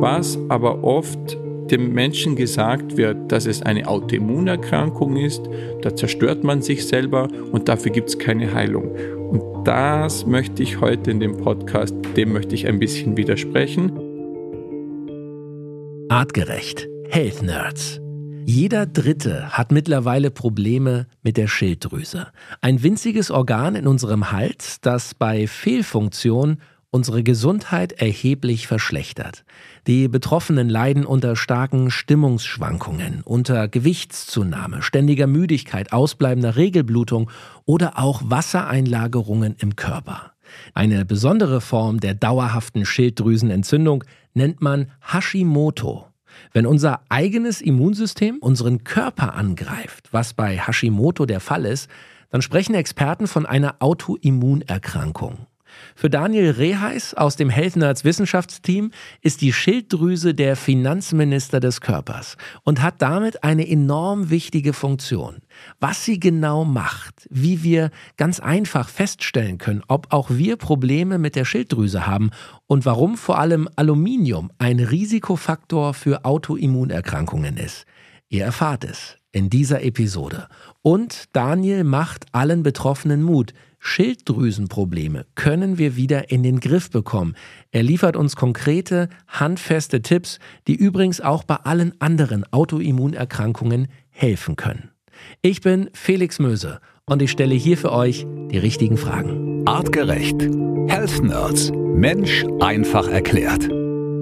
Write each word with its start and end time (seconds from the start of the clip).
was 0.00 0.38
aber 0.48 0.84
oft 0.84 1.36
dem 1.70 1.92
Menschen 1.92 2.36
gesagt 2.36 2.96
wird, 2.96 3.30
dass 3.30 3.46
es 3.46 3.62
eine 3.62 3.86
Autoimmunerkrankung 3.88 5.16
ist, 5.16 5.42
da 5.82 5.94
zerstört 5.94 6.44
man 6.44 6.62
sich 6.62 6.86
selber 6.86 7.28
und 7.52 7.68
dafür 7.68 7.92
gibt 7.92 8.08
es 8.08 8.18
keine 8.18 8.54
Heilung. 8.54 8.90
Und 9.30 9.66
das 9.66 10.24
möchte 10.24 10.62
ich 10.62 10.80
heute 10.80 11.10
in 11.10 11.20
dem 11.20 11.36
Podcast, 11.36 11.94
dem 12.16 12.32
möchte 12.32 12.54
ich 12.54 12.66
ein 12.66 12.78
bisschen 12.78 13.16
widersprechen. 13.16 13.92
Artgerecht. 16.08 16.88
Health 17.10 17.42
Nerds. 17.42 18.00
Jeder 18.44 18.86
Dritte 18.86 19.50
hat 19.50 19.72
mittlerweile 19.72 20.30
Probleme 20.30 21.06
mit 21.22 21.36
der 21.36 21.48
Schilddrüse. 21.48 22.28
Ein 22.62 22.82
winziges 22.82 23.30
Organ 23.30 23.74
in 23.74 23.86
unserem 23.86 24.32
Hals, 24.32 24.80
das 24.80 25.14
bei 25.14 25.46
Fehlfunktion 25.46 26.58
unsere 26.90 27.22
Gesundheit 27.22 27.92
erheblich 27.92 28.66
verschlechtert. 28.66 29.44
Die 29.86 30.08
Betroffenen 30.08 30.68
leiden 30.68 31.04
unter 31.04 31.36
starken 31.36 31.90
Stimmungsschwankungen, 31.90 33.22
unter 33.24 33.68
Gewichtszunahme, 33.68 34.82
ständiger 34.82 35.26
Müdigkeit, 35.26 35.92
ausbleibender 35.92 36.56
Regelblutung 36.56 37.30
oder 37.66 37.98
auch 37.98 38.22
Wassereinlagerungen 38.24 39.56
im 39.58 39.76
Körper. 39.76 40.32
Eine 40.72 41.04
besondere 41.04 41.60
Form 41.60 42.00
der 42.00 42.14
dauerhaften 42.14 42.86
Schilddrüsenentzündung 42.86 44.04
nennt 44.32 44.62
man 44.62 44.90
Hashimoto. 45.02 46.06
Wenn 46.52 46.66
unser 46.66 47.00
eigenes 47.08 47.60
Immunsystem 47.60 48.38
unseren 48.38 48.84
Körper 48.84 49.34
angreift, 49.34 50.08
was 50.12 50.34
bei 50.34 50.56
Hashimoto 50.56 51.26
der 51.26 51.40
Fall 51.40 51.66
ist, 51.66 51.90
dann 52.30 52.42
sprechen 52.42 52.74
Experten 52.74 53.26
von 53.26 53.44
einer 53.46 53.76
Autoimmunerkrankung. 53.80 55.47
Für 56.00 56.10
Daniel 56.10 56.52
Reheis 56.52 57.12
aus 57.14 57.34
dem 57.34 57.50
Health 57.50 57.74
Nerds 57.74 58.04
Wissenschaftsteam 58.04 58.92
ist 59.20 59.40
die 59.40 59.52
Schilddrüse 59.52 60.32
der 60.32 60.54
Finanzminister 60.54 61.58
des 61.58 61.80
Körpers 61.80 62.36
und 62.62 62.82
hat 62.82 63.02
damit 63.02 63.42
eine 63.42 63.68
enorm 63.68 64.30
wichtige 64.30 64.74
Funktion. 64.74 65.38
Was 65.80 66.04
sie 66.04 66.20
genau 66.20 66.64
macht, 66.64 67.26
wie 67.30 67.64
wir 67.64 67.90
ganz 68.16 68.38
einfach 68.38 68.88
feststellen 68.88 69.58
können, 69.58 69.82
ob 69.88 70.12
auch 70.12 70.30
wir 70.30 70.54
Probleme 70.54 71.18
mit 71.18 71.34
der 71.34 71.44
Schilddrüse 71.44 72.06
haben 72.06 72.30
und 72.68 72.86
warum 72.86 73.16
vor 73.16 73.40
allem 73.40 73.68
Aluminium 73.74 74.52
ein 74.58 74.78
Risikofaktor 74.78 75.94
für 75.94 76.24
Autoimmunerkrankungen 76.24 77.56
ist. 77.56 77.86
Ihr 78.28 78.44
erfahrt 78.44 78.84
es 78.84 79.16
in 79.32 79.50
dieser 79.50 79.82
Episode. 79.82 80.46
Und 80.80 81.24
Daniel 81.32 81.82
macht 81.82 82.26
allen 82.32 82.62
Betroffenen 82.62 83.22
Mut. 83.22 83.52
Schilddrüsenprobleme 83.88 85.24
können 85.34 85.78
wir 85.78 85.96
wieder 85.96 86.30
in 86.30 86.42
den 86.42 86.60
Griff 86.60 86.90
bekommen. 86.90 87.34
Er 87.72 87.82
liefert 87.82 88.16
uns 88.16 88.36
konkrete, 88.36 89.08
handfeste 89.26 90.02
Tipps, 90.02 90.38
die 90.66 90.74
übrigens 90.74 91.22
auch 91.22 91.42
bei 91.42 91.56
allen 91.56 91.98
anderen 91.98 92.44
Autoimmunerkrankungen 92.52 93.88
helfen 94.10 94.56
können. 94.56 94.90
Ich 95.40 95.62
bin 95.62 95.88
Felix 95.94 96.38
Möse 96.38 96.80
und 97.06 97.22
ich 97.22 97.30
stelle 97.30 97.54
hier 97.54 97.78
für 97.78 97.92
euch 97.92 98.26
die 98.50 98.58
richtigen 98.58 98.98
Fragen. 98.98 99.66
Artgerecht. 99.66 100.42
Health 100.88 101.22
Nerds. 101.22 101.72
Mensch 101.72 102.44
einfach 102.60 103.08
erklärt. 103.08 103.68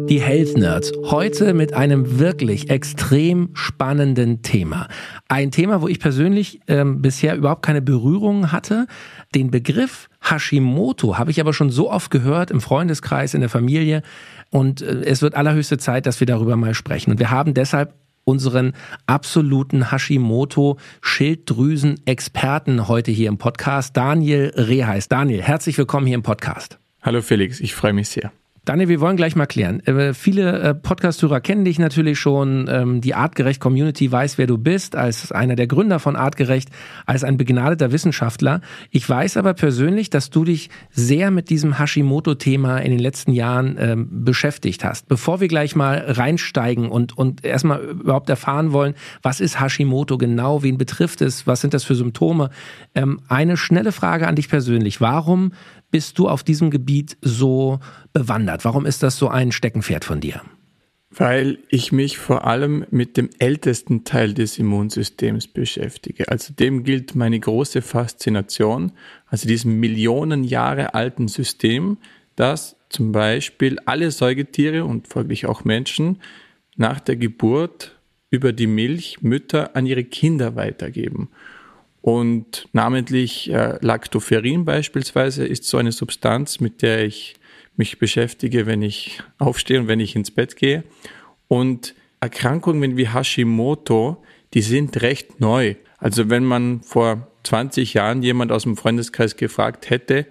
Die 0.08 0.20
Health 0.20 0.56
Nerds. 0.56 0.92
Heute 1.10 1.52
mit 1.52 1.74
einem 1.74 2.20
wirklich 2.20 2.70
extrem 2.70 3.48
spannenden 3.54 4.40
Thema. 4.42 4.86
Ein 5.26 5.50
Thema, 5.50 5.82
wo 5.82 5.88
ich 5.88 5.98
persönlich 5.98 6.60
ähm, 6.68 7.02
bisher 7.02 7.34
überhaupt 7.34 7.66
keine 7.66 7.82
Berührung 7.82 8.52
hatte. 8.52 8.86
Den 9.34 9.50
Begriff 9.50 10.08
Hashimoto 10.22 11.18
habe 11.18 11.32
ich 11.32 11.40
aber 11.40 11.52
schon 11.52 11.70
so 11.70 11.90
oft 11.90 12.12
gehört 12.12 12.52
im 12.52 12.60
Freundeskreis, 12.60 13.34
in 13.34 13.40
der 13.40 13.50
Familie. 13.50 14.02
Und 14.50 14.80
äh, 14.80 15.02
es 15.02 15.22
wird 15.22 15.34
allerhöchste 15.34 15.78
Zeit, 15.78 16.06
dass 16.06 16.20
wir 16.20 16.28
darüber 16.28 16.54
mal 16.54 16.74
sprechen. 16.74 17.10
Und 17.10 17.18
wir 17.18 17.32
haben 17.32 17.52
deshalb 17.52 17.92
unseren 18.22 18.74
absoluten 19.06 19.90
Hashimoto-Schilddrüsen-Experten 19.90 22.86
heute 22.86 23.10
hier 23.10 23.28
im 23.28 23.38
Podcast, 23.38 23.96
Daniel 23.96 24.52
Reheis. 24.54 25.08
Daniel, 25.08 25.42
herzlich 25.42 25.76
willkommen 25.78 26.06
hier 26.06 26.14
im 26.14 26.22
Podcast. 26.22 26.78
Hallo 27.02 27.22
Felix, 27.22 27.58
ich 27.58 27.74
freue 27.74 27.92
mich 27.92 28.08
sehr. 28.08 28.30
Daniel, 28.66 28.88
wir 28.88 29.00
wollen 29.00 29.16
gleich 29.16 29.36
mal 29.36 29.46
klären. 29.46 29.78
Äh, 29.86 30.12
viele 30.12 30.58
äh, 30.58 30.74
Podcast-Hörer 30.74 31.40
kennen 31.40 31.64
dich 31.64 31.78
natürlich 31.78 32.18
schon. 32.18 32.66
Ähm, 32.68 33.00
die 33.00 33.14
Artgerecht 33.14 33.60
Community 33.60 34.10
weiß, 34.10 34.38
wer 34.38 34.48
du 34.48 34.58
bist, 34.58 34.96
als 34.96 35.30
einer 35.30 35.54
der 35.54 35.68
Gründer 35.68 36.00
von 36.00 36.16
Artgerecht, 36.16 36.70
als 37.06 37.22
ein 37.22 37.36
begnadeter 37.36 37.92
Wissenschaftler. 37.92 38.62
Ich 38.90 39.08
weiß 39.08 39.36
aber 39.36 39.54
persönlich, 39.54 40.10
dass 40.10 40.30
du 40.30 40.42
dich 40.42 40.68
sehr 40.90 41.30
mit 41.30 41.48
diesem 41.48 41.78
Hashimoto-Thema 41.78 42.78
in 42.78 42.90
den 42.90 42.98
letzten 42.98 43.30
Jahren 43.30 43.76
ähm, 43.78 44.24
beschäftigt 44.24 44.82
hast. 44.82 45.06
Bevor 45.06 45.38
wir 45.40 45.46
gleich 45.46 45.76
mal 45.76 45.98
reinsteigen 46.04 46.88
und, 46.88 47.16
und 47.16 47.44
erstmal 47.44 47.80
überhaupt 47.84 48.28
erfahren 48.28 48.72
wollen, 48.72 48.94
was 49.22 49.38
ist 49.38 49.60
Hashimoto 49.60 50.18
genau, 50.18 50.64
wen 50.64 50.76
betrifft 50.76 51.20
es, 51.20 51.46
was 51.46 51.60
sind 51.60 51.72
das 51.72 51.84
für 51.84 51.94
Symptome, 51.94 52.50
ähm, 52.96 53.20
eine 53.28 53.56
schnelle 53.56 53.92
Frage 53.92 54.26
an 54.26 54.34
dich 54.34 54.48
persönlich. 54.48 55.00
Warum 55.00 55.52
bist 55.90 56.18
du 56.18 56.28
auf 56.28 56.42
diesem 56.42 56.70
Gebiet 56.70 57.16
so 57.20 57.80
bewandert? 58.12 58.64
Warum 58.64 58.86
ist 58.86 59.02
das 59.02 59.16
so 59.16 59.28
ein 59.28 59.52
Steckenpferd 59.52 60.04
von 60.04 60.20
dir? 60.20 60.42
Weil 61.10 61.58
ich 61.70 61.92
mich 61.92 62.18
vor 62.18 62.46
allem 62.46 62.84
mit 62.90 63.16
dem 63.16 63.30
ältesten 63.38 64.04
Teil 64.04 64.34
des 64.34 64.58
Immunsystems 64.58 65.46
beschäftige. 65.46 66.28
Also 66.28 66.52
dem 66.52 66.84
gilt 66.84 67.14
meine 67.14 67.40
große 67.40 67.80
Faszination, 67.80 68.92
also 69.26 69.48
diesem 69.48 69.80
Millionen 69.80 70.44
Jahre 70.44 70.94
alten 70.94 71.28
System, 71.28 71.96
das 72.34 72.76
zum 72.90 73.12
Beispiel 73.12 73.78
alle 73.86 74.10
Säugetiere 74.10 74.84
und 74.84 75.08
folglich 75.08 75.46
auch 75.46 75.64
Menschen 75.64 76.20
nach 76.76 77.00
der 77.00 77.16
Geburt 77.16 77.96
über 78.30 78.52
die 78.52 78.66
Milch 78.66 79.22
Mütter 79.22 79.74
an 79.74 79.86
ihre 79.86 80.04
Kinder 80.04 80.56
weitergeben. 80.56 81.30
Und 82.06 82.68
namentlich 82.72 83.50
äh, 83.50 83.78
Lactoferrin 83.80 84.64
beispielsweise 84.64 85.44
ist 85.44 85.64
so 85.64 85.76
eine 85.76 85.90
Substanz, 85.90 86.60
mit 86.60 86.80
der 86.80 87.04
ich 87.04 87.34
mich 87.74 87.98
beschäftige, 87.98 88.64
wenn 88.64 88.80
ich 88.80 89.20
aufstehe 89.38 89.80
und 89.80 89.88
wenn 89.88 89.98
ich 89.98 90.14
ins 90.14 90.30
Bett 90.30 90.54
gehe. 90.54 90.84
Und 91.48 91.96
Erkrankungen 92.20 92.96
wie 92.96 93.08
Hashimoto, 93.08 94.22
die 94.54 94.62
sind 94.62 95.02
recht 95.02 95.40
neu. 95.40 95.74
Also 95.98 96.30
wenn 96.30 96.44
man 96.44 96.80
vor 96.82 97.26
20 97.42 97.94
Jahren 97.94 98.22
jemand 98.22 98.52
aus 98.52 98.62
dem 98.62 98.76
Freundeskreis 98.76 99.36
gefragt 99.36 99.90
hätte, 99.90 100.26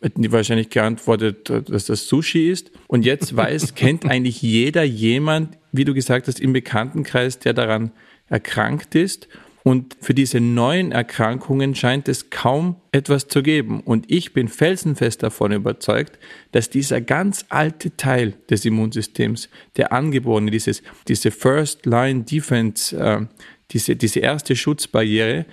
hätten 0.00 0.22
die 0.22 0.30
wahrscheinlich 0.30 0.70
geantwortet, 0.70 1.50
dass 1.50 1.86
das 1.86 2.06
Sushi 2.06 2.48
ist. 2.48 2.70
Und 2.86 3.04
jetzt 3.04 3.34
weiß, 3.34 3.74
kennt 3.74 4.06
eigentlich 4.06 4.42
jeder 4.42 4.84
jemand, 4.84 5.58
wie 5.72 5.84
du 5.84 5.92
gesagt 5.92 6.28
hast, 6.28 6.38
im 6.38 6.52
Bekanntenkreis, 6.52 7.40
der 7.40 7.52
daran 7.52 7.90
erkrankt 8.28 8.94
ist. 8.94 9.26
Und 9.66 9.96
für 10.00 10.14
diese 10.14 10.38
neuen 10.38 10.92
Erkrankungen 10.92 11.74
scheint 11.74 12.06
es 12.06 12.30
kaum 12.30 12.76
etwas 12.92 13.26
zu 13.26 13.42
geben. 13.42 13.80
Und 13.80 14.04
ich 14.06 14.32
bin 14.32 14.46
felsenfest 14.46 15.24
davon 15.24 15.50
überzeugt, 15.50 16.20
dass 16.52 16.70
dieser 16.70 17.00
ganz 17.00 17.46
alte 17.48 17.96
Teil 17.96 18.34
des 18.48 18.64
Immunsystems, 18.64 19.48
der 19.76 19.92
angeborene, 19.92 20.52
dieses, 20.52 20.84
diese 21.08 21.32
First 21.32 21.84
Line 21.84 22.22
Defense, 22.22 22.96
äh, 22.96 23.26
diese, 23.72 23.96
diese 23.96 24.20
erste 24.20 24.54
Schutzbarriere, 24.54 25.46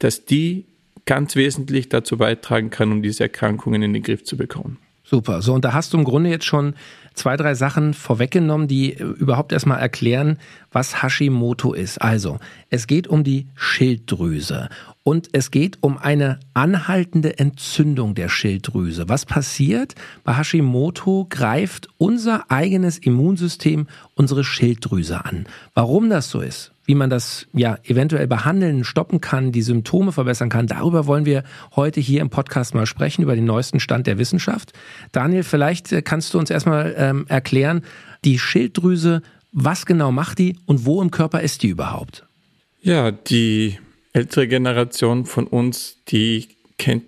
dass 0.00 0.24
die 0.24 0.64
ganz 1.06 1.36
wesentlich 1.36 1.88
dazu 1.88 2.16
beitragen 2.16 2.70
kann, 2.70 2.90
um 2.90 3.02
diese 3.02 3.22
Erkrankungen 3.22 3.82
in 3.82 3.92
den 3.92 4.02
Griff 4.02 4.24
zu 4.24 4.36
bekommen. 4.36 4.78
Super. 5.04 5.42
So, 5.42 5.54
und 5.54 5.64
da 5.64 5.74
hast 5.74 5.92
du 5.92 5.98
im 5.98 6.04
Grunde 6.04 6.30
jetzt 6.30 6.46
schon 6.46 6.74
zwei, 7.14 7.36
drei 7.36 7.54
Sachen 7.54 7.94
vorweggenommen, 7.94 8.68
die 8.68 8.92
äh, 8.92 9.02
überhaupt 9.02 9.52
erstmal 9.52 9.80
erklären, 9.80 10.38
was 10.70 11.02
Hashimoto 11.02 11.72
ist. 11.72 12.02
Also, 12.02 12.38
es 12.70 12.86
geht 12.86 13.08
um 13.08 13.24
die 13.24 13.46
Schilddrüse 13.54 14.68
und 15.02 15.28
es 15.32 15.50
geht 15.50 15.78
um 15.80 15.96
eine 15.96 16.40
anhaltende 16.52 17.38
Entzündung 17.38 18.14
der 18.14 18.28
Schilddrüse. 18.28 19.08
Was 19.08 19.26
passiert? 19.26 19.94
Bei 20.24 20.36
Hashimoto 20.36 21.26
greift 21.30 21.88
unser 21.98 22.50
eigenes 22.50 22.98
Immunsystem 22.98 23.86
unsere 24.14 24.44
Schilddrüse 24.44 25.24
an. 25.24 25.46
Warum 25.74 26.10
das 26.10 26.30
so 26.30 26.40
ist, 26.40 26.73
wie 26.84 26.94
man 26.94 27.10
das 27.10 27.46
ja 27.52 27.78
eventuell 27.84 28.26
behandeln, 28.26 28.84
stoppen 28.84 29.20
kann, 29.20 29.52
die 29.52 29.62
Symptome 29.62 30.12
verbessern 30.12 30.48
kann. 30.48 30.66
Darüber 30.66 31.06
wollen 31.06 31.24
wir 31.24 31.44
heute 31.76 32.00
hier 32.00 32.20
im 32.20 32.30
Podcast 32.30 32.74
mal 32.74 32.86
sprechen, 32.86 33.22
über 33.22 33.34
den 33.34 33.44
neuesten 33.44 33.80
Stand 33.80 34.06
der 34.06 34.18
Wissenschaft. 34.18 34.72
Daniel, 35.12 35.42
vielleicht 35.42 35.92
äh, 35.92 36.02
kannst 36.02 36.34
du 36.34 36.38
uns 36.38 36.50
erstmal 36.50 36.94
ähm, 36.96 37.26
erklären, 37.28 37.82
die 38.24 38.38
Schilddrüse, 38.38 39.22
was 39.52 39.86
genau 39.86 40.12
macht 40.12 40.38
die 40.38 40.56
und 40.66 40.84
wo 40.84 41.00
im 41.00 41.10
Körper 41.10 41.40
ist 41.40 41.62
die 41.62 41.68
überhaupt? 41.68 42.26
Ja, 42.82 43.12
die 43.12 43.78
ältere 44.12 44.46
Generation 44.48 45.26
von 45.26 45.46
uns, 45.46 45.98
die 46.08 46.48
kennt 46.76 47.04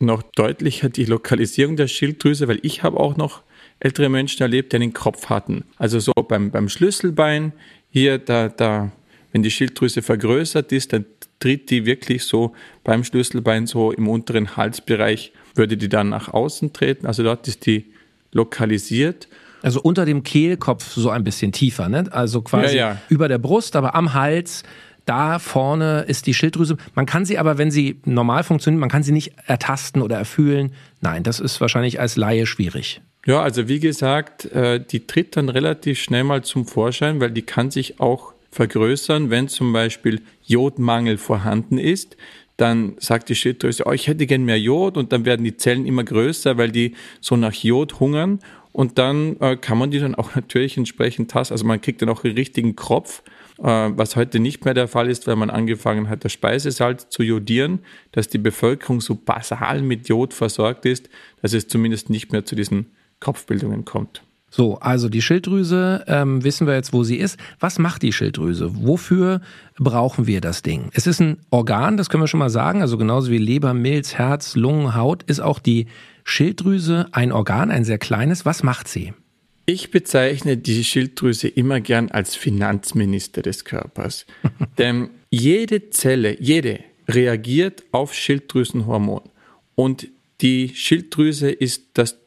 noch 0.00 0.22
deutlicher 0.22 0.88
die 0.88 1.04
Lokalisierung 1.04 1.76
der 1.76 1.88
Schilddrüse, 1.88 2.48
weil 2.48 2.58
ich 2.62 2.82
habe 2.82 2.98
auch 2.98 3.16
noch 3.16 3.42
ältere 3.80 4.08
Menschen 4.08 4.42
erlebt, 4.42 4.72
die 4.72 4.76
einen 4.76 4.92
Kopf 4.92 5.30
hatten. 5.30 5.64
Also 5.78 5.98
so 5.98 6.12
beim, 6.12 6.50
beim 6.50 6.68
Schlüsselbein, 6.68 7.52
hier, 7.90 8.18
da, 8.18 8.48
da 8.48 8.92
wenn 9.34 9.42
die 9.42 9.50
Schilddrüse 9.50 10.00
vergrößert 10.00 10.70
ist, 10.70 10.92
dann 10.92 11.06
tritt 11.40 11.68
die 11.68 11.84
wirklich 11.86 12.22
so 12.22 12.54
beim 12.84 13.02
Schlüsselbein 13.02 13.66
so 13.66 13.90
im 13.90 14.08
unteren 14.08 14.56
Halsbereich, 14.56 15.32
würde 15.56 15.76
die 15.76 15.88
dann 15.88 16.08
nach 16.10 16.32
außen 16.32 16.72
treten. 16.72 17.04
Also 17.04 17.24
dort 17.24 17.48
ist 17.48 17.66
die 17.66 17.92
lokalisiert. 18.30 19.28
Also 19.60 19.82
unter 19.82 20.04
dem 20.04 20.22
Kehlkopf 20.22 20.92
so 20.94 21.10
ein 21.10 21.24
bisschen 21.24 21.50
tiefer, 21.50 21.88
ne? 21.88 22.04
Also 22.12 22.42
quasi 22.42 22.76
Ja, 22.76 22.90
ja. 22.90 23.02
über 23.08 23.26
der 23.26 23.38
Brust, 23.38 23.74
aber 23.74 23.96
am 23.96 24.14
Hals. 24.14 24.62
Da 25.04 25.40
vorne 25.40 26.04
ist 26.06 26.26
die 26.28 26.32
Schilddrüse. 26.32 26.76
Man 26.94 27.04
kann 27.04 27.24
sie 27.24 27.36
aber, 27.36 27.58
wenn 27.58 27.72
sie 27.72 28.00
normal 28.04 28.44
funktioniert, 28.44 28.80
man 28.80 28.88
kann 28.88 29.02
sie 29.02 29.12
nicht 29.12 29.32
ertasten 29.46 30.00
oder 30.00 30.16
erfühlen. 30.16 30.72
Nein, 31.00 31.24
das 31.24 31.40
ist 31.40 31.60
wahrscheinlich 31.60 31.98
als 31.98 32.14
Laie 32.16 32.46
schwierig. 32.46 33.02
Ja, 33.26 33.42
also 33.42 33.68
wie 33.68 33.80
gesagt, 33.80 34.44
äh, 34.52 34.78
die 34.80 35.06
tritt 35.06 35.36
dann 35.36 35.48
relativ 35.48 35.98
schnell 35.98 36.24
mal 36.24 36.44
zum 36.44 36.66
Vorschein, 36.66 37.20
weil 37.20 37.32
die 37.32 37.42
kann 37.42 37.70
sich 37.70 38.00
auch 38.00 38.33
vergrößern, 38.54 39.30
wenn 39.30 39.48
zum 39.48 39.72
Beispiel 39.72 40.22
Jodmangel 40.42 41.18
vorhanden 41.18 41.78
ist. 41.78 42.16
Dann 42.56 42.94
sagt 42.98 43.28
die 43.28 43.34
Schilddrüse, 43.34 43.84
oh, 43.86 43.92
ich 43.92 44.06
hätte 44.06 44.26
gern 44.26 44.44
mehr 44.44 44.60
Jod 44.60 44.96
und 44.96 45.12
dann 45.12 45.24
werden 45.24 45.44
die 45.44 45.56
Zellen 45.56 45.86
immer 45.86 46.04
größer, 46.04 46.56
weil 46.56 46.70
die 46.70 46.94
so 47.20 47.36
nach 47.36 47.52
Jod 47.52 47.98
hungern. 47.98 48.38
Und 48.70 48.98
dann 48.98 49.36
äh, 49.40 49.56
kann 49.56 49.78
man 49.78 49.90
die 49.90 49.98
dann 49.98 50.14
auch 50.14 50.34
natürlich 50.36 50.76
entsprechend 50.76 51.30
tasten. 51.30 51.54
Also 51.54 51.64
man 51.64 51.80
kriegt 51.80 52.00
dann 52.00 52.08
auch 52.08 52.22
einen 52.22 52.34
richtigen 52.34 52.76
Kropf, 52.76 53.22
äh, 53.58 53.64
was 53.64 54.14
heute 54.14 54.38
nicht 54.38 54.64
mehr 54.64 54.74
der 54.74 54.88
Fall 54.88 55.10
ist, 55.10 55.26
weil 55.26 55.36
man 55.36 55.50
angefangen 55.50 56.08
hat, 56.08 56.24
das 56.24 56.32
Speisesalz 56.32 57.08
zu 57.08 57.24
jodieren, 57.24 57.80
dass 58.12 58.28
die 58.28 58.38
Bevölkerung 58.38 59.00
so 59.00 59.16
basal 59.16 59.82
mit 59.82 60.08
Jod 60.08 60.32
versorgt 60.32 60.86
ist, 60.86 61.08
dass 61.42 61.52
es 61.52 61.66
zumindest 61.66 62.08
nicht 62.08 62.30
mehr 62.30 62.44
zu 62.44 62.54
diesen 62.54 62.86
Kopfbildungen 63.18 63.84
kommt. 63.84 64.22
So, 64.56 64.78
also 64.78 65.08
die 65.08 65.20
Schilddrüse, 65.20 66.04
ähm, 66.06 66.44
wissen 66.44 66.68
wir 66.68 66.74
jetzt, 66.74 66.92
wo 66.92 67.02
sie 67.02 67.16
ist. 67.16 67.40
Was 67.58 67.80
macht 67.80 68.02
die 68.02 68.12
Schilddrüse? 68.12 68.70
Wofür 68.86 69.40
brauchen 69.80 70.28
wir 70.28 70.40
das 70.40 70.62
Ding? 70.62 70.90
Es 70.92 71.08
ist 71.08 71.18
ein 71.18 71.38
Organ, 71.50 71.96
das 71.96 72.08
können 72.08 72.22
wir 72.22 72.28
schon 72.28 72.38
mal 72.38 72.50
sagen. 72.50 72.80
Also 72.80 72.96
genauso 72.96 73.32
wie 73.32 73.38
Leber, 73.38 73.74
Milz, 73.74 74.14
Herz, 74.14 74.54
Lungen, 74.54 74.94
Haut 74.94 75.24
ist 75.24 75.40
auch 75.40 75.58
die 75.58 75.86
Schilddrüse 76.22 77.08
ein 77.10 77.32
Organ, 77.32 77.72
ein 77.72 77.84
sehr 77.84 77.98
kleines. 77.98 78.46
Was 78.46 78.62
macht 78.62 78.86
sie? 78.86 79.12
Ich 79.66 79.90
bezeichne 79.90 80.56
die 80.56 80.84
Schilddrüse 80.84 81.48
immer 81.48 81.80
gern 81.80 82.12
als 82.12 82.36
Finanzminister 82.36 83.42
des 83.42 83.64
Körpers. 83.64 84.24
Denn 84.78 85.10
jede 85.30 85.90
Zelle, 85.90 86.40
jede 86.40 86.78
reagiert 87.08 87.82
auf 87.90 88.14
Schilddrüsenhormon. 88.14 89.22
Und 89.74 90.06
die 90.42 90.68
Schilddrüse 90.76 91.50
ist 91.50 91.86
das 91.94 92.24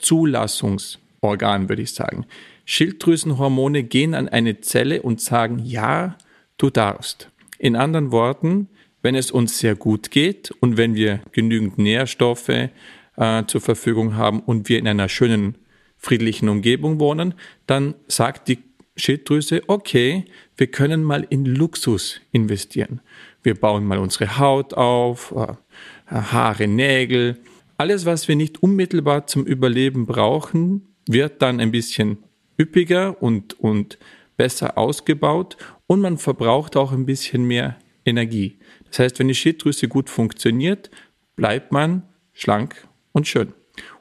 Zulassungsorgan, 1.22 1.69
würde 1.69 1.81
ich 1.81 1.94
sagen. 1.94 2.25
Schilddrüsenhormone 2.66 3.84
gehen 3.84 4.14
an 4.14 4.28
eine 4.28 4.60
Zelle 4.62 5.02
und 5.02 5.22
sagen, 5.22 5.60
ja, 5.64 6.18
du 6.58 6.69
darfst. 6.69 7.30
In 7.60 7.75
anderen 7.75 8.12
Worten, 8.12 8.69
wenn 9.02 9.16
es 9.16 9.31
uns 9.31 9.60
sehr 9.60 9.75
gut 9.75 10.12
geht 10.12 10.52
und 10.60 10.78
wenn 10.78 10.96
wir 10.96 11.22
genügend 11.31 11.78
Nährstoffe 11.78 12.50
äh, 12.50 12.69
zur 13.48 13.62
Verfügung 13.62 14.16
haben 14.16 14.42
und 14.42 14.69
wir 14.69 14.80
in 14.80 14.88
einer 14.88 15.10
schönen 15.10 15.58
friedlichen 15.98 16.50
Umgebung 16.50 17.00
wohnen, 17.00 17.34
dann 17.66 17.96
sagt 18.08 18.48
die 18.48 18.60
Schilddrüse, 18.96 19.62
okay, 19.68 20.25
wir 20.56 20.68
können 20.68 21.04
mal 21.04 21.25
in 21.30 21.46
Luxus 21.46 22.19
investieren. 22.31 23.02
Wir 23.44 23.56
bauen 23.56 23.86
mal 23.86 24.00
unsere 24.00 24.40
Haut 24.40 24.74
auf, 24.74 25.34
äh, 25.36 25.54
Haare, 26.08 26.68
Nägel. 26.68 27.38
Alles, 27.78 28.06
was 28.06 28.28
wir 28.28 28.36
nicht 28.36 28.64
unmittelbar 28.64 29.28
zum 29.28 29.46
Überleben 29.46 30.06
brauchen, 30.06 30.96
wird 31.12 31.42
dann 31.42 31.59
ein 31.59 31.71
bisschen 31.71 32.18
üppiger 32.59 33.21
und, 33.21 33.59
und 33.59 33.98
besser 34.36 34.77
ausgebaut 34.77 35.57
und 35.88 36.01
man 36.01 36.18
verbraucht 36.18 36.75
auch 36.75 36.92
ein 36.92 37.06
bisschen 37.06 37.45
mehr 37.45 37.77
Energie. 38.06 38.59
Das 38.89 39.00
heißt, 39.00 39.19
wenn 39.19 39.27
die 39.27 39.36
Schilddrüse 39.36 39.88
gut 39.88 40.09
funktioniert, 40.09 40.89
bleibt 41.36 41.71
man 41.71 42.04
schlank 42.33 42.88
und 43.12 43.27
schön. 43.27 43.54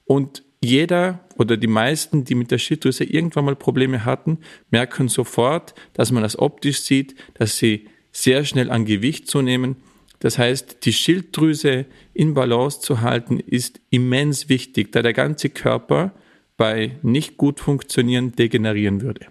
Und 0.05 0.45
jeder 0.63 1.21
oder 1.37 1.57
die 1.57 1.67
meisten, 1.67 2.25
die 2.25 2.35
mit 2.35 2.51
der 2.51 2.59
Schilddrüse 2.59 3.05
irgendwann 3.05 3.45
mal 3.45 3.57
Probleme 3.57 4.05
hatten, 4.05 4.39
merken 4.71 5.09
sofort, 5.09 5.75
dass 5.93 6.13
man 6.13 6.23
das 6.23 6.39
optisch 6.39 6.81
sieht, 6.81 7.15
dass 7.35 7.59
sie 7.59 7.89
sehr 8.13 8.45
schnell 8.45 8.71
an 8.71 8.85
Gewicht 8.85 9.29
zunehmen. 9.29 9.77
Das 10.21 10.39
heißt, 10.39 10.85
die 10.85 10.93
Schilddrüse 10.93 11.85
in 12.15 12.33
Balance 12.33 12.81
zu 12.81 13.03
halten, 13.03 13.39
ist 13.39 13.81
immens 13.91 14.49
wichtig, 14.49 14.93
da 14.93 15.03
der 15.03 15.13
ganze 15.13 15.51
Körper 15.51 16.15
bei 16.57 16.97
nicht 17.03 17.37
gut 17.37 17.61
funktionieren 17.61 18.33
degenerieren 18.33 19.03
würde. 19.03 19.27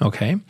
Okay. 0.00 0.40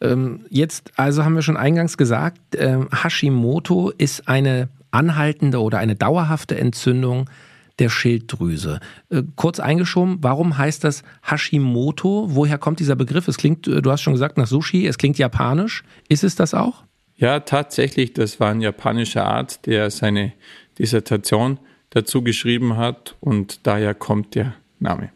Ähm, 0.00 0.44
jetzt, 0.50 0.92
also 0.96 1.24
haben 1.24 1.34
wir 1.34 1.42
schon 1.42 1.56
eingangs 1.56 1.96
gesagt, 1.96 2.38
ähm, 2.56 2.88
Hashimoto 2.92 3.90
ist 3.90 4.28
eine 4.28 4.68
anhaltende 4.90 5.60
oder 5.60 5.78
eine 5.78 5.94
dauerhafte 5.94 6.58
Entzündung 6.58 7.30
der 7.78 7.88
Schilddrüse. 7.88 8.80
Äh, 9.10 9.22
kurz 9.36 9.60
eingeschoben, 9.60 10.18
warum 10.20 10.56
heißt 10.56 10.84
das 10.84 11.02
Hashimoto? 11.22 12.26
Woher 12.30 12.58
kommt 12.58 12.80
dieser 12.80 12.96
Begriff? 12.96 13.28
Es 13.28 13.36
klingt, 13.36 13.66
äh, 13.68 13.82
du 13.82 13.90
hast 13.90 14.02
schon 14.02 14.14
gesagt, 14.14 14.38
nach 14.38 14.46
Sushi, 14.46 14.86
es 14.86 14.98
klingt 14.98 15.18
japanisch. 15.18 15.82
Ist 16.08 16.24
es 16.24 16.36
das 16.36 16.54
auch? 16.54 16.84
Ja, 17.16 17.40
tatsächlich, 17.40 18.12
das 18.12 18.40
war 18.40 18.50
ein 18.50 18.60
japanischer 18.60 19.24
Arzt, 19.24 19.66
der 19.66 19.90
seine 19.90 20.32
Dissertation 20.78 21.58
dazu 21.90 22.22
geschrieben 22.22 22.76
hat 22.76 23.16
und 23.20 23.66
daher 23.66 23.94
kommt 23.94 24.34
der 24.34 24.54
Name. 24.78 25.10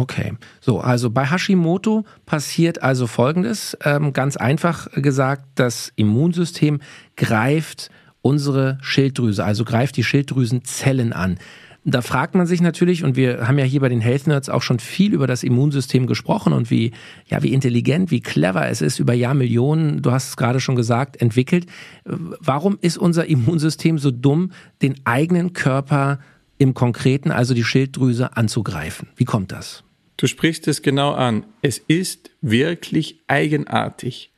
Okay, 0.00 0.32
so, 0.62 0.80
also 0.80 1.10
bei 1.10 1.26
Hashimoto 1.26 2.06
passiert 2.24 2.82
also 2.82 3.06
Folgendes, 3.06 3.76
ähm, 3.84 4.14
ganz 4.14 4.38
einfach 4.38 4.90
gesagt, 4.92 5.44
das 5.56 5.92
Immunsystem 5.94 6.80
greift 7.16 7.90
unsere 8.22 8.78
Schilddrüse, 8.80 9.44
also 9.44 9.62
greift 9.66 9.98
die 9.98 10.04
Schilddrüsenzellen 10.04 11.12
an. 11.12 11.36
Da 11.84 12.00
fragt 12.00 12.34
man 12.34 12.46
sich 12.46 12.62
natürlich, 12.62 13.04
und 13.04 13.16
wir 13.16 13.46
haben 13.46 13.58
ja 13.58 13.66
hier 13.66 13.80
bei 13.80 13.90
den 13.90 14.00
Health 14.00 14.26
Nerds 14.26 14.48
auch 14.48 14.62
schon 14.62 14.78
viel 14.78 15.12
über 15.12 15.26
das 15.26 15.42
Immunsystem 15.42 16.06
gesprochen 16.06 16.54
und 16.54 16.70
wie, 16.70 16.92
ja, 17.26 17.42
wie 17.42 17.52
intelligent, 17.52 18.10
wie 18.10 18.20
clever 18.20 18.70
es 18.70 18.80
ist, 18.80 19.00
über 19.00 19.12
Jahrmillionen, 19.12 20.00
du 20.00 20.12
hast 20.12 20.30
es 20.30 20.36
gerade 20.38 20.60
schon 20.60 20.76
gesagt, 20.76 21.20
entwickelt. 21.20 21.66
Warum 22.06 22.78
ist 22.80 22.96
unser 22.96 23.26
Immunsystem 23.26 23.98
so 23.98 24.10
dumm, 24.10 24.52
den 24.80 24.94
eigenen 25.04 25.52
Körper 25.52 26.20
im 26.56 26.72
Konkreten, 26.72 27.30
also 27.30 27.52
die 27.52 27.64
Schilddrüse, 27.64 28.34
anzugreifen? 28.38 29.08
Wie 29.16 29.26
kommt 29.26 29.52
das? 29.52 29.84
Du 30.20 30.26
sprichst 30.26 30.68
es 30.68 30.82
genau 30.82 31.12
an. 31.12 31.46
Es 31.62 31.78
ist 31.78 32.30
wirklich 32.42 33.20
eigenartig. 33.26 34.30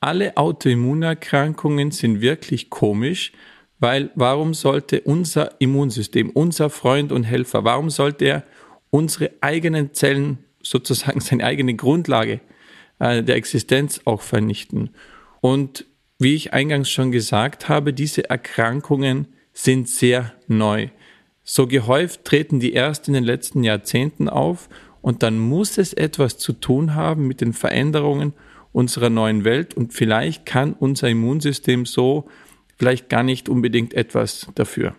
Alle 0.00 0.38
Autoimmunerkrankungen 0.38 1.90
sind 1.90 2.22
wirklich 2.22 2.70
komisch, 2.70 3.32
weil 3.78 4.10
warum 4.14 4.54
sollte 4.54 5.02
unser 5.02 5.60
Immunsystem, 5.60 6.30
unser 6.30 6.70
Freund 6.70 7.12
und 7.12 7.24
Helfer, 7.24 7.62
warum 7.62 7.90
sollte 7.90 8.24
er 8.24 8.44
unsere 8.88 9.30
eigenen 9.42 9.92
Zellen, 9.92 10.38
sozusagen 10.62 11.20
seine 11.20 11.44
eigene 11.44 11.74
Grundlage 11.74 12.40
äh, 12.98 13.22
der 13.22 13.36
Existenz 13.36 14.00
auch 14.06 14.22
vernichten? 14.22 14.94
Und 15.42 15.84
wie 16.18 16.36
ich 16.36 16.54
eingangs 16.54 16.88
schon 16.88 17.12
gesagt 17.12 17.68
habe, 17.68 17.92
diese 17.92 18.30
Erkrankungen 18.30 19.28
sind 19.52 19.90
sehr 19.90 20.32
neu. 20.46 20.88
So 21.44 21.66
gehäuft 21.66 22.24
treten 22.24 22.60
die 22.60 22.72
erst 22.72 23.08
in 23.08 23.14
den 23.14 23.24
letzten 23.24 23.62
Jahrzehnten 23.62 24.30
auf 24.30 24.70
und 25.00 25.22
dann 25.22 25.38
muss 25.38 25.78
es 25.78 25.92
etwas 25.92 26.38
zu 26.38 26.52
tun 26.52 26.94
haben 26.94 27.26
mit 27.26 27.40
den 27.40 27.52
Veränderungen 27.52 28.32
unserer 28.72 29.10
neuen 29.10 29.44
Welt 29.44 29.74
und 29.74 29.92
vielleicht 29.92 30.46
kann 30.46 30.72
unser 30.72 31.08
Immunsystem 31.08 31.86
so 31.86 32.28
vielleicht 32.76 33.08
gar 33.08 33.22
nicht 33.22 33.48
unbedingt 33.48 33.94
etwas 33.94 34.48
dafür. 34.54 34.94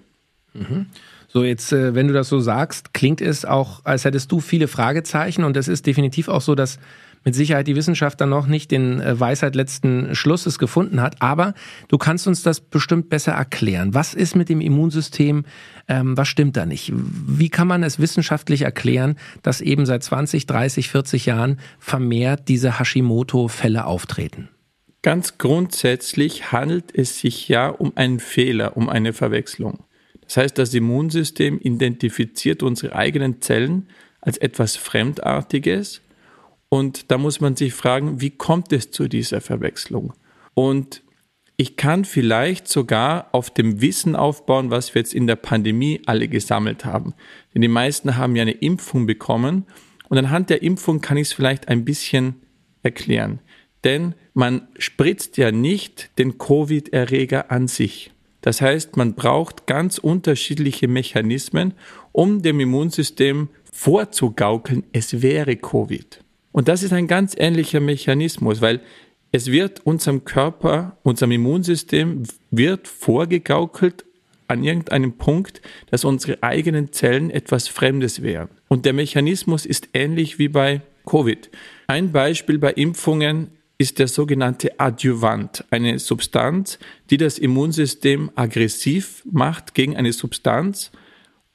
Mhm. 0.54 0.88
So, 1.32 1.44
jetzt, 1.44 1.72
äh, 1.72 1.94
wenn 1.94 2.08
du 2.08 2.14
das 2.14 2.28
so 2.28 2.40
sagst, 2.40 2.94
klingt 2.94 3.22
es 3.22 3.46
auch, 3.46 3.86
als 3.86 4.04
hättest 4.04 4.32
du 4.32 4.40
viele 4.40 4.68
Fragezeichen 4.68 5.44
und 5.44 5.56
es 5.58 5.68
ist 5.68 5.86
definitiv 5.86 6.28
auch 6.28 6.42
so, 6.42 6.56
dass 6.56 6.80
mit 7.24 7.36
Sicherheit 7.36 7.68
die 7.68 7.76
Wissenschaft 7.76 8.20
dann 8.22 8.30
noch 8.30 8.48
nicht 8.48 8.72
den 8.72 9.00
äh, 9.00 9.20
Weisheit 9.20 9.56
letzten 9.56 10.16
Schlusses 10.16 10.58
gefunden 10.58 11.02
hat. 11.02 11.22
Aber 11.22 11.54
du 11.88 11.98
kannst 11.98 12.28
uns 12.28 12.44
das 12.44 12.62
bestimmt 12.62 13.10
besser 13.10 13.34
erklären. 13.34 13.94
Was 13.94 14.14
ist 14.14 14.36
mit 14.36 14.50
dem 14.50 14.62
Immunsystem? 14.62 15.46
Ähm, 15.90 16.16
was 16.16 16.28
stimmt 16.28 16.56
da 16.56 16.66
nicht? 16.66 16.94
Wie 16.94 17.50
kann 17.50 17.68
man 17.68 17.84
es 17.84 18.00
wissenschaftlich 18.00 18.62
erklären, 18.62 19.18
dass 19.42 19.60
eben 19.60 19.86
seit 19.86 20.04
20, 20.04 20.46
30, 20.46 20.90
40 20.90 21.26
Jahren 21.26 21.60
vermehrt 21.80 22.48
diese 22.48 22.80
Hashimoto-Fälle 22.80 23.86
auftreten? 23.86 24.50
Ganz 25.02 25.38
grundsätzlich 25.38 26.52
handelt 26.52 26.96
es 26.96 27.20
sich 27.20 27.50
ja 27.50 27.70
um 27.70 27.98
einen 27.98 28.20
Fehler, 28.20 28.78
um 28.78 28.88
eine 28.88 29.14
Verwechslung. 29.14 29.84
Das 30.22 30.38
heißt, 30.38 30.58
das 30.58 30.74
Immunsystem 30.74 31.60
identifiziert 31.60 32.62
unsere 32.62 32.96
eigenen 32.96 33.42
Zellen 33.42 33.88
als 34.22 34.38
etwas 34.38 34.76
Fremdartiges 34.76 36.02
und 36.70 37.10
da 37.10 37.18
muss 37.18 37.42
man 37.42 37.56
sich 37.56 37.74
fragen, 37.74 38.22
wie 38.22 38.30
kommt 38.30 38.72
es 38.72 38.92
zu 38.92 39.08
dieser 39.08 39.42
Verwechslung? 39.42 40.14
Und 40.54 41.02
ich 41.62 41.76
kann 41.76 42.06
vielleicht 42.06 42.70
sogar 42.70 43.28
auf 43.34 43.50
dem 43.50 43.82
Wissen 43.82 44.16
aufbauen, 44.16 44.72
was 44.72 44.96
wir 44.96 45.02
jetzt 45.02 45.14
in 45.14 45.28
der 45.28 45.36
Pandemie 45.36 46.02
alle 46.06 46.30
gesammelt 46.30 46.86
haben. 46.86 47.14
Denn 47.54 47.62
die 47.62 47.68
meisten 47.68 48.16
haben 48.16 48.38
ja 48.38 48.44
eine 48.44 48.54
Impfung 48.54 49.06
bekommen 49.06 49.66
und 50.08 50.18
anhand 50.18 50.50
der 50.50 50.64
Impfung 50.64 51.02
kann 51.02 51.18
ich 51.18 51.28
es 51.28 51.34
vielleicht 51.34 51.68
ein 51.68 51.84
bisschen 51.84 52.36
erklären. 52.82 53.40
Denn 53.84 54.16
man 54.34 54.70
spritzt 54.78 55.36
ja 55.36 55.52
nicht 55.52 56.18
den 56.18 56.38
Covid-Erreger 56.38 57.52
an 57.52 57.68
sich. 57.68 58.12
Das 58.40 58.62
heißt, 58.62 58.96
man 58.96 59.16
braucht 59.16 59.68
ganz 59.68 59.98
unterschiedliche 59.98 60.88
Mechanismen, 60.88 61.74
um 62.14 62.42
dem 62.42 62.62
Immunsystem 62.62 63.50
vorzugaukeln, 63.74 64.86
es 64.94 65.22
wäre 65.22 65.58
Covid. 65.58 66.24
Und 66.54 66.70
das 66.70 66.84
ist 66.84 66.94
ein 66.94 67.08
ganz 67.08 67.36
ähnlicher 67.38 67.82
Mechanismus, 67.82 68.62
weil 68.62 68.80
es 69.32 69.48
wird 69.48 69.86
unserem 69.86 70.26
Körper, 70.26 70.98
unserem 71.04 71.32
Immunsystem 71.32 72.24
wird 72.52 72.88
vorgegaukelt 72.88 74.06
an 74.48 74.64
irgendeinem 74.64 75.14
Punkt, 75.14 75.62
dass 75.92 76.04
unsere 76.04 76.42
eigenen 76.42 76.92
Zellen 76.92 77.30
etwas 77.30 77.68
Fremdes 77.68 78.24
wären. 78.24 78.50
Und 78.68 78.86
der 78.86 78.94
Mechanismus 78.94 79.66
ist 79.66 79.90
ähnlich 79.94 80.40
wie 80.40 80.48
bei 80.48 80.82
Covid. 81.06 81.50
Ein 81.88 82.12
Beispiel 82.12 82.58
bei 82.58 82.72
Impfungen 82.74 83.52
ist 83.78 84.00
der 84.00 84.08
sogenannte 84.08 84.80
Adjuvant, 84.80 85.64
eine 85.70 86.00
Substanz, 86.00 86.80
die 87.10 87.18
das 87.18 87.38
Immunsystem 87.38 88.32
aggressiv 88.36 89.24
macht 89.32 89.74
gegen 89.74 89.96
eine 89.96 90.12
Substanz, 90.12 90.92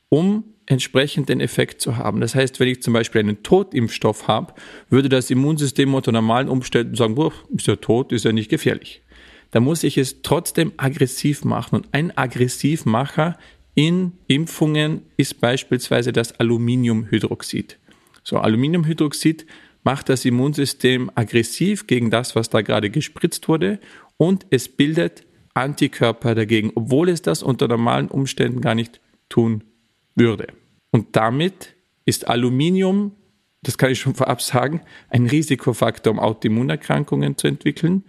um 0.09 0.45
entsprechend 0.67 1.29
den 1.29 1.41
Effekt 1.41 1.81
zu 1.81 1.97
haben. 1.97 2.21
Das 2.21 2.35
heißt, 2.35 2.59
wenn 2.61 2.69
ich 2.69 2.83
zum 2.83 2.95
Beispiel 2.95 3.21
einen 3.21 3.43
Totimpfstoff 3.43 4.29
habe, 4.29 4.55
würde 4.89 5.09
das 5.09 5.31
Immunsystem 5.31 5.93
unter 5.95 6.13
normalen 6.13 6.49
Umständen 6.49 6.95
sagen, 6.95 7.17
boah, 7.17 7.33
ist 7.55 7.67
ja 7.67 7.77
tot, 7.77 8.13
ist 8.13 8.25
ja 8.25 8.33
nicht 8.33 8.49
gefährlich. 8.49 9.03
Da 9.51 9.61
muss 9.61 9.85
ich 9.85 9.99
es 9.99 10.23
trotzdem 10.23 10.73
aggressiv 10.77 11.45
machen. 11.45 11.77
Und 11.77 11.89
ein 11.93 12.17
Aggressivmacher 12.17 13.39
in 13.75 14.13
Impfungen 14.27 15.03
ist 15.17 15.41
beispielsweise 15.41 16.13
das 16.13 16.39
Aluminiumhydroxid. 16.41 17.79
So, 18.23 18.39
Aluminiumhydroxid 18.39 19.47
macht 19.83 20.09
das 20.09 20.25
Immunsystem 20.25 21.11
aggressiv 21.15 21.87
gegen 21.87 22.11
das, 22.11 22.35
was 22.35 22.49
da 22.49 22.63
gerade 22.63 22.89
gespritzt 22.89 23.49
wurde 23.49 23.81
und 24.17 24.47
es 24.51 24.69
bildet 24.69 25.25
Antikörper 25.53 26.35
dagegen, 26.35 26.73
obwohl 26.75 27.11
es 27.11 27.21
das 27.21 27.43
unter 27.43 27.69
normalen 27.69 28.09
Umständen 28.09 28.61
gar 28.61 28.75
nicht 28.75 29.01
tun 29.29 29.63
würde. 30.15 30.49
Und 30.91 31.17
damit 31.17 31.75
ist 32.05 32.29
Aluminium, 32.29 33.13
das 33.63 33.79
kann 33.79 33.91
ich 33.91 34.01
schon 34.01 34.15
vorab 34.15 34.43
sagen, 34.43 34.83
ein 35.09 35.27
Risikofaktor, 35.27 36.13
um 36.13 36.19
Autoimmunerkrankungen 36.19 37.37
zu 37.37 37.47
entwickeln. 37.47 38.05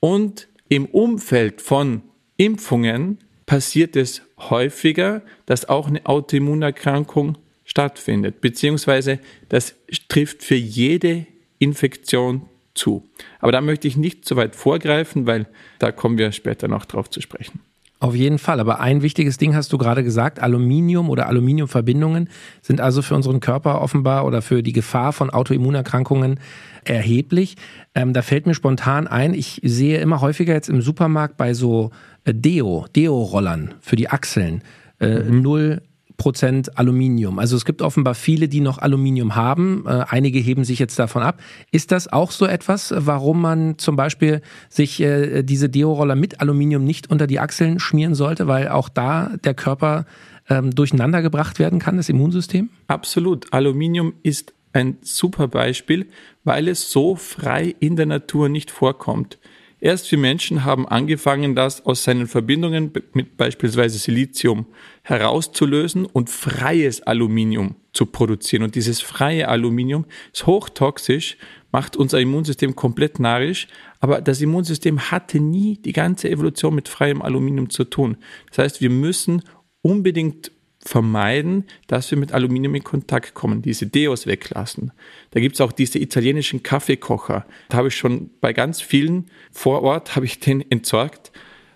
Und 0.00 0.48
im 0.68 0.86
Umfeld 0.86 1.60
von 1.60 2.02
Impfungen 2.36 3.18
passiert 3.46 3.94
es 3.96 4.22
häufiger, 4.38 5.22
dass 5.46 5.68
auch 5.68 5.86
eine 5.86 6.04
Autoimmunerkrankung 6.04 7.38
stattfindet, 7.64 8.40
beziehungsweise 8.40 9.20
das 9.48 9.74
trifft 10.08 10.42
für 10.42 10.56
jede 10.56 11.26
Infektion 11.58 12.48
zu. 12.74 13.08
Aber 13.38 13.52
da 13.52 13.60
möchte 13.60 13.88
ich 13.88 13.96
nicht 13.96 14.26
so 14.26 14.36
weit 14.36 14.56
vorgreifen, 14.56 15.26
weil 15.26 15.46
da 15.78 15.92
kommen 15.92 16.18
wir 16.18 16.32
später 16.32 16.68
noch 16.68 16.84
drauf 16.84 17.10
zu 17.10 17.20
sprechen. 17.20 17.60
Auf 17.98 18.14
jeden 18.14 18.38
Fall. 18.38 18.60
Aber 18.60 18.80
ein 18.80 19.00
wichtiges 19.00 19.38
Ding 19.38 19.54
hast 19.54 19.72
du 19.72 19.78
gerade 19.78 20.04
gesagt. 20.04 20.40
Aluminium 20.42 21.08
oder 21.08 21.28
Aluminiumverbindungen 21.28 22.28
sind 22.60 22.80
also 22.80 23.00
für 23.00 23.14
unseren 23.14 23.40
Körper 23.40 23.80
offenbar 23.80 24.26
oder 24.26 24.42
für 24.42 24.62
die 24.62 24.74
Gefahr 24.74 25.12
von 25.12 25.30
Autoimmunerkrankungen 25.30 26.38
erheblich. 26.84 27.56
Ähm, 27.94 28.12
da 28.12 28.22
fällt 28.22 28.46
mir 28.46 28.54
spontan 28.54 29.06
ein, 29.06 29.32
ich 29.32 29.60
sehe 29.64 29.98
immer 29.98 30.20
häufiger 30.20 30.52
jetzt 30.52 30.68
im 30.68 30.82
Supermarkt 30.82 31.36
bei 31.36 31.54
so 31.54 31.90
äh, 32.24 32.34
Deo, 32.34 32.86
Deo-Rollern 32.94 33.74
für 33.80 33.96
die 33.96 34.08
Achseln, 34.10 34.62
äh, 35.00 35.20
mhm. 35.20 35.42
null 35.42 35.82
Prozent 36.16 36.78
Aluminium. 36.78 37.38
Also 37.38 37.56
es 37.56 37.64
gibt 37.64 37.82
offenbar 37.82 38.14
viele, 38.14 38.48
die 38.48 38.60
noch 38.60 38.78
Aluminium 38.78 39.36
haben. 39.36 39.84
Äh, 39.86 40.04
einige 40.08 40.38
heben 40.38 40.64
sich 40.64 40.78
jetzt 40.78 40.98
davon 40.98 41.22
ab. 41.22 41.40
Ist 41.70 41.92
das 41.92 42.12
auch 42.12 42.30
so 42.30 42.46
etwas, 42.46 42.94
warum 42.96 43.40
man 43.40 43.78
zum 43.78 43.96
Beispiel 43.96 44.40
sich 44.68 45.00
äh, 45.00 45.42
diese 45.42 45.68
Deo-Roller 45.68 46.14
mit 46.14 46.40
Aluminium 46.40 46.84
nicht 46.84 47.10
unter 47.10 47.26
die 47.26 47.40
Achseln 47.40 47.78
schmieren 47.78 48.14
sollte, 48.14 48.46
weil 48.46 48.68
auch 48.68 48.88
da 48.88 49.32
der 49.44 49.54
Körper 49.54 50.06
ähm, 50.48 50.74
durcheinander 50.74 51.22
gebracht 51.22 51.58
werden 51.58 51.78
kann, 51.78 51.96
das 51.96 52.08
Immunsystem? 52.08 52.70
Absolut. 52.86 53.52
Aluminium 53.52 54.14
ist 54.22 54.54
ein 54.72 54.98
super 55.00 55.48
Beispiel, 55.48 56.06
weil 56.44 56.68
es 56.68 56.90
so 56.90 57.16
frei 57.16 57.74
in 57.80 57.96
der 57.96 58.06
Natur 58.06 58.48
nicht 58.48 58.70
vorkommt. 58.70 59.38
Erst 59.78 60.10
wir 60.10 60.18
Menschen 60.18 60.64
haben 60.64 60.88
angefangen, 60.88 61.54
das 61.54 61.84
aus 61.84 62.04
seinen 62.04 62.28
Verbindungen 62.28 62.92
mit 63.12 63.36
beispielsweise 63.36 63.98
Silizium 63.98 64.66
herauszulösen 65.02 66.06
und 66.06 66.30
freies 66.30 67.02
Aluminium 67.02 67.76
zu 67.92 68.06
produzieren. 68.06 68.62
Und 68.62 68.74
dieses 68.74 69.02
freie 69.02 69.48
Aluminium 69.48 70.06
ist 70.32 70.46
hochtoxisch, 70.46 71.36
macht 71.72 71.94
unser 71.94 72.20
Immunsystem 72.20 72.74
komplett 72.74 73.20
narrisch, 73.20 73.68
aber 74.00 74.22
das 74.22 74.40
Immunsystem 74.40 75.10
hatte 75.10 75.40
nie 75.40 75.76
die 75.76 75.92
ganze 75.92 76.30
Evolution 76.30 76.74
mit 76.74 76.88
freiem 76.88 77.20
Aluminium 77.20 77.68
zu 77.68 77.84
tun. 77.84 78.16
Das 78.48 78.58
heißt, 78.58 78.80
wir 78.80 78.90
müssen 78.90 79.42
unbedingt 79.82 80.52
vermeiden, 80.86 81.64
dass 81.86 82.10
wir 82.10 82.18
mit 82.18 82.32
Aluminium 82.32 82.74
in 82.74 82.84
Kontakt 82.84 83.34
kommen, 83.34 83.62
diese 83.62 83.86
Deos 83.86 84.26
weglassen. 84.26 84.92
Da 85.32 85.40
gibt 85.40 85.56
es 85.56 85.60
auch 85.60 85.72
diese 85.72 85.98
italienischen 85.98 86.62
Kaffeekocher. 86.62 87.44
Da 87.68 87.76
habe 87.76 87.88
ich 87.88 87.96
schon 87.96 88.30
bei 88.40 88.52
ganz 88.52 88.80
vielen 88.80 89.26
vor 89.50 89.82
Ort, 89.82 90.16
habe 90.16 90.26
ich 90.26 90.38
den 90.38 90.68
entsorgt 90.70 91.32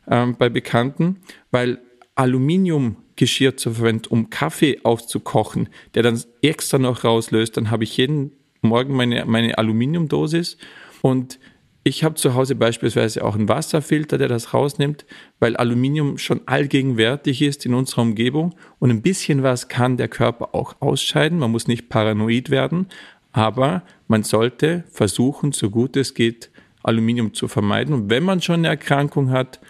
ähm, 0.08 0.36
bei 0.38 0.48
Bekannten, 0.48 1.16
weil 1.50 1.80
Aluminiumgeschirr 2.14 3.56
zu 3.56 3.72
verwenden, 3.72 4.06
um 4.08 4.30
Kaffee 4.30 4.80
aufzukochen, 4.84 5.68
der 5.94 6.02
dann 6.02 6.22
extra 6.42 6.78
noch 6.78 7.04
rauslöst, 7.04 7.56
dann 7.56 7.70
habe 7.70 7.84
ich 7.84 7.96
jeden 7.96 8.32
Morgen 8.62 8.94
meine, 8.94 9.24
meine 9.24 9.56
Aluminiumdosis 9.56 10.58
und 11.02 11.38
ich 11.82 12.04
habe 12.04 12.14
zu 12.14 12.34
Hause 12.34 12.54
beispielsweise 12.56 13.24
auch 13.24 13.34
einen 13.34 13.48
Wasserfilter, 13.48 14.18
der 14.18 14.28
das 14.28 14.52
rausnimmt, 14.52 15.06
weil 15.38 15.56
Aluminium 15.56 16.18
schon 16.18 16.42
allgegenwärtig 16.46 17.40
ist 17.40 17.64
in 17.64 17.72
unserer 17.72 18.02
Umgebung 18.02 18.54
und 18.78 18.90
ein 18.90 19.00
bisschen 19.00 19.42
was 19.42 19.68
kann 19.68 19.96
der 19.96 20.08
Körper 20.08 20.54
auch 20.54 20.76
ausscheiden. 20.80 21.38
Man 21.38 21.50
muss 21.50 21.68
nicht 21.68 21.88
paranoid 21.88 22.50
werden, 22.50 22.86
aber 23.32 23.82
man 24.08 24.24
sollte 24.24 24.84
versuchen, 24.90 25.52
so 25.52 25.70
gut 25.70 25.96
es 25.96 26.12
geht, 26.14 26.50
Aluminium 26.82 27.32
zu 27.32 27.48
vermeiden. 27.48 27.94
Und 27.94 28.10
wenn 28.10 28.24
man 28.24 28.42
schon 28.42 28.56
eine 28.56 28.68
Erkrankung 28.68 29.30
hat, 29.30 29.60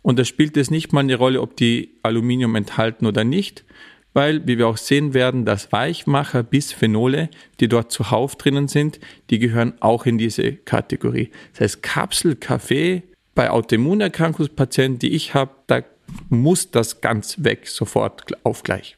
Und 0.02 0.18
da 0.18 0.26
spielt 0.26 0.58
es 0.58 0.70
nicht 0.70 0.92
mal 0.92 1.00
eine 1.00 1.16
Rolle, 1.16 1.40
ob 1.40 1.56
die 1.56 1.94
Aluminium 2.02 2.54
enthalten 2.54 3.06
oder 3.06 3.24
nicht 3.24 3.64
weil, 4.14 4.46
wie 4.46 4.58
wir 4.58 4.68
auch 4.68 4.76
sehen 4.76 5.14
werden, 5.14 5.44
das 5.44 5.70
Weichmacher 5.72 6.42
Bisphenole, 6.42 7.28
die 7.60 7.68
dort 7.68 7.92
zuhauf 7.92 8.36
drinnen 8.36 8.68
sind, 8.68 8.98
die 9.30 9.38
gehören 9.38 9.74
auch 9.80 10.06
in 10.06 10.18
diese 10.18 10.52
Kategorie. 10.52 11.30
Das 11.52 11.60
heißt, 11.60 11.82
Kapselkaffee 11.82 13.02
bei 13.34 13.50
Autoimmunerkrankungspatienten, 13.50 14.98
die 14.98 15.14
ich 15.14 15.34
habe, 15.34 15.52
da 15.66 15.82
muss 16.28 16.70
das 16.70 17.00
ganz 17.00 17.44
weg, 17.44 17.68
sofort 17.68 18.24
auf 18.44 18.62
gleich. 18.62 18.96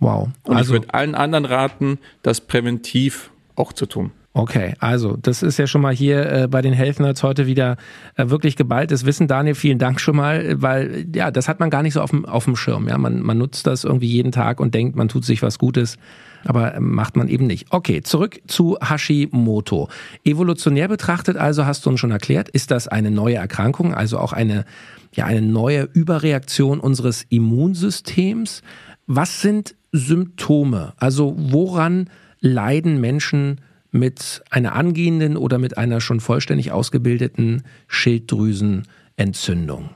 Wow. 0.00 0.28
Und 0.44 0.56
also, 0.56 0.74
ich 0.74 0.80
würde 0.80 0.94
allen 0.94 1.14
anderen 1.14 1.44
raten, 1.44 1.98
das 2.22 2.40
präventiv 2.40 3.30
auch 3.56 3.72
zu 3.72 3.86
tun. 3.86 4.12
Okay, 4.36 4.74
also 4.80 5.16
das 5.16 5.44
ist 5.44 5.60
ja 5.60 5.68
schon 5.68 5.80
mal 5.80 5.94
hier 5.94 6.28
äh, 6.28 6.48
bei 6.48 6.60
den 6.60 6.72
Health 6.72 6.98
Nerds 6.98 7.22
heute 7.22 7.46
wieder 7.46 7.76
äh, 8.16 8.30
wirklich 8.30 8.56
geballtes 8.56 9.06
Wissen. 9.06 9.28
Daniel, 9.28 9.54
vielen 9.54 9.78
Dank 9.78 10.00
schon 10.00 10.16
mal, 10.16 10.60
weil 10.60 11.06
ja, 11.14 11.30
das 11.30 11.46
hat 11.46 11.60
man 11.60 11.70
gar 11.70 11.84
nicht 11.84 11.92
so 11.92 12.00
auf 12.00 12.10
dem, 12.10 12.56
Schirm. 12.56 12.88
Ja, 12.88 12.98
man, 12.98 13.22
man 13.22 13.38
nutzt 13.38 13.64
das 13.68 13.84
irgendwie 13.84 14.08
jeden 14.08 14.32
Tag 14.32 14.58
und 14.58 14.74
denkt, 14.74 14.96
man 14.96 15.06
tut 15.06 15.24
sich 15.24 15.40
was 15.40 15.60
Gutes, 15.60 15.98
aber 16.44 16.74
äh, 16.74 16.80
macht 16.80 17.16
man 17.16 17.28
eben 17.28 17.46
nicht. 17.46 17.68
Okay, 17.70 18.02
zurück 18.02 18.40
zu 18.48 18.76
Hashimoto. 18.82 19.88
Evolutionär 20.24 20.88
betrachtet, 20.88 21.36
also 21.36 21.64
hast 21.64 21.86
du 21.86 21.90
uns 21.90 22.00
schon 22.00 22.10
erklärt, 22.10 22.48
ist 22.48 22.72
das 22.72 22.88
eine 22.88 23.12
neue 23.12 23.36
Erkrankung, 23.36 23.94
also 23.94 24.18
auch 24.18 24.32
eine 24.32 24.64
ja 25.12 25.26
eine 25.26 25.42
neue 25.42 25.88
Überreaktion 25.92 26.80
unseres 26.80 27.24
Immunsystems. 27.28 28.62
Was 29.06 29.40
sind 29.40 29.76
Symptome? 29.92 30.92
Also 30.96 31.36
woran 31.38 32.10
leiden 32.40 33.00
Menschen 33.00 33.60
mit 33.94 34.42
einer 34.50 34.74
angehenden 34.74 35.36
oder 35.36 35.58
mit 35.58 35.78
einer 35.78 36.00
schon 36.00 36.18
vollständig 36.18 36.72
ausgebildeten 36.72 37.62
Schilddrüsenentzündung? 37.86 39.90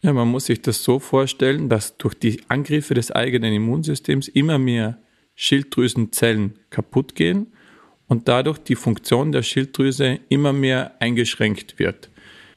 Ja, 0.00 0.14
man 0.14 0.28
muss 0.28 0.46
sich 0.46 0.62
das 0.62 0.82
so 0.82 0.98
vorstellen, 0.98 1.68
dass 1.68 1.98
durch 1.98 2.14
die 2.14 2.40
Angriffe 2.48 2.94
des 2.94 3.10
eigenen 3.10 3.52
Immunsystems 3.52 4.28
immer 4.28 4.58
mehr 4.58 4.96
Schilddrüsenzellen 5.34 6.54
kaputt 6.70 7.14
gehen 7.14 7.48
und 8.08 8.26
dadurch 8.26 8.56
die 8.58 8.74
Funktion 8.74 9.32
der 9.32 9.42
Schilddrüse 9.42 10.20
immer 10.30 10.54
mehr 10.54 10.94
eingeschränkt 11.00 11.78
wird. 11.78 12.08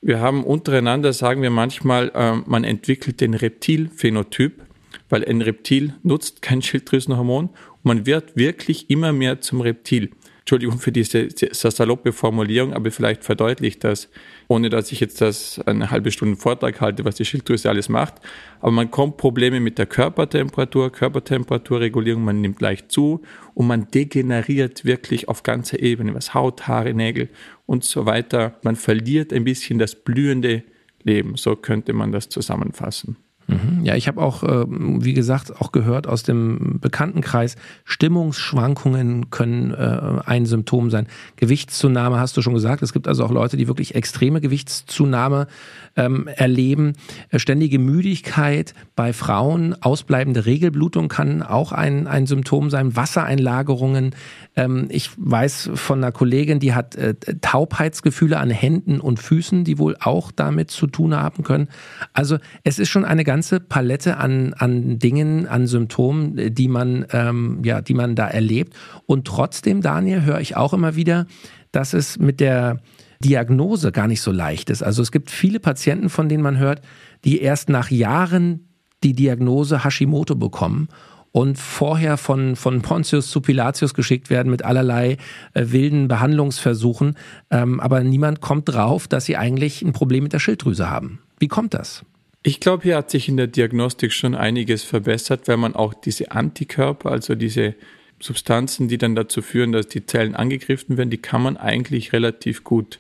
Wir 0.02 0.22
haben 0.22 0.46
untereinander, 0.46 1.12
sagen 1.12 1.42
wir 1.42 1.50
manchmal, 1.50 2.10
äh, 2.16 2.36
man 2.46 2.64
entwickelt 2.64 3.20
den 3.20 3.34
Reptilphänotyp, 3.34 4.64
weil 5.10 5.26
ein 5.26 5.42
Reptil 5.42 5.94
nutzt 6.04 6.42
kein 6.42 6.62
Schilddrüsenhormon 6.62 7.50
und 7.50 7.84
man 7.84 8.06
wird 8.06 8.38
wirklich 8.38 8.90
immer 8.90 9.12
mehr 9.12 9.42
zum 9.42 9.60
Reptil. 9.60 10.12
Entschuldigung 10.46 10.78
für 10.78 10.92
diese 10.92 11.28
saloppe 11.32 12.12
Formulierung, 12.14 12.74
aber 12.74 12.92
vielleicht 12.92 13.24
verdeutlicht 13.24 13.84
das, 13.84 14.10
ohne 14.48 14.70
dass 14.70 14.92
ich 14.92 15.00
jetzt 15.00 15.20
das 15.20 15.60
eine 15.66 15.90
halbe 15.90 16.12
Stunde 16.12 16.38
Vortrag 16.38 16.82
halte, 16.82 17.04
was 17.04 17.16
die 17.16 17.26
Schilddrüse 17.26 17.68
alles 17.68 17.90
macht. 17.90 18.22
Aber 18.60 18.70
man 18.70 18.92
kommt 18.92 19.18
Probleme 19.18 19.60
mit 19.60 19.80
der 19.80 19.88
Körpertemperatur, 19.88 20.92
Körpertemperaturregulierung, 20.92 22.24
man 22.24 22.42
nimmt 22.42 22.62
leicht 22.62 22.92
zu 22.92 23.24
und 23.56 23.66
man 23.66 23.88
degeneriert 23.90 24.86
wirklich 24.86 25.30
auf 25.30 25.42
ganzer 25.42 25.80
Ebene, 25.80 26.14
was 26.14 26.36
Haut, 26.36 26.68
Haare, 26.68 26.94
Nägel 26.94 27.30
und 27.66 27.84
so 27.84 28.06
weiter. 28.06 28.60
Man 28.62 28.76
verliert 28.76 29.34
ein 29.34 29.46
bisschen 29.46 29.80
das 29.80 29.96
blühende 29.96 30.62
Leben. 31.02 31.38
So 31.38 31.56
könnte 31.56 31.92
man 31.94 32.12
das 32.12 32.30
zusammenfassen. 32.30 33.18
Mhm. 33.48 33.84
Ja, 33.84 33.96
ich 33.96 34.08
habe 34.08 34.22
auch, 34.22 34.44
äh, 34.44 34.66
wie 34.68 35.14
gesagt, 35.14 35.62
auch 35.62 35.72
gehört 35.72 36.08
aus 36.08 36.24
dem 36.24 36.80
Bekanntenkreis, 36.80 37.56
Stimmungsschwankungen 37.84 39.30
können 39.30 39.72
äh, 39.72 40.22
ein 40.26 40.46
Symptom 40.46 40.90
sein. 40.90 41.08
Gewichtszunahme 41.36 42.20
hast 42.20 42.36
du 42.38 42.42
schon 42.42 42.54
gesagt. 42.54 42.82
Es 42.82 42.94
gibt 42.94 43.08
also 43.08 43.24
auch 43.24 43.32
Leute, 43.32 43.58
die 43.58 43.68
wirklich 43.68 43.96
extreme 43.96 44.42
Gewichtszunahme 44.42 45.48
ähm, 45.96 46.28
erleben. 46.28 46.94
Äh, 47.30 47.40
ständige 47.40 47.78
Müdigkeit 47.78 48.74
bei 48.96 49.14
Frauen, 49.14 49.76
ausbleibende 49.82 50.46
Regelblutung 50.46 51.08
kann 51.08 51.44
auch 51.44 51.72
ein, 51.72 52.08
ein 52.08 52.26
Symptom 52.26 52.70
sein. 52.70 52.96
Wassereinlagerungen. 52.96 54.16
Ähm, 54.56 54.88
ich 54.90 55.12
weiß 55.18 55.72
von 55.76 56.00
einer 56.00 56.12
Kollegin, 56.12 56.60
die 56.60 56.74
hat 56.74 56.96
äh, 56.96 57.14
Taubheitsgefühle 57.42 58.40
an 58.40 58.50
Händen 58.50 59.00
und 59.00 59.20
Füßen, 59.20 59.64
die 59.64 59.78
wohl 59.78 59.96
auch 60.00 60.32
damit 60.32 60.72
zu 60.72 60.88
tun 60.88 61.16
haben 61.16 61.44
können. 61.44 61.68
Also 62.14 62.38
es 62.64 62.80
ist 62.80 62.90
schon 62.90 63.06
eine 63.06 63.24
ganze 63.36 63.60
Palette 63.60 64.16
an, 64.16 64.54
an 64.54 64.98
Dingen, 64.98 65.46
an 65.46 65.68
Symptomen, 65.68 66.56
die 66.56 66.70
man, 66.70 67.06
ähm, 67.12 67.60
ja, 67.66 67.82
die 67.82 67.94
man 67.94 68.16
da 68.16 68.30
erlebt. 68.30 68.74
Und 69.08 69.28
trotzdem, 69.28 69.82
Daniel, 69.82 70.24
höre 70.24 70.40
ich 70.40 70.56
auch 70.56 70.72
immer 70.72 70.96
wieder, 70.96 71.26
dass 71.74 71.94
es 71.94 72.18
mit 72.18 72.40
der 72.40 72.78
Diagnose 73.22 73.92
gar 73.92 74.08
nicht 74.08 74.22
so 74.22 74.32
leicht 74.32 74.70
ist. 74.70 74.84
Also 74.84 75.02
es 75.02 75.12
gibt 75.12 75.32
viele 75.32 75.60
Patienten, 75.60 76.08
von 76.08 76.30
denen 76.30 76.44
man 76.44 76.58
hört, 76.58 76.80
die 77.26 77.42
erst 77.42 77.68
nach 77.68 77.92
Jahren 77.92 78.70
die 79.04 79.12
Diagnose 79.12 79.84
Hashimoto 79.84 80.36
bekommen 80.36 80.88
und 81.34 81.60
vorher 81.60 82.16
von, 82.16 82.56
von 82.56 82.82
Pontius 82.84 83.30
zu 83.32 83.42
Pilatius 83.42 83.94
geschickt 83.94 84.30
werden 84.30 84.50
mit 84.50 84.64
allerlei 84.64 85.18
äh, 85.54 85.66
wilden 85.66 86.08
Behandlungsversuchen. 86.08 87.18
Ähm, 87.52 87.82
aber 87.82 88.02
niemand 88.02 88.40
kommt 88.40 88.70
drauf, 88.70 89.10
dass 89.10 89.26
sie 89.26 89.36
eigentlich 89.36 89.82
ein 89.82 89.92
Problem 89.92 90.24
mit 90.24 90.32
der 90.32 90.40
Schilddrüse 90.40 90.90
haben. 90.90 91.20
Wie 91.38 91.50
kommt 91.50 91.74
das? 91.74 92.06
Ich 92.48 92.60
glaube, 92.60 92.84
hier 92.84 92.98
hat 92.98 93.10
sich 93.10 93.28
in 93.28 93.38
der 93.38 93.48
Diagnostik 93.48 94.14
schon 94.14 94.36
einiges 94.36 94.84
verbessert, 94.84 95.48
weil 95.48 95.58
man 95.58 95.74
auch 95.74 95.96
diese 95.96 96.30
Antikörper, 96.32 97.10
also 97.10 97.34
diese 97.34 97.74
Substanzen, 98.20 98.88
die 98.88 99.00
dann 99.00 99.16
dazu 99.16 99.42
führen, 99.42 99.72
dass 99.72 99.88
die 99.88 100.06
Zellen 100.06 100.36
angegriffen 100.36 100.96
werden, 100.96 101.10
die 101.10 101.18
kann 101.18 101.42
man 101.42 101.58
eigentlich 101.58 102.14
relativ 102.14 102.64
gut 102.64 103.00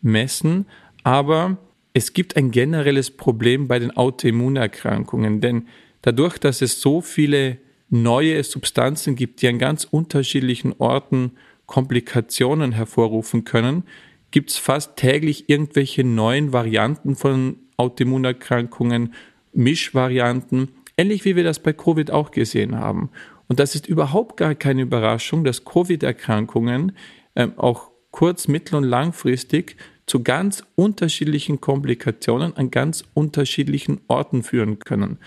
messen. 0.00 0.66
Aber 1.02 1.58
es 1.92 2.12
gibt 2.12 2.36
ein 2.36 2.52
generelles 2.52 3.10
Problem 3.10 3.66
bei 3.66 3.80
den 3.80 3.90
Autoimmunerkrankungen, 3.96 5.40
denn 5.40 5.66
dadurch, 6.02 6.38
dass 6.38 6.62
es 6.62 6.80
so 6.80 7.00
viele 7.00 7.58
neue 7.90 8.44
Substanzen 8.44 9.16
gibt, 9.16 9.42
die 9.42 9.48
an 9.48 9.58
ganz 9.58 9.82
unterschiedlichen 9.82 10.72
Orten 10.78 11.32
Komplikationen 11.66 12.70
hervorrufen 12.70 13.42
können, 13.42 13.82
gibt 14.30 14.50
es 14.50 14.56
fast 14.56 14.94
täglich 14.94 15.48
irgendwelche 15.48 16.04
neuen 16.04 16.52
Varianten 16.52 17.16
von 17.16 17.56
Autoimmunerkrankungen, 17.76 19.14
Mischvarianten, 19.52 20.68
ähnlich 20.96 21.24
wie 21.24 21.36
wir 21.36 21.44
das 21.44 21.58
bei 21.58 21.72
Covid 21.72 22.10
auch 22.10 22.30
gesehen 22.30 22.76
haben. 22.78 23.10
Und 23.48 23.60
das 23.60 23.74
ist 23.74 23.86
überhaupt 23.86 24.36
gar 24.36 24.54
keine 24.54 24.82
Überraschung, 24.82 25.44
dass 25.44 25.64
Covid-Erkrankungen 25.64 26.92
äh, 27.34 27.48
auch 27.56 27.90
kurz-, 28.10 28.48
mittel- 28.48 28.76
und 28.76 28.84
langfristig 28.84 29.76
zu 30.06 30.22
ganz 30.22 30.64
unterschiedlichen 30.76 31.60
Komplikationen 31.60 32.56
an 32.56 32.70
ganz 32.70 33.04
unterschiedlichen 33.14 34.00
Orten 34.08 34.42
führen 34.42 34.78
können. 34.78 35.18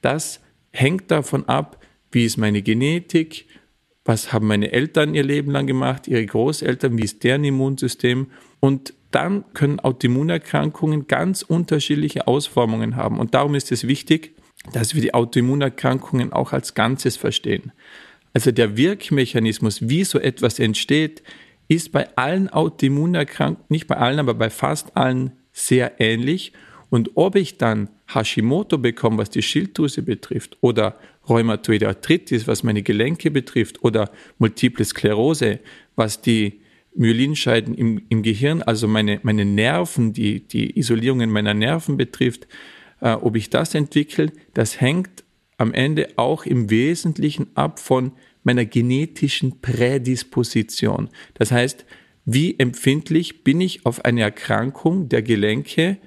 Das 0.00 0.40
hängt 0.72 1.10
davon 1.10 1.48
ab, 1.48 1.84
wie 2.12 2.24
ist 2.24 2.36
meine 2.36 2.62
Genetik, 2.62 3.46
was 4.04 4.32
haben 4.32 4.46
meine 4.46 4.72
Eltern 4.72 5.14
ihr 5.14 5.24
Leben 5.24 5.50
lang 5.50 5.66
gemacht, 5.66 6.06
ihre 6.06 6.24
Großeltern, 6.24 6.96
wie 6.96 7.02
ist 7.02 7.24
deren 7.24 7.44
Immunsystem 7.44 8.28
und 8.66 8.94
dann 9.12 9.44
können 9.54 9.78
Autoimmunerkrankungen 9.78 11.06
ganz 11.06 11.42
unterschiedliche 11.42 12.26
Ausformungen 12.26 12.96
haben. 12.96 13.20
Und 13.20 13.34
darum 13.34 13.54
ist 13.54 13.70
es 13.70 13.86
wichtig, 13.86 14.34
dass 14.72 14.96
wir 14.96 15.02
die 15.02 15.14
Autoimmunerkrankungen 15.14 16.32
auch 16.32 16.52
als 16.52 16.74
Ganzes 16.74 17.16
verstehen. 17.16 17.70
Also 18.34 18.50
der 18.50 18.76
Wirkmechanismus, 18.76 19.88
wie 19.88 20.02
so 20.02 20.18
etwas 20.18 20.58
entsteht, 20.58 21.22
ist 21.68 21.92
bei 21.92 22.08
allen 22.16 22.48
Autoimmunerkrankungen, 22.48 23.64
nicht 23.68 23.86
bei 23.86 23.96
allen, 23.96 24.18
aber 24.18 24.34
bei 24.34 24.50
fast 24.50 24.96
allen 24.96 25.30
sehr 25.52 26.00
ähnlich. 26.00 26.52
Und 26.90 27.12
ob 27.14 27.36
ich 27.36 27.58
dann 27.58 27.88
Hashimoto 28.12 28.78
bekomme, 28.78 29.18
was 29.18 29.30
die 29.30 29.42
Schilddrüse 29.42 30.02
betrifft, 30.02 30.58
oder 30.60 30.98
Rheumatoide 31.28 31.86
Arthritis, 31.86 32.48
was 32.48 32.64
meine 32.64 32.82
Gelenke 32.82 33.30
betrifft, 33.30 33.84
oder 33.84 34.10
Multiple 34.38 34.84
Sklerose, 34.84 35.60
was 35.94 36.20
die 36.20 36.60
Myelinscheiden 36.96 37.74
im, 37.74 38.02
im 38.08 38.22
Gehirn, 38.22 38.62
also 38.62 38.88
meine, 38.88 39.20
meine 39.22 39.44
Nerven, 39.44 40.12
die, 40.12 40.40
die 40.46 40.78
Isolierungen 40.78 41.30
meiner 41.30 41.54
Nerven 41.54 41.96
betrifft, 41.96 42.46
äh, 43.00 43.12
ob 43.12 43.36
ich 43.36 43.50
das 43.50 43.74
entwickle, 43.74 44.32
das 44.54 44.80
hängt 44.80 45.24
am 45.58 45.72
Ende 45.72 46.08
auch 46.16 46.44
im 46.46 46.70
Wesentlichen 46.70 47.48
ab 47.54 47.78
von 47.78 48.12
meiner 48.42 48.64
genetischen 48.64 49.60
Prädisposition. 49.60 51.08
Das 51.34 51.50
heißt, 51.50 51.84
wie 52.24 52.58
empfindlich 52.58 53.44
bin 53.44 53.60
ich 53.60 53.86
auf 53.86 54.04
eine 54.04 54.22
Erkrankung 54.22 55.08
der 55.08 55.22
Gelenke 55.22 55.98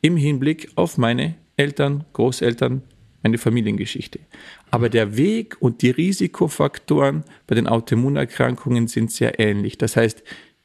im 0.00 0.16
Hinblick 0.16 0.70
auf 0.74 0.98
meine 0.98 1.36
Eltern, 1.56 2.04
Großeltern, 2.12 2.82
meine 3.22 3.38
Familiengeschichte. 3.38 4.20
Aber 4.70 4.88
der 4.88 5.16
Weg 5.16 5.56
und 5.60 5.82
die 5.82 5.90
Risikofaktoren 5.90 7.24
bei 7.46 7.54
den 7.54 7.66
Autoimmunerkrankungen 7.66 8.88
sind 8.88 9.12
sehr 9.12 9.38
ähnlich. 9.38 9.78
Das 9.78 9.96
heißt, 9.96 10.22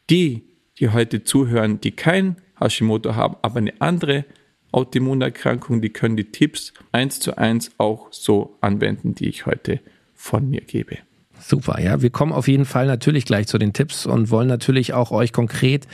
die, 0.10 0.44
die 0.80 0.90
heute 0.90 1.24
zuhören, 1.24 1.82
die 1.82 1.92
kein 1.92 2.38
Hashimoto 2.60 3.16
haben, 3.16 3.36
aber 3.42 3.58
eine 3.58 3.74
andere 3.80 4.26
Autoimmunerkrankung, 4.72 5.82
die 5.82 5.90
können 5.90 6.18
die 6.18 6.32
Tipps 6.32 6.74
eins 6.92 7.20
zu 7.20 7.38
eins 7.38 7.72
auch 7.78 8.08
so 8.12 8.58
anwenden, 8.62 9.16
die 9.16 9.28
ich 9.28 9.46
heute 9.46 9.80
von 10.14 10.50
mir 10.50 10.62
gebe. 10.62 10.98
Super, 11.40 11.80
ja. 11.80 12.02
Wir 12.02 12.10
kommen 12.10 12.34
auf 12.34 12.48
jeden 12.48 12.66
Fall 12.66 12.88
natürlich 12.88 13.26
gleich 13.26 13.48
zu 13.48 13.58
den 13.58 13.74
Tipps 13.74 14.06
und 14.06 14.32
wollen 14.32 14.48
natürlich 14.48 14.94
auch 14.94 15.12
euch 15.12 15.34
konkret 15.34 15.88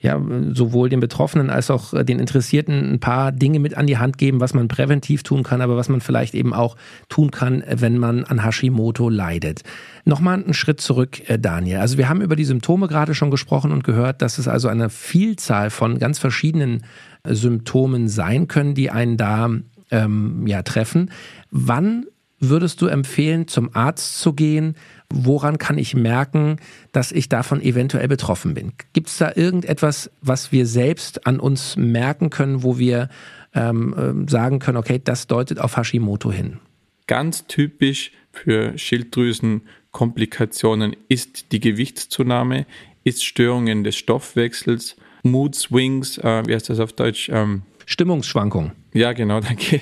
ja, 0.00 0.20
sowohl 0.52 0.88
den 0.88 1.00
Betroffenen 1.00 1.50
als 1.50 1.70
auch 1.70 1.92
den 2.04 2.20
Interessierten 2.20 2.92
ein 2.92 3.00
paar 3.00 3.32
Dinge 3.32 3.58
mit 3.58 3.76
an 3.76 3.86
die 3.86 3.98
Hand 3.98 4.16
geben, 4.16 4.40
was 4.40 4.54
man 4.54 4.68
präventiv 4.68 5.24
tun 5.24 5.42
kann, 5.42 5.60
aber 5.60 5.76
was 5.76 5.88
man 5.88 6.00
vielleicht 6.00 6.34
eben 6.34 6.54
auch 6.54 6.76
tun 7.08 7.32
kann, 7.32 7.64
wenn 7.68 7.98
man 7.98 8.24
an 8.24 8.44
Hashimoto 8.44 9.08
leidet. 9.08 9.62
Nochmal 10.04 10.42
einen 10.42 10.54
Schritt 10.54 10.80
zurück, 10.80 11.28
äh, 11.28 11.38
Daniel. 11.38 11.78
Also 11.78 11.98
wir 11.98 12.08
haben 12.08 12.20
über 12.20 12.36
die 12.36 12.44
Symptome 12.44 12.86
gerade 12.86 13.14
schon 13.14 13.32
gesprochen 13.32 13.72
und 13.72 13.82
gehört, 13.82 14.22
dass 14.22 14.38
es 14.38 14.46
also 14.46 14.68
eine 14.68 14.88
Vielzahl 14.88 15.70
von 15.70 15.98
ganz 15.98 16.20
verschiedenen 16.20 16.84
Symptomen 17.24 18.08
sein 18.08 18.46
können, 18.46 18.74
die 18.74 18.90
einen 18.90 19.16
da 19.16 19.50
ähm, 19.90 20.46
ja, 20.46 20.62
treffen. 20.62 21.10
Wann 21.50 22.06
würdest 22.40 22.80
du 22.80 22.86
empfehlen, 22.86 23.48
zum 23.48 23.74
Arzt 23.74 24.20
zu 24.20 24.32
gehen? 24.32 24.76
Woran 25.12 25.58
kann 25.58 25.78
ich 25.78 25.94
merken, 25.94 26.56
dass 26.92 27.10
ich 27.12 27.30
davon 27.30 27.62
eventuell 27.62 28.08
betroffen 28.08 28.54
bin? 28.54 28.72
Gibt 28.92 29.08
es 29.08 29.16
da 29.16 29.32
irgendetwas, 29.34 30.10
was 30.20 30.52
wir 30.52 30.66
selbst 30.66 31.26
an 31.26 31.40
uns 31.40 31.76
merken 31.76 32.28
können, 32.30 32.62
wo 32.62 32.78
wir 32.78 33.08
ähm, 33.54 33.94
ähm, 33.98 34.28
sagen 34.28 34.58
können, 34.58 34.76
okay, 34.76 35.00
das 35.02 35.26
deutet 35.26 35.60
auf 35.60 35.78
Hashimoto 35.78 36.30
hin? 36.30 36.58
Ganz 37.06 37.46
typisch 37.46 38.12
für 38.32 38.76
Schilddrüsenkomplikationen 38.76 40.94
ist 41.08 41.52
die 41.52 41.60
Gewichtszunahme, 41.60 42.66
ist 43.02 43.24
Störungen 43.24 43.84
des 43.84 43.96
Stoffwechsels, 43.96 44.96
Mood 45.22 45.54
Swings, 45.54 46.18
äh, 46.18 46.42
wie 46.46 46.54
heißt 46.54 46.68
das 46.68 46.80
auf 46.80 46.92
Deutsch? 46.92 47.30
Ähm, 47.30 47.62
Stimmungsschwankungen. 47.86 48.72
Ja, 48.92 49.14
genau, 49.14 49.40
danke. 49.40 49.80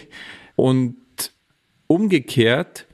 Und 0.54 0.94
Umgekehrt 1.88 2.86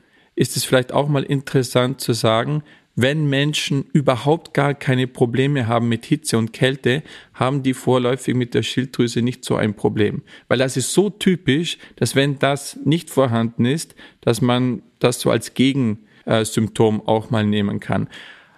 ist 0.42 0.56
es 0.56 0.64
vielleicht 0.64 0.92
auch 0.92 1.08
mal 1.08 1.22
interessant 1.22 2.00
zu 2.00 2.12
sagen, 2.12 2.64
wenn 2.96 3.30
Menschen 3.30 3.84
überhaupt 3.92 4.52
gar 4.52 4.74
keine 4.74 5.06
Probleme 5.06 5.68
haben 5.68 5.88
mit 5.88 6.04
Hitze 6.04 6.36
und 6.36 6.52
Kälte, 6.52 7.02
haben 7.32 7.62
die 7.62 7.74
vorläufig 7.74 8.34
mit 8.34 8.52
der 8.52 8.64
Schilddrüse 8.64 9.22
nicht 9.22 9.44
so 9.44 9.54
ein 9.54 9.74
Problem. 9.74 10.22
Weil 10.48 10.58
das 10.58 10.76
ist 10.76 10.92
so 10.92 11.08
typisch, 11.08 11.78
dass 11.96 12.16
wenn 12.16 12.40
das 12.40 12.78
nicht 12.84 13.08
vorhanden 13.08 13.64
ist, 13.64 13.94
dass 14.20 14.42
man 14.42 14.82
das 14.98 15.20
so 15.20 15.30
als 15.30 15.54
Gegensymptom 15.54 17.06
auch 17.06 17.30
mal 17.30 17.46
nehmen 17.46 17.78
kann. 17.78 18.08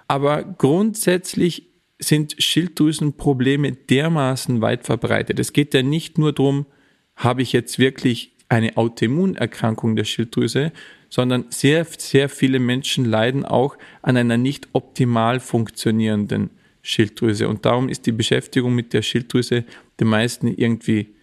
Aber 0.08 0.42
grundsätzlich 0.42 1.68
sind 1.98 2.34
Schilddrüsenprobleme 2.38 3.72
dermaßen 3.72 4.62
weit 4.62 4.84
verbreitet. 4.84 5.38
Es 5.38 5.52
geht 5.52 5.74
ja 5.74 5.82
nicht 5.82 6.18
nur 6.18 6.32
darum, 6.32 6.66
habe 7.14 7.42
ich 7.42 7.52
jetzt 7.52 7.78
wirklich 7.78 8.32
eine 8.48 8.76
Autoimmunerkrankung 8.76 9.96
der 9.96 10.04
Schilddrüse, 10.04 10.72
sondern 11.14 11.44
sehr, 11.50 11.86
sehr 11.96 12.28
viele 12.28 12.58
Menschen 12.58 13.04
leiden 13.04 13.44
auch 13.44 13.78
an 14.02 14.16
einer 14.16 14.36
nicht 14.36 14.66
optimal 14.72 15.38
funktionierenden 15.38 16.50
Schilddrüse. 16.82 17.46
Und 17.46 17.64
darum 17.64 17.88
ist 17.88 18.06
die 18.06 18.10
Beschäftigung 18.10 18.74
mit 18.74 18.92
der 18.92 19.02
Schilddrüse 19.02 19.62
den 20.00 20.08
meisten 20.08 20.48
irgendwie 20.48 21.14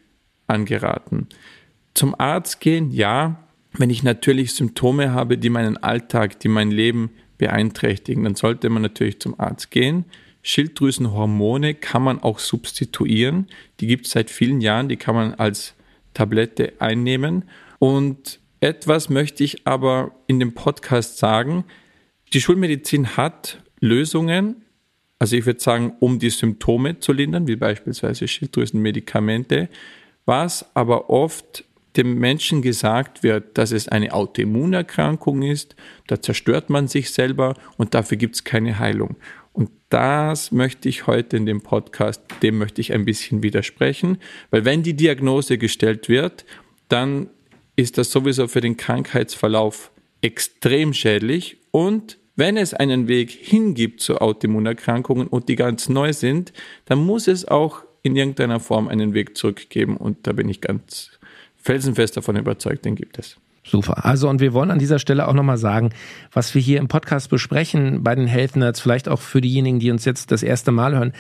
angeraten. 0.48 1.28
Zum 1.94 2.18
Arzt 2.18 2.62
gehen, 2.62 2.92
ja, 2.92 3.44
wenn 3.74 3.90
ich 3.90 4.02
natürlich 4.02 4.54
Symptome 4.54 5.12
habe, 5.12 5.38
die 5.38 5.50
meinen 5.50 5.76
Alltag, 5.76 6.40
die 6.40 6.48
mein 6.48 6.72
Leben 6.72 7.10
beeinträchtigen, 7.38 8.24
dann 8.24 8.36
sollte 8.36 8.70
man 8.70 8.84
natürlich 8.84 9.20
zum 9.20 9.38
Arzt 9.42 9.72
gehen. 9.72 10.06
Schilddrüsenhormone 10.42 11.74
kann 11.74 12.02
man 12.02 12.24
auch 12.24 12.40
substituieren. 12.40 13.48
Die 13.82 13.88
gibt 13.88 14.06
es 14.06 14.14
seit 14.14 14.30
vielen 14.30 14.62
Jahren, 14.62 14.88
die 14.88 14.96
kann 14.96 15.16
man 15.16 15.34
als 15.34 15.74
Tablette 16.14 16.76
einnehmen. 16.80 17.44
Und 17.78 18.40
etwas 18.62 19.10
möchte 19.10 19.44
ich 19.44 19.68
aber 19.68 20.12
in 20.28 20.40
dem 20.40 20.54
Podcast 20.54 21.18
sagen. 21.18 21.66
Die 22.32 22.40
Schulmedizin 22.40 23.18
hat 23.18 23.62
Lösungen, 23.80 24.64
also 25.20 25.36
ich 25.36 25.46
würde 25.46 25.60
sagen, 25.60 25.94
um 26.00 26.20
die 26.20 26.30
Symptome 26.30 27.00
zu 27.00 27.12
lindern, 27.12 27.48
wie 27.48 27.56
beispielsweise 27.56 28.28
Schilddrüsenmedikamente, 28.28 29.68
was 30.26 30.76
aber 30.76 31.10
oft 31.10 31.66
dem 31.98 32.20
Menschen 32.20 32.62
gesagt 32.62 33.24
wird, 33.24 33.58
dass 33.58 33.72
es 33.72 33.90
eine 33.90 34.14
Autoimmunerkrankung 34.14 35.42
ist, 35.42 35.76
da 36.08 36.22
zerstört 36.22 36.70
man 36.70 36.88
sich 36.88 37.12
selber 37.12 37.56
und 37.78 37.94
dafür 37.94 38.18
gibt 38.18 38.36
es 38.36 38.44
keine 38.44 38.80
Heilung. 38.80 39.18
Und 39.54 39.72
das 39.90 40.52
möchte 40.52 40.88
ich 40.88 41.08
heute 41.08 41.36
in 41.36 41.46
dem 41.46 41.62
Podcast, 41.62 42.22
dem 42.42 42.60
möchte 42.60 42.80
ich 42.80 42.94
ein 42.94 43.04
bisschen 43.06 43.44
widersprechen, 43.44 44.20
weil 44.52 44.64
wenn 44.64 44.84
die 44.84 44.96
Diagnose 44.96 45.58
gestellt 45.58 46.08
wird, 46.08 46.46
dann 46.88 47.30
ist 47.82 47.98
das 47.98 48.12
sowieso 48.12 48.48
für 48.48 48.62
den 48.62 48.78
Krankheitsverlauf 48.78 49.92
extrem 50.22 50.94
schädlich 50.94 51.58
und 51.72 52.18
wenn 52.36 52.58
es 52.58 52.74
einen 52.74 53.08
Weg 53.08 53.30
hingibt 53.30 54.02
zu 54.02 54.20
Autoimmunerkrankungen 54.20 55.28
und 55.28 55.50
die 55.50 55.56
ganz 55.56 55.90
neu 55.90 56.14
sind, 56.14 56.54
dann 56.86 57.00
muss 57.00 57.28
es 57.28 57.48
auch 57.48 57.84
in 58.04 58.16
irgendeiner 58.16 58.60
Form 58.60 58.88
einen 58.88 59.14
Weg 59.14 59.38
zurückgeben 59.38 59.98
und 59.98 60.26
da 60.26 60.32
bin 60.32 60.50
ich 60.50 60.62
ganz 60.62 61.12
felsenfest 61.58 62.18
davon 62.18 62.38
überzeugt, 62.38 62.86
den 62.86 62.96
gibt 62.96 63.20
es. 63.20 63.38
Super. 63.64 64.06
Also, 64.06 64.28
und 64.28 64.42
wir 64.42 64.54
wollen 64.54 64.72
an 64.72 64.80
dieser 64.80 64.98
Stelle 64.98 65.28
auch 65.28 65.34
nochmal 65.34 65.58
sagen, 65.58 65.92
was 66.32 66.56
wir 66.56 66.62
hier 66.62 66.80
im 66.80 66.88
Podcast 66.88 67.30
besprechen 67.30 68.04
bei 68.04 68.16
den 68.16 68.26
Health 68.26 68.56
Nerds, 68.56 68.80
vielleicht 68.80 69.08
auch 69.08 69.22
für 69.22 69.40
diejenigen, 69.40 69.80
die 69.80 69.92
uns 69.92 70.04
jetzt 70.04 70.32
das 70.32 70.42
erste 70.42 70.72
Mal 70.72 70.96
hören, 70.96 71.14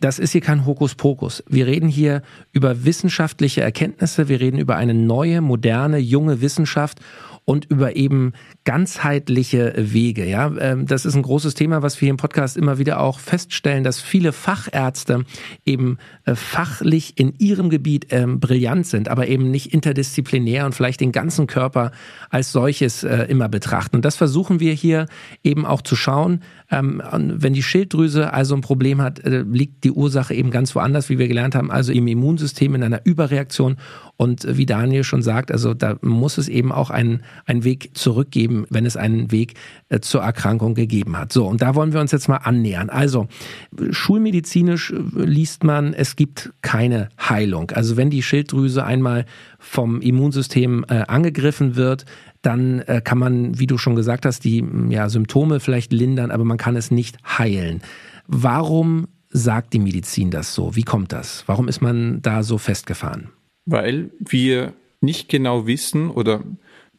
das 0.00 0.18
ist 0.18 0.32
hier 0.32 0.40
kein 0.40 0.66
Hokuspokus. 0.66 1.44
Wir 1.46 1.66
reden 1.66 1.88
hier 1.88 2.22
über 2.52 2.84
wissenschaftliche 2.84 3.60
Erkenntnisse, 3.60 4.28
wir 4.28 4.40
reden 4.40 4.58
über 4.58 4.76
eine 4.76 4.94
neue, 4.94 5.40
moderne, 5.40 5.98
junge 5.98 6.40
Wissenschaft 6.40 7.00
und 7.44 7.64
über 7.66 7.96
eben 7.96 8.32
ganzheitliche 8.64 9.74
Wege. 9.76 10.26
Ja, 10.26 10.52
ähm, 10.58 10.86
das 10.86 11.04
ist 11.04 11.14
ein 11.14 11.22
großes 11.22 11.54
Thema, 11.54 11.82
was 11.82 11.96
wir 11.96 12.06
hier 12.06 12.10
im 12.10 12.16
Podcast 12.16 12.56
immer 12.56 12.78
wieder 12.78 13.00
auch 13.00 13.18
feststellen, 13.18 13.84
dass 13.84 14.00
viele 14.00 14.32
Fachärzte 14.32 15.24
eben 15.64 15.98
äh, 16.24 16.34
fachlich 16.34 17.18
in 17.18 17.34
ihrem 17.38 17.70
Gebiet 17.70 18.06
ähm, 18.10 18.40
brillant 18.40 18.86
sind, 18.86 19.08
aber 19.08 19.28
eben 19.28 19.50
nicht 19.50 19.72
interdisziplinär 19.72 20.66
und 20.66 20.74
vielleicht 20.74 21.00
den 21.00 21.12
ganzen 21.12 21.46
Körper 21.46 21.92
als 22.30 22.52
solches 22.52 23.02
äh, 23.02 23.24
immer 23.24 23.48
betrachten. 23.48 23.96
Und 23.96 24.04
das 24.04 24.16
versuchen 24.16 24.60
wir 24.60 24.72
hier 24.72 25.06
eben 25.42 25.66
auch 25.66 25.82
zu 25.82 25.96
schauen. 25.96 26.42
Ähm, 26.70 27.02
wenn 27.12 27.52
die 27.52 27.62
Schilddrüse 27.62 28.32
also 28.32 28.54
ein 28.54 28.60
Problem 28.60 29.02
hat, 29.02 29.20
äh, 29.20 29.42
liegt 29.42 29.84
die 29.84 29.90
Ursache 29.90 30.34
eben 30.34 30.50
ganz 30.50 30.74
woanders, 30.74 31.08
wie 31.08 31.18
wir 31.18 31.28
gelernt 31.28 31.54
haben, 31.54 31.70
also 31.70 31.92
im 31.92 32.06
Immunsystem 32.06 32.74
in 32.74 32.82
einer 32.82 33.00
Überreaktion. 33.04 33.76
Und 34.20 34.46
wie 34.46 34.66
Daniel 34.66 35.02
schon 35.02 35.22
sagt, 35.22 35.50
also 35.50 35.72
da 35.72 35.96
muss 36.02 36.36
es 36.36 36.46
eben 36.46 36.72
auch 36.72 36.90
einen, 36.90 37.22
einen 37.46 37.64
Weg 37.64 37.96
zurückgeben, 37.96 38.66
wenn 38.68 38.84
es 38.84 38.98
einen 38.98 39.32
Weg 39.32 39.54
äh, 39.88 40.00
zur 40.00 40.20
Erkrankung 40.20 40.74
gegeben 40.74 41.16
hat. 41.16 41.32
So, 41.32 41.46
und 41.46 41.62
da 41.62 41.74
wollen 41.74 41.94
wir 41.94 42.02
uns 42.02 42.12
jetzt 42.12 42.28
mal 42.28 42.36
annähern. 42.36 42.90
Also, 42.90 43.28
schulmedizinisch 43.90 44.90
äh, 44.90 45.24
liest 45.24 45.64
man, 45.64 45.94
es 45.94 46.16
gibt 46.16 46.52
keine 46.60 47.08
Heilung. 47.18 47.70
Also, 47.70 47.96
wenn 47.96 48.10
die 48.10 48.22
Schilddrüse 48.22 48.84
einmal 48.84 49.24
vom 49.58 50.02
Immunsystem 50.02 50.84
äh, 50.90 51.04
angegriffen 51.08 51.76
wird, 51.76 52.04
dann 52.42 52.80
äh, 52.80 53.00
kann 53.02 53.16
man, 53.16 53.58
wie 53.58 53.66
du 53.66 53.78
schon 53.78 53.96
gesagt 53.96 54.26
hast, 54.26 54.44
die 54.44 54.62
ja, 54.90 55.08
Symptome 55.08 55.60
vielleicht 55.60 55.94
lindern, 55.94 56.30
aber 56.30 56.44
man 56.44 56.58
kann 56.58 56.76
es 56.76 56.90
nicht 56.90 57.16
heilen. 57.38 57.80
Warum 58.26 59.08
sagt 59.30 59.72
die 59.72 59.78
Medizin 59.78 60.30
das 60.30 60.54
so? 60.54 60.76
Wie 60.76 60.82
kommt 60.82 61.10
das? 61.10 61.44
Warum 61.46 61.68
ist 61.68 61.80
man 61.80 62.20
da 62.20 62.42
so 62.42 62.58
festgefahren? 62.58 63.30
Weil 63.66 64.10
wir 64.18 64.74
nicht 65.00 65.28
genau 65.28 65.66
wissen 65.66 66.10
oder 66.10 66.42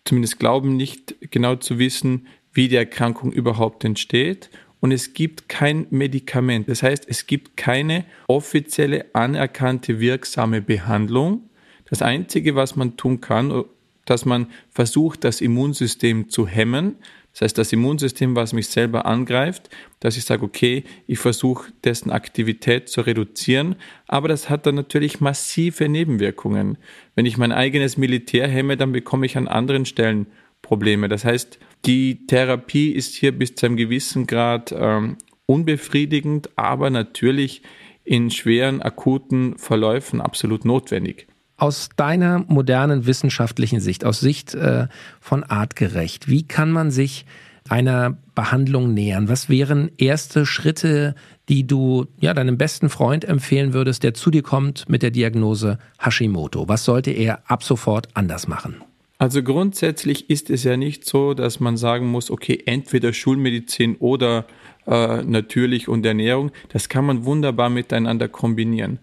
zumindest 0.06 0.40
glauben 0.40 0.78
nicht 0.78 1.16
genau 1.32 1.56
zu 1.56 1.80
wissen, 1.80 2.28
wie 2.54 2.68
die 2.68 2.76
Erkrankung 2.76 3.32
überhaupt 3.32 3.84
entsteht. 3.84 4.50
Und 4.80 4.92
es 4.92 5.14
gibt 5.14 5.48
kein 5.48 5.86
Medikament. 5.92 6.68
Das 6.68 6.82
heißt, 6.82 7.06
es 7.08 7.28
gibt 7.28 7.56
keine 7.56 8.06
offizielle 8.28 9.06
anerkannte 9.14 10.00
wirksame 10.00 10.62
Behandlung. 10.62 11.50
Das 11.86 12.02
Einzige, 12.02 12.56
was 12.56 12.76
man 12.76 12.98
tun 12.98 13.22
kann, 13.22 13.64
dass 14.06 14.26
man 14.26 14.48
versucht, 14.72 15.24
das 15.24 15.40
Immunsystem 15.42 16.30
zu 16.30 16.48
hemmen. 16.48 16.96
Das 17.34 17.42
heißt, 17.42 17.58
das 17.58 17.72
Immunsystem, 17.72 18.36
was 18.36 18.54
mich 18.54 18.68
selber 18.68 19.06
angreift, 19.06 19.70
dass 20.00 20.18
ich 20.18 20.26
sage, 20.26 20.44
okay, 20.44 20.84
ich 21.08 21.20
versuche 21.20 21.72
dessen 21.84 22.12
Aktivität 22.12 22.90
zu 22.90 23.02
reduzieren, 23.02 23.76
aber 24.08 24.28
das 24.28 24.50
hat 24.50 24.66
dann 24.66 24.76
natürlich 24.76 25.22
massive 25.22 25.88
Nebenwirkungen. 25.88 26.78
Wenn 27.16 27.26
ich 27.26 27.38
mein 27.38 27.52
eigenes 27.52 27.98
Militär 27.98 28.48
hemme, 28.48 28.76
dann 28.76 28.92
bekomme 28.92 29.26
ich 29.26 29.38
an 29.38 29.48
anderen 29.48 29.86
Stellen 29.86 30.28
Probleme. 30.62 31.08
Das 31.08 31.26
heißt, 31.26 31.58
die 31.86 32.28
Therapie 32.28 32.92
ist 32.92 33.16
hier 33.16 33.32
bis 33.32 33.56
zu 33.56 33.66
einem 33.66 33.78
gewissen 33.78 34.28
Grad 34.28 34.74
ähm, 34.78 35.18
unbefriedigend, 35.46 36.50
aber 36.58 36.90
natürlich 36.90 37.64
in 38.04 38.30
schweren 38.30 38.82
akuten 38.82 39.58
Verläufen 39.58 40.22
absolut 40.22 40.66
notwendig 40.66 41.28
aus 41.62 41.90
deiner 41.96 42.44
modernen 42.48 43.06
wissenschaftlichen 43.06 43.80
Sicht, 43.80 44.04
aus 44.04 44.20
Sicht 44.20 44.56
äh, 44.56 44.88
von 45.20 45.44
artgerecht, 45.44 46.28
wie 46.28 46.42
kann 46.42 46.72
man 46.72 46.90
sich 46.90 47.24
einer 47.70 48.18
Behandlung 48.34 48.96
nähern? 48.96 49.30
Was 49.30 49.48
wären 49.48 49.92
erste 50.00 50.48
Schritte, 50.48 51.14
die 51.50 51.68
du 51.68 52.08
ja 52.20 52.34
deinem 52.34 52.58
besten 52.58 52.90
Freund 52.90 53.26
empfehlen 53.26 53.74
würdest, 53.74 54.02
der 54.02 54.16
zu 54.16 54.32
dir 54.32 54.42
kommt 54.42 54.90
mit 54.90 55.04
der 55.04 55.12
Diagnose 55.12 55.78
Hashimoto? 56.00 56.68
Was 56.68 56.84
sollte 56.84 57.12
er 57.12 57.44
ab 57.46 57.64
sofort 57.64 58.08
anders 58.16 58.48
machen? 58.48 58.78
Also 59.20 59.44
grundsätzlich 59.44 60.32
ist 60.32 60.50
es 60.50 60.64
ja 60.64 60.78
nicht 60.78 61.06
so, 61.06 61.36
dass 61.36 61.60
man 61.60 61.78
sagen 61.78 62.08
muss, 62.08 62.32
okay, 62.32 62.64
entweder 62.66 63.14
Schulmedizin 63.14 63.98
oder 63.98 64.48
äh, 64.88 65.22
natürlich 65.22 65.88
und 65.88 66.04
Ernährung. 66.08 66.52
Das 66.70 66.90
kann 66.90 67.06
man 67.06 67.24
wunderbar 67.24 67.70
miteinander 67.70 68.28
kombinieren. 68.28 68.98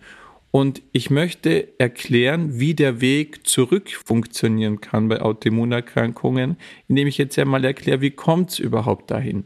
Und 0.50 0.82
ich 0.92 1.10
möchte 1.10 1.78
erklären, 1.78 2.58
wie 2.58 2.74
der 2.74 3.00
Weg 3.00 3.46
zurück 3.46 3.90
funktionieren 4.04 4.80
kann 4.80 5.08
bei 5.08 5.20
Autoimmunerkrankungen, 5.20 6.56
indem 6.88 7.06
ich 7.06 7.18
jetzt 7.18 7.38
einmal 7.38 7.64
erkläre, 7.64 8.00
wie 8.00 8.10
kommt 8.10 8.50
es 8.50 8.58
überhaupt 8.58 9.10
dahin. 9.10 9.44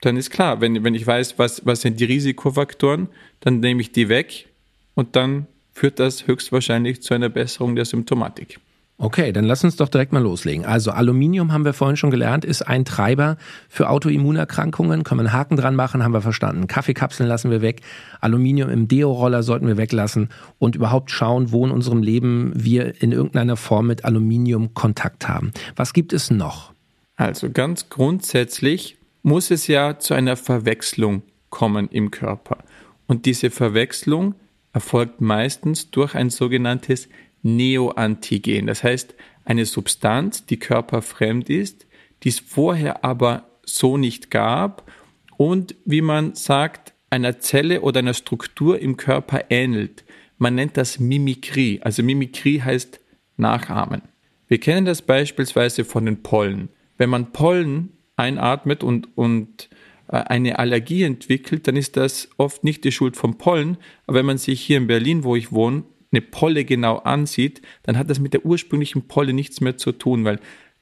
Dann 0.00 0.16
ist 0.16 0.30
klar, 0.30 0.60
wenn, 0.60 0.84
wenn 0.84 0.94
ich 0.94 1.06
weiß, 1.06 1.38
was, 1.38 1.66
was 1.66 1.80
sind 1.80 1.98
die 1.98 2.04
Risikofaktoren, 2.04 3.08
dann 3.40 3.60
nehme 3.60 3.80
ich 3.80 3.90
die 3.90 4.08
weg 4.08 4.48
und 4.94 5.16
dann 5.16 5.46
führt 5.72 5.98
das 5.98 6.26
höchstwahrscheinlich 6.26 7.02
zu 7.02 7.14
einer 7.14 7.30
Besserung 7.30 7.74
der 7.74 7.84
Symptomatik. 7.84 8.60
Okay, 8.96 9.32
dann 9.32 9.44
lass 9.44 9.64
uns 9.64 9.74
doch 9.74 9.88
direkt 9.88 10.12
mal 10.12 10.22
loslegen. 10.22 10.64
Also 10.64 10.92
Aluminium 10.92 11.52
haben 11.52 11.64
wir 11.64 11.72
vorhin 11.72 11.96
schon 11.96 12.12
gelernt, 12.12 12.44
ist 12.44 12.62
ein 12.62 12.84
Treiber 12.84 13.36
für 13.68 13.90
Autoimmunerkrankungen. 13.90 15.02
Können 15.02 15.20
wir 15.20 15.26
einen 15.26 15.32
Haken 15.32 15.56
dran 15.56 15.74
machen, 15.74 16.04
haben 16.04 16.14
wir 16.14 16.20
verstanden. 16.20 16.68
Kaffeekapseln 16.68 17.28
lassen 17.28 17.50
wir 17.50 17.60
weg. 17.60 17.80
Aluminium 18.20 18.70
im 18.70 18.86
Deo-Roller 18.86 19.42
sollten 19.42 19.66
wir 19.66 19.76
weglassen 19.76 20.28
und 20.58 20.76
überhaupt 20.76 21.10
schauen, 21.10 21.50
wo 21.50 21.66
in 21.66 21.72
unserem 21.72 22.02
Leben 22.04 22.52
wir 22.54 23.02
in 23.02 23.10
irgendeiner 23.10 23.56
Form 23.56 23.88
mit 23.88 24.04
Aluminium 24.04 24.74
Kontakt 24.74 25.28
haben. 25.28 25.50
Was 25.74 25.92
gibt 25.92 26.12
es 26.12 26.30
noch? 26.30 26.72
Also 27.16 27.50
ganz 27.50 27.88
grundsätzlich 27.88 28.96
muss 29.22 29.50
es 29.50 29.66
ja 29.66 29.98
zu 29.98 30.14
einer 30.14 30.36
Verwechslung 30.36 31.22
kommen 31.50 31.88
im 31.88 32.12
Körper. 32.12 32.58
Und 33.06 33.26
diese 33.26 33.50
Verwechslung 33.50 34.36
erfolgt 34.72 35.20
meistens 35.20 35.90
durch 35.90 36.14
ein 36.14 36.30
sogenanntes 36.30 37.08
Neoantigen. 37.44 38.66
Das 38.66 38.82
heißt, 38.82 39.14
eine 39.44 39.66
Substanz, 39.66 40.46
die 40.46 40.58
körperfremd 40.58 41.48
ist, 41.50 41.86
die 42.22 42.30
es 42.30 42.40
vorher 42.40 43.04
aber 43.04 43.46
so 43.64 43.96
nicht 43.96 44.30
gab 44.30 44.90
und 45.36 45.76
wie 45.84 46.00
man 46.00 46.34
sagt, 46.34 46.94
einer 47.10 47.38
Zelle 47.38 47.82
oder 47.82 48.00
einer 48.00 48.14
Struktur 48.14 48.80
im 48.80 48.96
Körper 48.96 49.44
ähnelt. 49.50 50.04
Man 50.38 50.56
nennt 50.56 50.76
das 50.76 50.98
Mimikrie. 50.98 51.80
Also 51.82 52.02
Mimikrie 52.02 52.60
heißt 52.60 52.98
Nachahmen. 53.36 54.02
Wir 54.48 54.58
kennen 54.58 54.84
das 54.84 55.02
beispielsweise 55.02 55.84
von 55.84 56.06
den 56.06 56.22
Pollen. 56.22 56.70
Wenn 56.98 57.10
man 57.10 57.32
Pollen 57.32 57.90
einatmet 58.16 58.82
und, 58.82 59.16
und 59.16 59.68
äh, 60.08 60.16
eine 60.16 60.58
Allergie 60.58 61.02
entwickelt, 61.02 61.68
dann 61.68 61.76
ist 61.76 61.96
das 61.96 62.30
oft 62.36 62.64
nicht 62.64 62.84
die 62.84 62.92
Schuld 62.92 63.16
vom 63.16 63.38
Pollen. 63.38 63.76
Aber 64.06 64.18
wenn 64.18 64.26
man 64.26 64.38
sich 64.38 64.60
hier 64.60 64.78
in 64.78 64.86
Berlin, 64.86 65.24
wo 65.24 65.36
ich 65.36 65.52
wohne, 65.52 65.84
eine 66.14 66.22
Polle 66.22 66.64
genau 66.64 66.98
ansieht, 66.98 67.60
dann 67.82 67.98
hat 67.98 68.08
das 68.08 68.20
mit 68.20 68.32
der 68.32 68.46
ursprünglichen 68.46 69.08
Polle 69.08 69.32
nichts 69.32 69.60
mehr 69.60 69.76
zu 69.76 69.92
tun, 69.92 70.24
weil 70.24 70.38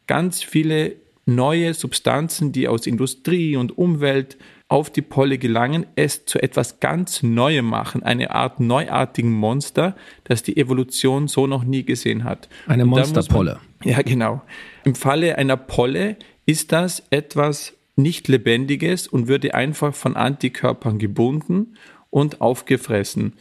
ganz 0.06 0.42
viele 0.42 0.96
neue 1.24 1.74
Substanzen, 1.74 2.52
die 2.52 2.68
aus 2.68 2.86
Industrie 2.86 3.56
und 3.56 3.78
Umwelt 3.78 4.36
auf 4.68 4.90
die 4.90 5.02
Polle 5.02 5.38
gelangen, 5.38 5.86
es 5.96 6.24
zu 6.24 6.42
etwas 6.42 6.80
ganz 6.80 7.22
Neuem 7.22 7.66
machen, 7.66 8.02
eine 8.02 8.30
Art 8.30 8.58
neuartigen 8.58 9.30
Monster, 9.30 9.94
das 10.24 10.42
die 10.42 10.56
Evolution 10.56 11.28
so 11.28 11.46
noch 11.46 11.62
nie 11.62 11.82
gesehen 11.84 12.24
hat. 12.24 12.48
Eine 12.66 12.86
Monsterpolle. 12.86 13.60
Ja, 13.84 14.00
genau. 14.02 14.42
Im 14.84 14.94
Falle 14.94 15.36
einer 15.36 15.56
Polle 15.56 16.16
ist 16.46 16.72
das 16.72 17.02
etwas 17.10 17.74
nicht 17.96 18.28
Lebendiges 18.28 19.06
und 19.06 19.28
würde 19.28 19.54
einfach 19.54 19.94
von 19.94 20.16
Antikörpern 20.16 20.98
gebunden 20.98 21.76
und 22.10 22.40
aufgefressen. 22.40 23.34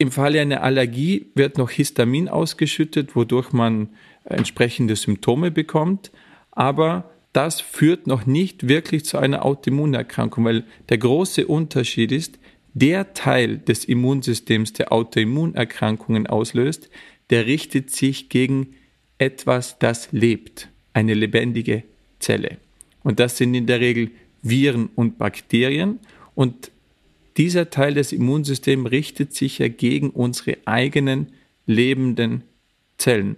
Im 0.00 0.10
Falle 0.10 0.40
einer 0.40 0.62
Allergie 0.62 1.26
wird 1.34 1.58
noch 1.58 1.68
Histamin 1.68 2.30
ausgeschüttet, 2.30 3.14
wodurch 3.16 3.52
man 3.52 3.90
entsprechende 4.24 4.96
Symptome 4.96 5.50
bekommt. 5.50 6.10
Aber 6.52 7.10
das 7.34 7.60
führt 7.60 8.06
noch 8.06 8.24
nicht 8.24 8.66
wirklich 8.66 9.04
zu 9.04 9.18
einer 9.18 9.44
Autoimmunerkrankung, 9.44 10.46
weil 10.46 10.64
der 10.88 10.96
große 10.96 11.46
Unterschied 11.46 12.12
ist, 12.12 12.38
der 12.72 13.12
Teil 13.12 13.58
des 13.58 13.84
Immunsystems, 13.84 14.72
der 14.72 14.90
Autoimmunerkrankungen 14.90 16.26
auslöst, 16.26 16.88
der 17.28 17.44
richtet 17.44 17.90
sich 17.90 18.30
gegen 18.30 18.76
etwas, 19.18 19.78
das 19.80 20.12
lebt, 20.12 20.70
eine 20.94 21.12
lebendige 21.12 21.82
Zelle. 22.20 22.56
Und 23.02 23.20
das 23.20 23.36
sind 23.36 23.52
in 23.52 23.66
der 23.66 23.80
Regel 23.80 24.12
Viren 24.40 24.88
und 24.94 25.18
Bakterien. 25.18 25.98
Und 26.34 26.70
dieser 27.40 27.70
Teil 27.70 27.94
des 27.94 28.12
Immunsystems 28.12 28.90
richtet 28.90 29.34
sich 29.34 29.60
ja 29.60 29.68
gegen 29.68 30.10
unsere 30.10 30.58
eigenen 30.66 31.32
lebenden 31.64 32.44
Zellen. 32.98 33.36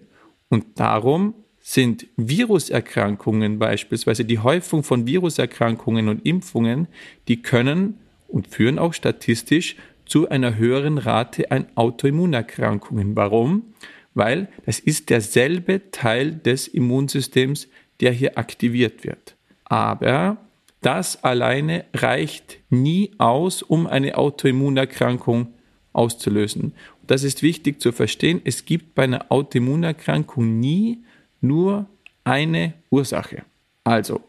Und 0.48 0.80
darum 0.80 1.34
sind 1.60 2.08
Viruserkrankungen 2.16 3.60
beispielsweise, 3.60 4.24
die 4.24 4.40
Häufung 4.40 4.82
von 4.82 5.06
Viruserkrankungen 5.06 6.08
und 6.08 6.26
Impfungen, 6.26 6.88
die 7.28 7.42
können 7.42 8.00
und 8.26 8.48
führen 8.48 8.80
auch 8.80 8.92
statistisch 8.92 9.76
zu 10.04 10.28
einer 10.28 10.56
höheren 10.56 10.98
Rate 10.98 11.52
an 11.52 11.66
Autoimmunerkrankungen. 11.76 13.14
Warum? 13.14 13.72
Weil 14.14 14.48
das 14.66 14.80
ist 14.80 15.10
derselbe 15.10 15.92
Teil 15.92 16.32
des 16.32 16.66
Immunsystems, 16.66 17.68
der 18.00 18.10
hier 18.10 18.36
aktiviert 18.36 19.04
wird. 19.04 19.36
Aber 19.62 20.38
das 20.82 21.22
alleine 21.24 21.84
reicht 21.94 22.58
nie 22.68 23.12
aus, 23.18 23.62
um 23.62 23.86
eine 23.86 24.18
Autoimmunerkrankung 24.18 25.54
auszulösen. 25.92 26.74
Das 27.06 27.22
ist 27.22 27.42
wichtig 27.42 27.80
zu 27.80 27.92
verstehen. 27.92 28.40
Es 28.44 28.64
gibt 28.64 28.94
bei 28.94 29.04
einer 29.04 29.30
Autoimmunerkrankung 29.30 30.60
nie 30.60 31.04
nur 31.40 31.86
eine 32.24 32.74
Ursache. 32.90 33.44
Also, 33.84 34.20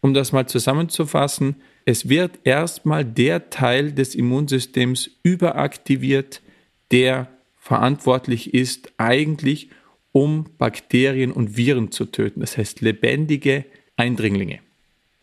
um 0.00 0.14
das 0.14 0.32
mal 0.32 0.46
zusammenzufassen, 0.46 1.56
es 1.86 2.08
wird 2.08 2.38
erstmal 2.44 3.04
der 3.04 3.50
Teil 3.50 3.92
des 3.92 4.14
Immunsystems 4.14 5.10
überaktiviert, 5.22 6.42
der 6.90 7.28
verantwortlich 7.58 8.54
ist 8.54 8.92
eigentlich, 8.98 9.70
um 10.12 10.46
Bakterien 10.58 11.32
und 11.32 11.56
Viren 11.56 11.90
zu 11.90 12.06
töten. 12.06 12.40
Das 12.40 12.56
heißt 12.56 12.80
lebendige 12.80 13.64
Eindringlinge. 13.96 14.63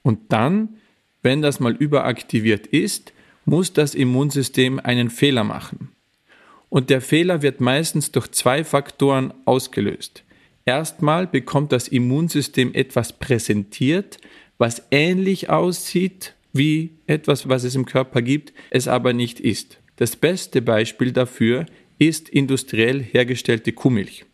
Und 0.03 0.31
dann, 0.31 0.77
wenn 1.21 1.41
das 1.41 1.59
mal 1.59 1.73
überaktiviert 1.75 2.67
ist, 2.67 3.13
muss 3.45 3.73
das 3.73 3.95
Immunsystem 3.95 4.79
einen 4.79 5.09
Fehler 5.09 5.43
machen. 5.43 5.89
Und 6.69 6.89
der 6.89 7.01
Fehler 7.01 7.41
wird 7.41 7.59
meistens 7.59 8.11
durch 8.11 8.31
zwei 8.31 8.63
Faktoren 8.63 9.33
ausgelöst. 9.45 10.23
Erstmal 10.65 11.27
bekommt 11.27 11.71
das 11.71 11.87
Immunsystem 11.87 12.73
etwas 12.73 13.13
präsentiert, 13.13 14.19
was 14.57 14.83
ähnlich 14.91 15.49
aussieht 15.49 16.35
wie 16.53 16.91
etwas, 17.07 17.49
was 17.49 17.63
es 17.63 17.75
im 17.75 17.85
Körper 17.85 18.21
gibt, 18.21 18.53
es 18.69 18.87
aber 18.87 19.13
nicht 19.13 19.39
ist. 19.39 19.79
Das 19.95 20.15
beste 20.15 20.61
Beispiel 20.61 21.11
dafür 21.11 21.65
ist 21.97 22.29
industriell 22.29 23.01
hergestellte 23.01 23.71
Kuhmilch. 23.73 24.25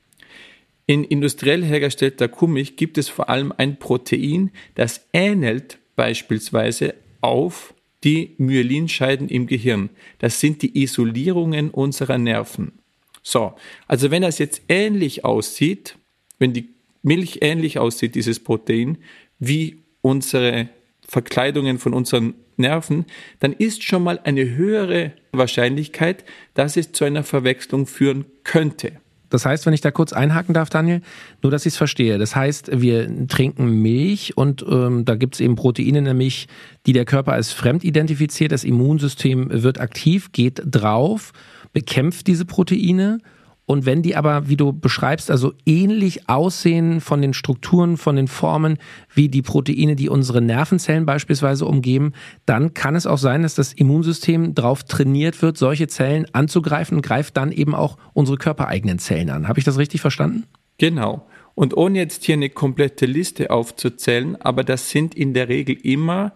In 0.89 1.03
industriell 1.03 1.65
hergestellter 1.65 2.29
Kuhmilch 2.29 2.77
gibt 2.77 2.97
es 2.97 3.09
vor 3.09 3.29
allem 3.29 3.53
ein 3.55 3.77
Protein, 3.77 4.51
das 4.75 5.05
ähnelt 5.11 5.79
beispielsweise 5.97 6.95
auf 7.19 7.73
die 8.05 8.35
Myelinscheiden 8.37 9.27
im 9.27 9.47
Gehirn. 9.47 9.89
Das 10.19 10.39
sind 10.39 10.61
die 10.61 10.81
Isolierungen 10.81 11.71
unserer 11.71 12.17
Nerven. 12.17 12.71
So, 13.21 13.53
also 13.87 14.11
wenn 14.11 14.21
das 14.21 14.39
jetzt 14.39 14.61
ähnlich 14.69 15.25
aussieht, 15.25 15.97
wenn 16.39 16.53
die 16.53 16.69
Milch 17.01 17.39
ähnlich 17.41 17.79
aussieht, 17.79 18.15
dieses 18.15 18.39
Protein, 18.39 18.97
wie 19.39 19.83
unsere 20.01 20.69
Verkleidungen 21.05 21.79
von 21.79 21.93
unseren 21.93 22.35
Nerven, 22.55 23.05
dann 23.41 23.51
ist 23.51 23.83
schon 23.83 24.03
mal 24.03 24.19
eine 24.23 24.55
höhere 24.55 25.11
Wahrscheinlichkeit, 25.33 26.23
dass 26.53 26.77
es 26.77 26.93
zu 26.93 27.03
einer 27.03 27.23
Verwechslung 27.23 27.87
führen 27.87 28.23
könnte. 28.45 28.93
Das 29.29 29.45
heißt, 29.45 29.65
wenn 29.65 29.73
ich 29.73 29.81
da 29.81 29.91
kurz 29.91 30.13
einhaken 30.13 30.53
darf, 30.53 30.69
Daniel, 30.69 31.01
nur 31.41 31.51
dass 31.51 31.65
ich 31.65 31.73
es 31.73 31.77
verstehe. 31.77 32.17
Das 32.17 32.35
heißt, 32.35 32.81
wir 32.81 33.27
trinken 33.27 33.81
Milch 33.81 34.37
und 34.37 34.65
ähm, 34.69 35.05
da 35.05 35.15
gibt 35.15 35.35
es 35.35 35.41
eben 35.41 35.55
Proteine 35.55 35.99
in 35.99 36.05
der 36.05 36.13
Milch, 36.13 36.47
die 36.85 36.93
der 36.93 37.05
Körper 37.05 37.33
als 37.33 37.51
fremd 37.51 37.83
identifiziert. 37.83 38.51
Das 38.51 38.63
Immunsystem 38.63 39.47
wird 39.51 39.79
aktiv, 39.79 40.31
geht 40.31 40.61
drauf, 40.65 41.33
bekämpft 41.73 42.27
diese 42.27 42.45
Proteine 42.45 43.19
und 43.67 43.85
wenn 43.85 44.01
die 44.01 44.15
aber, 44.15 44.47
wie 44.47 44.55
du 44.55 44.71
beschreibst, 44.71 45.29
also 45.29 45.53
ähnlich 45.65 46.29
aussehen 46.29 47.01
von 47.01 47.21
den 47.21 47.33
Strukturen, 47.33 47.97
von 47.97 48.15
den 48.15 48.29
Formen 48.29 48.77
wie 49.13 49.27
die 49.27 49.41
Proteine, 49.41 49.97
die 49.97 50.07
unsere 50.07 50.41
Nervenzellen 50.41 51.05
beispielsweise 51.05 51.65
umgeben, 51.65 52.13
dann 52.45 52.73
kann 52.73 52.95
es 52.95 53.05
auch 53.05 53.17
sein, 53.17 53.43
dass 53.43 53.55
das 53.55 53.73
Immunsystem 53.73 54.55
darauf 54.55 54.85
trainiert 54.85 55.41
wird, 55.41 55.57
solche 55.57 55.87
Zellen 55.87 56.27
anzugreifen 56.31 57.01
greift 57.01 57.35
dann 57.35 57.51
eben 57.51 57.75
auch 57.75 57.97
unsere 58.13 58.37
körpereigenen 58.37 58.99
Zellen 58.99 59.29
an. 59.29 59.49
Habe 59.49 59.59
ich 59.59 59.65
das 59.65 59.77
richtig 59.77 59.99
verstanden? 59.99 60.45
Genau. 60.77 61.27
Und 61.53 61.75
ohne 61.75 61.97
jetzt 61.97 62.23
hier 62.23 62.35
eine 62.35 62.49
komplette 62.49 63.05
Liste 63.05 63.51
aufzuzählen, 63.51 64.37
aber 64.41 64.63
das 64.63 64.91
sind 64.91 65.13
in 65.13 65.33
der 65.33 65.49
Regel 65.49 65.75
immer 65.75 66.31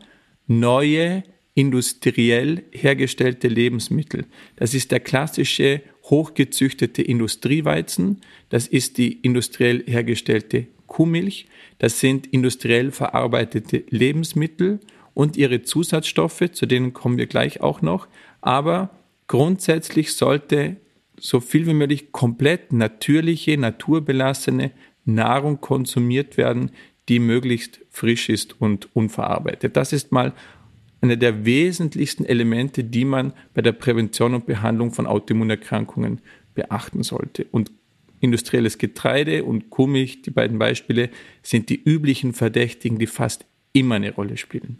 neue 0.47 1.23
industriell 1.53 2.63
hergestellte 2.71 3.47
Lebensmittel. 3.47 4.25
Das 4.57 4.73
ist 4.73 4.91
der 4.91 4.99
klassische 4.99 5.81
hochgezüchtete 6.03 7.01
Industrieweizen, 7.01 8.21
das 8.49 8.67
ist 8.67 8.97
die 8.97 9.13
industriell 9.21 9.83
hergestellte 9.85 10.67
Kuhmilch, 10.87 11.47
das 11.79 11.99
sind 11.99 12.27
industriell 12.27 12.91
verarbeitete 12.91 13.83
Lebensmittel 13.89 14.79
und 15.13 15.37
ihre 15.37 15.61
Zusatzstoffe, 15.61 16.51
zu 16.51 16.65
denen 16.65 16.93
kommen 16.93 17.17
wir 17.17 17.27
gleich 17.27 17.61
auch 17.61 17.81
noch, 17.81 18.07
aber 18.41 18.89
grundsätzlich 19.27 20.13
sollte 20.13 20.77
so 21.17 21.39
viel 21.39 21.67
wie 21.67 21.73
möglich 21.73 22.11
komplett 22.11 22.73
natürliche, 22.73 23.57
naturbelassene 23.57 24.71
Nahrung 25.05 25.61
konsumiert 25.61 26.37
werden, 26.37 26.71
die 27.09 27.19
möglichst 27.19 27.81
frisch 27.89 28.29
ist 28.29 28.59
und 28.59 28.95
unverarbeitet. 28.95 29.75
Das 29.75 29.93
ist 29.93 30.11
mal 30.11 30.33
einer 31.01 31.15
der 31.15 31.45
wesentlichsten 31.45 32.25
Elemente, 32.25 32.83
die 32.83 33.05
man 33.05 33.33
bei 33.53 33.61
der 33.61 33.71
Prävention 33.71 34.35
und 34.35 34.45
Behandlung 34.45 34.91
von 34.91 35.07
Autoimmunerkrankungen 35.07 36.21
beachten 36.53 37.03
sollte. 37.03 37.45
Und 37.51 37.71
industrielles 38.19 38.77
Getreide 38.77 39.43
und 39.43 39.69
Kuhmilch, 39.69 40.21
die 40.21 40.31
beiden 40.31 40.59
Beispiele, 40.59 41.09
sind 41.41 41.69
die 41.69 41.81
üblichen 41.83 42.33
Verdächtigen, 42.33 42.99
die 42.99 43.07
fast 43.07 43.45
immer 43.73 43.95
eine 43.95 44.13
Rolle 44.13 44.37
spielen. 44.37 44.79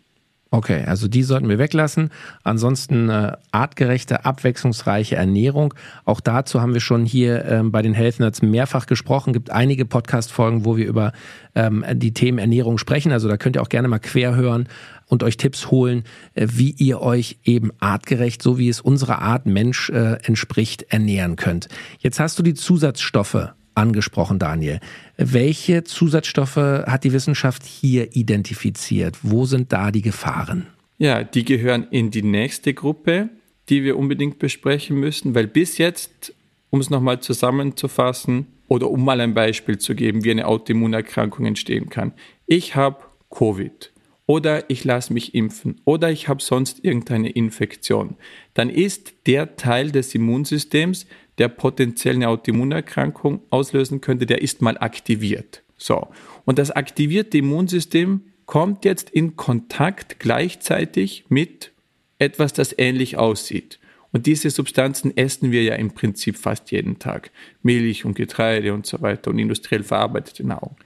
Okay, 0.54 0.84
also 0.86 1.08
die 1.08 1.24
sollten 1.24 1.48
wir 1.48 1.60
weglassen. 1.60 2.10
Ansonsten 2.44 3.08
äh, 3.08 3.32
artgerechte, 3.52 4.26
abwechslungsreiche 4.26 5.16
Ernährung. 5.16 5.74
Auch 6.04 6.20
dazu 6.20 6.60
haben 6.60 6.74
wir 6.74 6.82
schon 6.82 7.06
hier 7.06 7.46
ähm, 7.46 7.72
bei 7.72 7.82
den 7.82 7.94
Health 7.94 8.20
Nerds 8.20 8.42
mehrfach 8.42 8.86
gesprochen. 8.86 9.32
Gibt 9.32 9.50
einige 9.50 9.86
Podcast-Folgen, 9.86 10.66
wo 10.66 10.76
wir 10.76 10.86
über 10.86 11.14
ähm, 11.56 11.86
die 11.94 12.14
Themen 12.14 12.38
Ernährung 12.38 12.78
sprechen. 12.80 13.14
Also 13.14 13.30
da 13.30 13.38
könnt 13.38 13.56
ihr 13.56 13.62
auch 13.62 13.70
gerne 13.70 13.88
mal 13.88 14.00
quer 14.00 14.36
hören 14.36 14.68
und 15.12 15.24
euch 15.24 15.38
Tipps 15.38 15.70
holen, 15.70 16.06
äh, 16.34 16.48
wie 16.52 16.72
ihr 16.72 17.02
euch 17.02 17.38
eben 17.44 17.72
artgerecht, 17.80 18.42
so 18.42 18.58
wie 18.58 18.70
es 18.70 18.80
unserer 18.80 19.22
Art 19.22 19.46
Mensch 19.46 19.90
äh, 19.90 20.18
entspricht, 20.24 20.84
ernähren 20.90 21.36
könnt. 21.36 21.68
Jetzt 22.00 22.20
hast 22.20 22.40
du 22.40 22.44
die 22.44 22.54
Zusatzstoffe 22.54 23.50
angesprochen, 23.76 24.40
Daniel. 24.40 24.80
Welche 25.18 25.84
Zusatzstoffe 25.84 26.56
hat 26.56 27.04
die 27.04 27.12
Wissenschaft 27.12 27.64
hier 27.64 28.16
identifiziert? 28.16 29.18
Wo 29.22 29.46
sind 29.46 29.74
da 29.74 29.92
die 29.92 30.02
Gefahren? 30.02 30.68
Ja, 30.98 31.24
die 31.24 31.44
gehören 31.44 31.88
in 31.92 32.10
die 32.10 32.24
nächste 32.24 32.74
Gruppe, 32.74 33.30
die 33.70 33.84
wir 33.84 33.98
unbedingt 33.98 34.40
besprechen 34.40 34.98
müssen, 34.98 35.36
weil 35.36 35.48
bis 35.48 35.78
jetzt, 35.78 36.34
um 36.70 36.80
es 36.80 36.90
nochmal 36.90 37.20
zusammenzufassen 37.20 38.48
oder 38.70 38.90
um 38.90 39.04
mal 39.04 39.20
ein 39.20 39.34
Beispiel 39.34 39.78
zu 39.78 39.94
geben, 39.94 40.24
wie 40.24 40.32
eine 40.32 40.48
Autoimmunerkrankung 40.48 41.46
entstehen 41.46 41.90
kann. 41.90 42.14
Ich 42.46 42.76
habe 42.76 42.98
Covid 43.30 43.92
oder 44.32 44.70
ich 44.70 44.86
lasse 44.86 45.12
mich 45.12 45.36
impfen 45.36 45.82
oder 45.84 46.10
ich 46.10 46.30
habe 46.30 46.42
sonst 46.42 46.86
irgendeine 46.86 47.32
Infektion. 47.32 48.16
Dann 48.54 48.70
ist 48.70 49.14
der 49.28 49.58
Teil 49.58 49.92
des 49.92 50.16
Immunsystems, 50.16 51.06
der 51.38 51.50
potenziell 51.50 52.16
eine 52.16 52.30
Autoimmunerkrankung 52.30 53.42
auslösen 53.50 54.00
könnte, 54.00 54.26
der 54.26 54.42
ist 54.42 54.62
mal 54.62 54.78
aktiviert. 54.78 55.64
So. 55.76 56.08
Und 56.46 56.60
das 56.60 56.72
aktivierte 56.72 57.40
Immunsystem 57.40 58.22
kommt 58.46 58.86
jetzt 58.86 59.10
in 59.10 59.36
Kontakt 59.36 60.18
gleichzeitig 60.22 61.26
mit 61.28 61.74
etwas, 62.18 62.54
das 62.54 62.74
ähnlich 62.78 63.18
aussieht. 63.18 63.80
Und 64.14 64.28
diese 64.28 64.50
Substanzen 64.50 65.18
essen 65.18 65.52
wir 65.52 65.64
ja 65.64 65.76
im 65.76 65.92
Prinzip 65.92 66.38
fast 66.38 66.72
jeden 66.72 67.00
Tag. 67.00 67.32
Milch 67.64 68.06
und 68.06 68.16
Getreide 68.16 68.74
und 68.74 68.86
so 68.86 69.02
weiter 69.02 69.30
und 69.30 69.40
industriell 69.40 69.84
verarbeitete 69.84 70.48
Nahrung. 70.48 70.78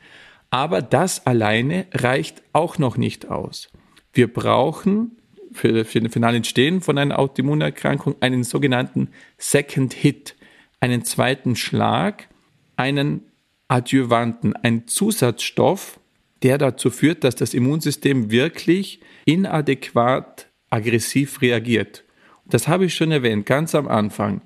Aber 0.55 0.81
das 0.81 1.25
alleine 1.25 1.85
reicht 1.93 2.41
auch 2.53 2.77
noch 2.77 2.95
nicht 2.95 3.29
aus. 3.29 3.67
Wir 4.13 4.31
brauchen 4.31 5.17
für, 5.51 5.83
für 5.83 5.99
den 5.99 6.09
finalen 6.09 6.37
Entstehen 6.37 6.79
von 6.79 6.97
einer 6.97 7.19
Autoimmunerkrankung 7.19 8.15
einen 8.21 8.45
sogenannten 8.45 9.09
Second 9.37 9.91
Hit, 9.93 10.37
einen 10.79 11.03
zweiten 11.03 11.57
Schlag, 11.57 12.29
einen 12.77 13.23
Adjuvanten, 13.67 14.55
einen 14.55 14.87
Zusatzstoff, 14.87 15.99
der 16.41 16.57
dazu 16.57 16.89
führt, 16.89 17.25
dass 17.25 17.35
das 17.35 17.53
Immunsystem 17.53 18.31
wirklich 18.31 19.01
inadäquat 19.25 20.47
aggressiv 20.69 21.41
reagiert. 21.41 22.05
Das 22.45 22.69
habe 22.69 22.85
ich 22.85 22.95
schon 22.95 23.11
erwähnt, 23.11 23.45
ganz 23.45 23.75
am 23.75 23.89
Anfang. 23.89 24.39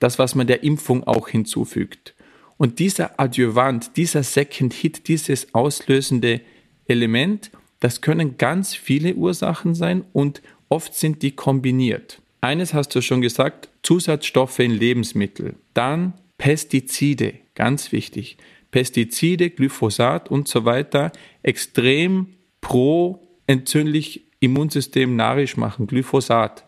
Das, 0.00 0.18
was 0.18 0.34
man 0.34 0.48
der 0.48 0.64
Impfung 0.64 1.04
auch 1.04 1.28
hinzufügt. 1.28 2.15
Und 2.58 2.78
dieser 2.78 3.20
Adjuvant, 3.20 3.96
dieser 3.96 4.22
Second 4.22 4.72
Hit, 4.72 5.08
dieses 5.08 5.54
auslösende 5.54 6.40
Element, 6.86 7.50
das 7.80 8.00
können 8.00 8.38
ganz 8.38 8.74
viele 8.74 9.14
Ursachen 9.14 9.74
sein 9.74 10.04
und 10.12 10.40
oft 10.68 10.94
sind 10.94 11.22
die 11.22 11.32
kombiniert. 11.32 12.22
Eines 12.40 12.74
hast 12.74 12.94
du 12.94 13.02
schon 13.02 13.20
gesagt, 13.20 13.68
Zusatzstoffe 13.82 14.58
in 14.60 14.72
Lebensmitteln. 14.72 15.56
Dann 15.74 16.14
Pestizide, 16.38 17.34
ganz 17.54 17.92
wichtig. 17.92 18.36
Pestizide, 18.70 19.50
Glyphosat 19.50 20.30
und 20.30 20.48
so 20.48 20.64
weiter 20.64 21.12
extrem 21.42 22.34
pro 22.60 23.26
entzündlich 23.46 24.26
Immunsystem 24.40 25.16
narisch 25.16 25.56
machen. 25.56 25.86
Glyphosat. 25.86 26.64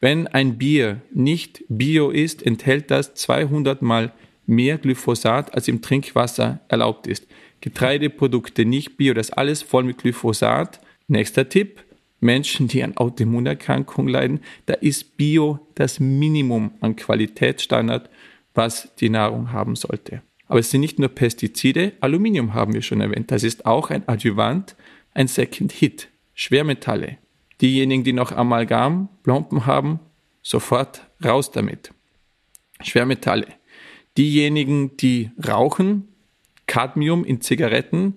Wenn 0.00 0.26
ein 0.26 0.58
Bier 0.58 1.00
nicht 1.12 1.64
bio 1.68 2.10
ist, 2.10 2.44
enthält 2.44 2.90
das 2.90 3.14
200 3.14 3.80
mal 3.82 4.12
mehr 4.46 4.78
Glyphosat, 4.78 5.54
als 5.54 5.68
im 5.68 5.82
Trinkwasser 5.82 6.60
erlaubt 6.68 7.06
ist. 7.06 7.26
Getreideprodukte 7.60 8.64
nicht 8.64 8.96
bio, 8.96 9.14
das 9.14 9.30
alles 9.30 9.62
voll 9.62 9.84
mit 9.84 9.98
Glyphosat. 9.98 10.80
Nächster 11.08 11.48
Tipp, 11.48 11.84
Menschen, 12.20 12.68
die 12.68 12.82
an 12.82 12.96
Autoimmunerkrankungen 12.96 14.12
leiden, 14.12 14.40
da 14.66 14.74
ist 14.74 15.16
Bio 15.16 15.60
das 15.74 16.00
Minimum 16.00 16.72
an 16.80 16.96
Qualitätsstandard, 16.96 18.10
was 18.54 18.94
die 18.96 19.10
Nahrung 19.10 19.52
haben 19.52 19.76
sollte. 19.76 20.22
Aber 20.48 20.60
es 20.60 20.70
sind 20.70 20.80
nicht 20.80 20.98
nur 20.98 21.08
Pestizide, 21.08 21.92
Aluminium 22.00 22.54
haben 22.54 22.72
wir 22.72 22.82
schon 22.82 23.00
erwähnt. 23.00 23.30
Das 23.30 23.42
ist 23.42 23.66
auch 23.66 23.90
ein 23.90 24.08
Adjuvant, 24.08 24.76
ein 25.12 25.28
Second 25.28 25.72
Hit. 25.72 26.08
Schwermetalle. 26.34 27.16
Diejenigen, 27.60 28.04
die 28.04 28.12
noch 28.12 28.30
Amalgam, 28.32 29.08
Plomben 29.22 29.64
haben, 29.64 30.00
sofort 30.42 31.06
raus 31.24 31.50
damit. 31.50 31.92
Schwermetalle. 32.82 33.46
Diejenigen, 34.16 34.96
die 34.96 35.30
rauchen, 35.46 36.08
Cadmium 36.66 37.24
in 37.24 37.40
Zigaretten, 37.40 38.14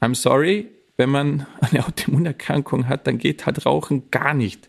I'm 0.00 0.14
sorry, 0.14 0.68
wenn 0.96 1.10
man 1.10 1.46
eine 1.60 1.86
Autoimmunerkrankung 1.86 2.88
hat, 2.88 3.06
dann 3.06 3.18
geht 3.18 3.46
halt 3.46 3.66
Rauchen 3.66 4.10
gar 4.10 4.34
nicht. 4.34 4.68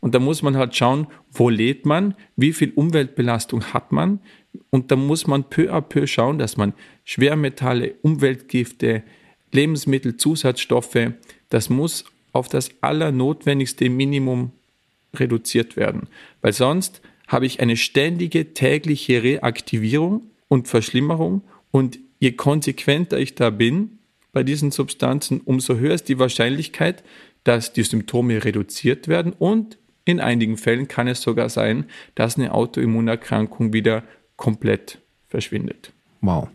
Und 0.00 0.14
da 0.14 0.20
muss 0.20 0.42
man 0.42 0.56
halt 0.56 0.76
schauen, 0.76 1.08
wo 1.32 1.48
lädt 1.48 1.84
man, 1.84 2.14
wie 2.36 2.52
viel 2.52 2.72
Umweltbelastung 2.74 3.72
hat 3.72 3.90
man. 3.90 4.20
Und 4.70 4.90
da 4.90 4.96
muss 4.96 5.26
man 5.26 5.44
peu 5.44 5.72
à 5.72 5.80
peu 5.80 6.06
schauen, 6.06 6.38
dass 6.38 6.56
man 6.56 6.72
Schwermetalle, 7.04 7.94
Umweltgifte, 8.02 9.02
Lebensmittel, 9.50 10.16
Zusatzstoffe, 10.16 11.12
das 11.48 11.68
muss 11.68 12.04
auf 12.32 12.48
das 12.48 12.70
allernotwendigste 12.80 13.88
Minimum 13.88 14.52
reduziert 15.14 15.76
werden. 15.76 16.08
Weil 16.42 16.52
sonst 16.52 17.00
habe 17.28 17.46
ich 17.46 17.60
eine 17.60 17.76
ständige 17.76 18.54
tägliche 18.54 19.22
Reaktivierung 19.22 20.22
und 20.48 20.66
Verschlimmerung 20.66 21.42
und 21.70 21.98
je 22.18 22.32
konsequenter 22.32 23.18
ich 23.18 23.36
da 23.36 23.50
bin 23.50 23.98
bei 24.32 24.42
diesen 24.42 24.70
Substanzen, 24.70 25.40
umso 25.40 25.76
höher 25.76 25.94
ist 25.94 26.08
die 26.08 26.18
Wahrscheinlichkeit, 26.18 27.04
dass 27.44 27.72
die 27.72 27.82
Symptome 27.82 28.44
reduziert 28.44 29.08
werden 29.08 29.32
und 29.38 29.78
in 30.04 30.20
einigen 30.20 30.56
Fällen 30.56 30.88
kann 30.88 31.06
es 31.06 31.20
sogar 31.20 31.50
sein, 31.50 31.84
dass 32.14 32.36
eine 32.36 32.54
Autoimmunerkrankung 32.54 33.74
wieder 33.74 34.04
komplett 34.36 35.00
verschwindet. 35.28 35.92
Wow. 36.22 36.48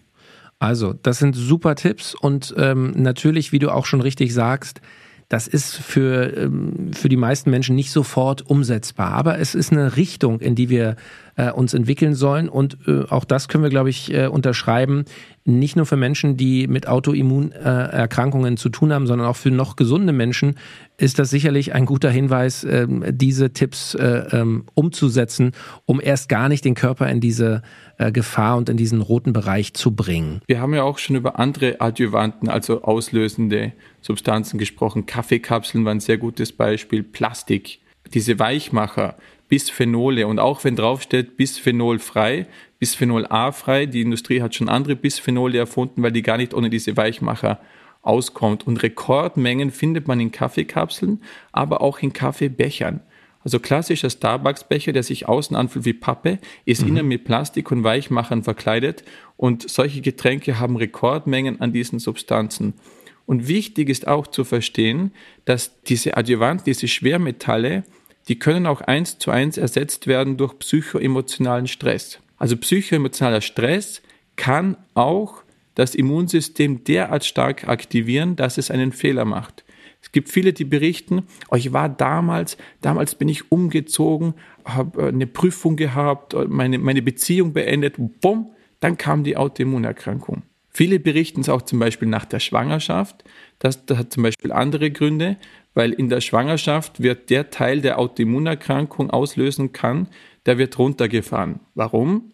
Also, 0.58 0.94
das 0.94 1.20
sind 1.20 1.36
super 1.36 1.76
Tipps 1.76 2.16
und 2.16 2.54
ähm, 2.58 2.94
natürlich, 2.96 3.52
wie 3.52 3.60
du 3.60 3.70
auch 3.70 3.86
schon 3.86 4.02
richtig 4.02 4.34
sagst, 4.34 4.82
das 5.30 5.48
ist 5.48 5.76
für, 5.76 6.36
ähm, 6.38 6.92
für 6.94 7.10
die 7.10 7.18
meisten 7.18 7.50
Menschen 7.50 7.76
nicht 7.76 7.92
sofort 7.92 8.42
umsetzbar. 8.42 9.12
Aber 9.12 9.40
es 9.40 9.56
ist 9.56 9.72
eine 9.72 9.96
Richtung, 9.96 10.40
in 10.40 10.56
die 10.56 10.70
wir 10.70 10.96
äh, 11.36 11.52
uns 11.52 11.74
entwickeln 11.74 12.14
sollen. 12.14 12.50
Und 12.50 12.78
äh, 12.88 13.04
auch 13.10 13.26
das 13.26 13.48
können 13.48 13.64
wir, 13.64 13.70
glaube 13.70 13.90
ich, 13.90 14.14
äh, 14.14 14.28
unterschreiben. 14.28 15.06
Nicht 15.46 15.76
nur 15.76 15.86
für 15.86 15.98
Menschen, 15.98 16.38
die 16.38 16.68
mit 16.68 16.88
Autoimmunerkrankungen 16.88 18.56
zu 18.58 18.70
tun 18.70 18.94
haben, 18.94 19.08
sondern 19.08 19.28
auch 19.28 19.36
für 19.36 19.52
noch 19.52 19.76
gesunde 19.76 20.14
Menschen 20.14 20.56
ist 20.98 21.20
das 21.20 21.30
sicherlich 21.30 21.74
ein 21.74 21.86
guter 21.86 22.10
Hinweis, 22.10 22.64
ähm, 22.64 23.04
diese 23.10 23.52
Tipps 23.52 23.94
äh, 23.96 24.26
ähm, 24.32 24.66
umzusetzen, 24.74 25.52
um 25.86 26.00
erst 26.02 26.30
gar 26.30 26.50
nicht 26.50 26.64
den 26.64 26.76
Körper 26.76 27.10
in 27.10 27.20
diese 27.20 27.62
äh, 27.98 28.12
Gefahr 28.12 28.58
und 28.58 28.70
in 28.70 28.78
diesen 28.78 29.02
roten 29.02 29.34
Bereich 29.34 29.74
zu 29.74 29.96
bringen. 29.96 30.42
Wir 30.48 30.62
haben 30.62 30.74
ja 30.74 30.84
auch 30.84 30.98
schon 30.98 31.16
über 31.16 31.40
andere 31.40 31.82
Adjuvanten, 31.82 32.48
also 32.48 32.84
auslösende 32.84 33.74
Substanzen 34.02 34.58
gesprochen. 34.58 35.06
Kaffeekapseln 35.06 35.84
waren 35.84 35.98
ein 35.98 36.02
sehr 36.02 36.18
gutes 36.18 36.52
Beispiel. 36.52 37.04
Plastik, 37.04 37.80
diese 38.14 38.40
Weichmacher, 38.40 39.16
Bisphenole 39.54 40.26
und 40.26 40.40
auch 40.40 40.64
wenn 40.64 40.76
draufsteht 40.76 41.38
Bisphenol 41.38 42.00
frei, 42.00 42.48
Bisphenol 42.80 43.28
A 43.28 43.52
frei, 43.52 43.86
die 43.86 44.02
Industrie 44.02 44.42
hat 44.42 44.56
schon 44.56 44.68
andere 44.68 44.96
Bisphenole 44.96 45.60
erfunden, 45.60 46.02
weil 46.02 46.12
die 46.12 46.24
gar 46.24 46.38
nicht 46.38 46.56
ohne 46.56 46.72
diese 46.72 46.98
Weichmacher 46.98 47.60
auskommt. 48.02 48.66
Und 48.66 48.82
Rekordmengen 48.82 49.70
findet 49.70 50.08
man 50.08 50.20
in 50.20 50.32
Kaffeekapseln, 50.32 51.22
aber 51.52 51.82
auch 51.82 52.00
in 52.00 52.14
Kaffeebechern. 52.14 53.02
Also 53.44 53.60
klassischer 53.60 54.10
Starbucks-Becher, 54.10 54.92
der 54.92 55.04
sich 55.04 55.30
außen 55.30 55.56
anfühlt 55.56 55.86
wie 55.86 55.94
Pappe, 55.94 56.40
ist 56.66 56.82
mhm. 56.82 56.88
innen 56.88 57.08
mit 57.10 57.24
Plastik 57.24 57.70
und 57.72 57.84
Weichmachern 57.84 58.42
verkleidet 58.42 59.04
und 59.38 59.70
solche 59.70 60.02
Getränke 60.02 60.60
haben 60.60 60.78
Rekordmengen 60.78 61.62
an 61.62 61.74
diesen 61.74 62.00
Substanzen. 62.00 62.74
Und 63.28 63.48
wichtig 63.48 63.90
ist 63.90 64.08
auch 64.08 64.26
zu 64.26 64.46
verstehen, 64.46 65.12
dass 65.46 65.80
diese 65.84 66.18
Adjuvanten, 66.18 66.66
diese 66.66 66.88
Schwermetalle 66.88 67.84
die 68.28 68.40
können 68.40 68.66
auch 68.66 68.82
eins 68.82 69.20
zu 69.20 69.32
eins 69.32 69.58
ersetzt 69.58 70.08
werden 70.08 70.38
durch 70.38 70.58
psychoemotionalen 70.60 71.68
Stress. 71.68 72.20
Also 72.38 72.58
psychoemotionaler 72.58 73.42
Stress 73.42 74.02
kann 74.36 74.78
auch 74.94 75.44
das 75.76 75.96
Immunsystem 75.96 76.84
derart 76.84 77.26
stark 77.26 77.68
aktivieren, 77.68 78.36
dass 78.36 78.58
es 78.58 78.72
einen 78.72 78.92
Fehler 78.92 79.26
macht. 79.26 79.64
Es 80.02 80.12
gibt 80.12 80.30
viele, 80.30 80.52
die 80.52 80.66
berichten, 80.66 81.24
oh, 81.50 81.56
ich 81.56 81.72
war 81.72 81.88
damals, 81.88 82.58
damals 82.82 83.16
bin 83.16 83.30
ich 83.30 83.52
umgezogen, 83.52 84.34
habe 84.66 85.02
äh, 85.02 85.08
eine 85.08 85.28
Prüfung 85.28 85.78
gehabt, 85.78 86.34
äh, 86.34 86.46
meine, 86.46 86.78
meine 86.78 87.02
Beziehung 87.02 87.54
beendet, 87.54 87.96
bumm, 88.20 88.52
dann 88.82 88.98
kam 88.98 89.24
die 89.24 89.38
Autoimmunerkrankung. 89.38 90.44
Viele 90.70 91.00
berichten 91.00 91.42
es 91.42 91.50
auch 91.50 91.62
zum 91.62 91.80
Beispiel 91.80 92.08
nach 92.08 92.26
der 92.26 92.40
Schwangerschaft. 92.40 93.24
Das, 93.60 93.86
das 93.86 93.98
hat 93.98 94.12
zum 94.12 94.24
Beispiel 94.24 94.52
andere 94.52 94.92
Gründe 94.92 95.38
weil 95.74 95.92
in 95.92 96.10
der 96.10 96.22
Schwangerschaft 96.22 97.02
wird 97.02 97.30
der 97.30 97.50
Teil 97.50 97.82
der 97.82 98.00
Autoimmunerkrankung 98.00 99.10
auslösen 99.10 99.74
kann, 99.74 100.08
der 100.46 100.58
wird 100.58 100.78
runtergefahren. 100.78 101.60
Warum? 101.76 102.32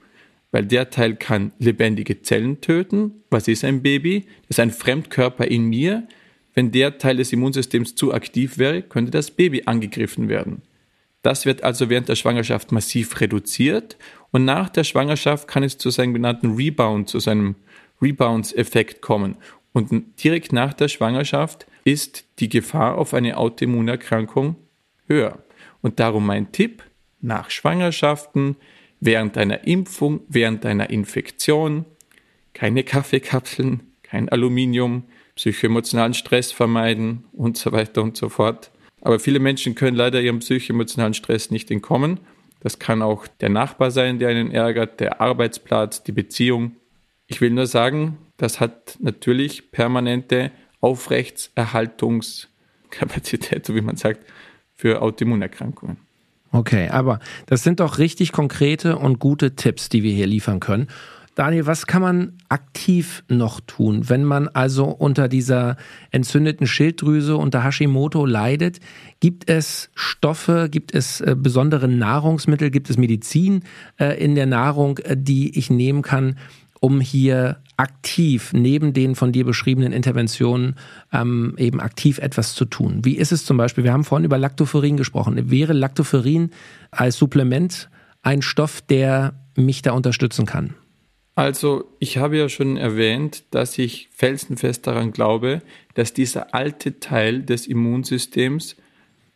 Weil 0.52 0.66
der 0.66 0.90
Teil 0.90 1.16
kann 1.16 1.52
lebendige 1.60 2.22
Zellen 2.22 2.60
töten. 2.62 3.24
Was 3.30 3.48
ist 3.48 3.64
ein 3.64 3.82
Baby? 3.82 4.26
Das 4.48 4.58
ist 4.58 4.60
ein 4.60 4.72
Fremdkörper 4.72 5.46
in 5.46 5.66
mir. 5.66 6.08
Wenn 6.54 6.72
der 6.72 6.98
Teil 6.98 7.18
des 7.18 7.32
Immunsystems 7.32 7.96
zu 7.96 8.14
aktiv 8.14 8.58
wäre, 8.58 8.82
könnte 8.82 9.12
das 9.12 9.32
Baby 9.32 9.64
angegriffen 9.66 10.28
werden. 10.28 10.64
Das 11.22 11.46
wird 11.46 11.64
also 11.64 11.90
während 11.90 12.10
der 12.10 12.16
Schwangerschaft 12.16 12.72
massiv 12.72 13.20
reduziert 13.20 13.98
und 14.32 14.46
nach 14.46 14.70
der 14.70 14.84
Schwangerschaft 14.84 15.48
kann 15.48 15.64
es 15.64 15.78
zu 15.78 15.90
seinem 15.90 16.14
genannten 16.14 16.56
Rebound, 16.56 17.10
zu 17.10 17.20
seinem 17.20 17.56
Rebounds-Effekt 18.02 19.02
kommen. 19.02 19.36
Und 19.74 20.24
direkt 20.24 20.54
nach 20.54 20.74
der 20.74 20.88
Schwangerschaft 20.88 21.68
ist 21.92 22.26
die 22.40 22.50
Gefahr 22.50 22.98
auf 22.98 23.14
eine 23.14 23.38
Autoimmunerkrankung 23.38 24.56
höher. 25.08 25.44
Und 25.82 26.00
darum 26.00 26.26
mein 26.26 26.52
Tipp, 26.52 26.84
nach 27.22 27.50
Schwangerschaften, 27.50 28.56
während 29.00 29.38
einer 29.38 29.66
Impfung, 29.66 30.22
während 30.28 30.66
einer 30.66 30.90
Infektion, 30.90 31.86
keine 32.54 32.84
Kaffeekapseln, 32.84 33.84
kein 34.04 34.30
Aluminium, 34.30 35.04
psychoemotionalen 35.36 36.14
Stress 36.14 36.52
vermeiden 36.52 37.24
und 37.32 37.58
so 37.58 37.72
weiter 37.72 38.04
und 38.04 38.18
so 38.18 38.30
fort. 38.30 38.72
Aber 39.02 39.20
viele 39.20 39.40
Menschen 39.40 39.76
können 39.76 39.96
leider 39.96 40.22
ihrem 40.22 40.40
psychoemotionalen 40.40 41.14
Stress 41.14 41.52
nicht 41.52 41.72
entkommen. 41.72 42.20
Das 42.60 42.80
kann 42.80 43.02
auch 43.02 43.28
der 43.28 43.50
Nachbar 43.50 43.92
sein, 43.92 44.20
der 44.20 44.30
einen 44.30 44.52
ärgert, 44.52 45.00
der 45.00 45.22
Arbeitsplatz, 45.22 46.04
die 46.04 46.12
Beziehung. 46.12 46.76
Ich 47.28 47.40
will 47.40 47.52
nur 47.52 47.68
sagen, 47.68 48.18
das 48.36 48.60
hat 48.60 48.98
natürlich 49.00 49.72
permanente 49.72 50.52
Aufrechtserhaltungskapazität, 50.82 53.66
so 53.66 53.76
wie 53.76 53.82
man 53.82 53.96
sagt, 53.96 54.26
für 54.76 55.02
Autoimmunerkrankungen. 55.02 55.98
Okay, 56.52 56.90
aber 56.90 57.20
das 57.46 57.64
sind 57.64 57.80
doch 57.80 58.00
richtig 58.00 58.32
konkrete 58.32 58.98
und 58.98 59.20
gute 59.20 59.56
Tipps, 59.56 59.90
die 59.90 60.02
wir 60.04 60.14
hier 60.14 60.28
liefern 60.28 60.60
können. 60.60 60.88
Daniel, 61.40 61.68
was 61.68 61.88
kann 61.88 62.02
man 62.02 62.34
aktiv 62.50 63.24
noch 63.30 63.62
tun, 63.62 64.10
wenn 64.10 64.26
man 64.26 64.50
also 64.50 64.88
unter 64.88 65.30
dieser 65.30 65.78
entzündeten 66.12 66.68
Schilddrüse, 66.68 67.38
unter 67.38 67.64
Hashimoto 67.64 68.26
leidet? 68.26 68.82
Gibt 69.22 69.50
es 69.50 69.90
Stoffe, 69.96 70.68
gibt 70.70 70.94
es 70.94 71.22
äh, 71.22 71.38
besondere 71.38 71.88
Nahrungsmittel, 71.88 72.72
gibt 72.72 72.90
es 72.90 72.98
Medizin 72.98 73.64
äh, 73.98 74.22
in 74.22 74.36
der 74.36 74.48
Nahrung, 74.48 74.98
äh, 74.98 75.16
die 75.16 75.58
ich 75.58 75.70
nehmen 75.70 76.02
kann, 76.02 76.38
um 76.80 77.02
hier 77.02 77.58
aktiv 77.78 78.52
neben 78.54 78.94
den 78.94 79.16
von 79.16 79.32
dir 79.32 79.46
beschriebenen 79.46 79.94
Interventionen 79.94 80.76
ähm, 81.14 81.56
eben 81.58 81.80
aktiv 81.80 82.20
etwas 82.20 82.56
zu 82.56 82.66
tun? 82.66 83.00
Wie 83.04 83.18
ist 83.18 83.32
es 83.32 83.46
zum 83.46 83.58
Beispiel, 83.58 83.84
wir 83.84 83.94
haben 83.94 84.04
vorhin 84.04 84.26
über 84.26 84.38
Lactoferrin 84.38 84.98
gesprochen, 84.98 85.50
wäre 85.50 85.74
Lactoferrin 85.74 86.52
als 86.92 87.18
Supplement 87.18 87.90
ein 88.22 88.42
Stoff, 88.42 88.82
der 88.82 89.34
mich 89.56 89.82
da 89.82 89.92
unterstützen 89.94 90.46
kann? 90.46 90.76
Also 91.36 91.96
ich 92.00 92.18
habe 92.18 92.38
ja 92.38 92.50
schon 92.50 92.76
erwähnt, 92.76 93.46
dass 93.52 93.78
ich 93.78 94.10
felsenfest 94.12 94.86
daran 94.86 95.12
glaube, 95.14 95.62
dass 95.94 96.14
dieser 96.14 96.54
alte 96.54 97.00
Teil 97.00 97.44
des 97.44 97.66
Immunsystems 97.66 98.76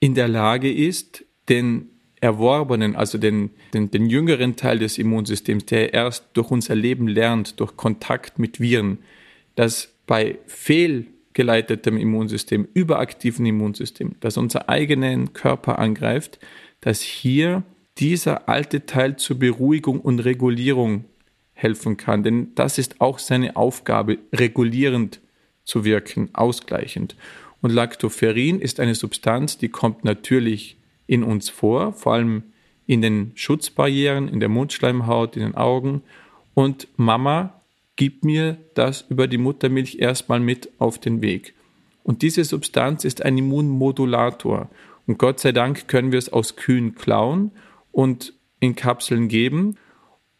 in 0.01 0.13
der 0.13 0.27
Lage 0.27 0.69
ist, 0.69 1.23
den 1.47 1.92
erworbenen, 2.23 2.95
also 2.95 3.17
den, 3.17 3.49
den, 3.73 3.91
den 3.91 4.09
jüngeren 4.09 4.55
Teil 4.55 4.79
des 4.79 4.97
Immunsystems, 4.97 5.65
der 5.65 5.93
erst 5.93 6.25
durch 6.33 6.51
unser 6.51 6.73
Leben 6.73 7.09
lernt, 7.09 7.59
durch 7.59 7.75
Kontakt 7.75 8.39
mit 8.39 8.61
Viren, 8.61 8.99
dass 9.55 9.93
bei 10.07 10.39
fehlgeleitetem 10.47 11.97
Immunsystem, 11.97 12.65
überaktiven 12.73 13.45
Immunsystem, 13.45 14.15
das 14.21 14.37
unser 14.37 14.69
eigenen 14.69 15.33
Körper 15.33 15.79
angreift, 15.79 16.39
dass 16.79 17.01
hier 17.01 17.63
dieser 17.97 18.47
alte 18.47 18.85
Teil 18.85 19.17
zur 19.17 19.37
Beruhigung 19.37 19.99
und 19.99 20.19
Regulierung 20.19 21.03
helfen 21.51 21.97
kann. 21.97 22.23
Denn 22.23 22.55
das 22.55 22.77
ist 22.77 23.01
auch 23.01 23.19
seine 23.19 23.57
Aufgabe, 23.57 24.17
regulierend 24.33 25.19
zu 25.65 25.83
wirken, 25.83 26.29
ausgleichend. 26.31 27.17
Und 27.61 27.71
Lactoferrin 27.71 28.61
ist 28.61 28.79
eine 28.79 28.95
Substanz, 28.95 29.57
die 29.57 29.69
kommt 29.69 30.05
natürlich 30.05 30.77
in 31.07 31.23
uns 31.23 31.49
vor, 31.49 31.93
vor 31.93 32.13
allem 32.13 32.43
in 32.85 33.01
den 33.01 33.31
Schutzbarrieren, 33.35 34.27
in 34.27 34.39
der 34.39 34.49
Mundschleimhaut, 34.49 35.35
in 35.35 35.43
den 35.43 35.55
Augen. 35.55 36.01
Und 36.53 36.87
Mama 36.97 37.61
gibt 37.95 38.25
mir 38.25 38.57
das 38.75 39.05
über 39.09 39.27
die 39.27 39.37
Muttermilch 39.37 39.99
erstmal 39.99 40.39
mit 40.39 40.69
auf 40.79 40.97
den 40.97 41.21
Weg. 41.21 41.53
Und 42.03 42.21
diese 42.21 42.43
Substanz 42.43 43.05
ist 43.05 43.23
ein 43.23 43.37
Immunmodulator. 43.37 44.69
Und 45.07 45.17
Gott 45.17 45.39
sei 45.39 45.51
Dank 45.51 45.87
können 45.87 46.11
wir 46.11 46.19
es 46.19 46.31
aus 46.31 46.55
Kühen 46.55 46.95
klauen 46.95 47.51
und 47.91 48.33
in 48.59 48.75
Kapseln 48.75 49.27
geben. 49.27 49.77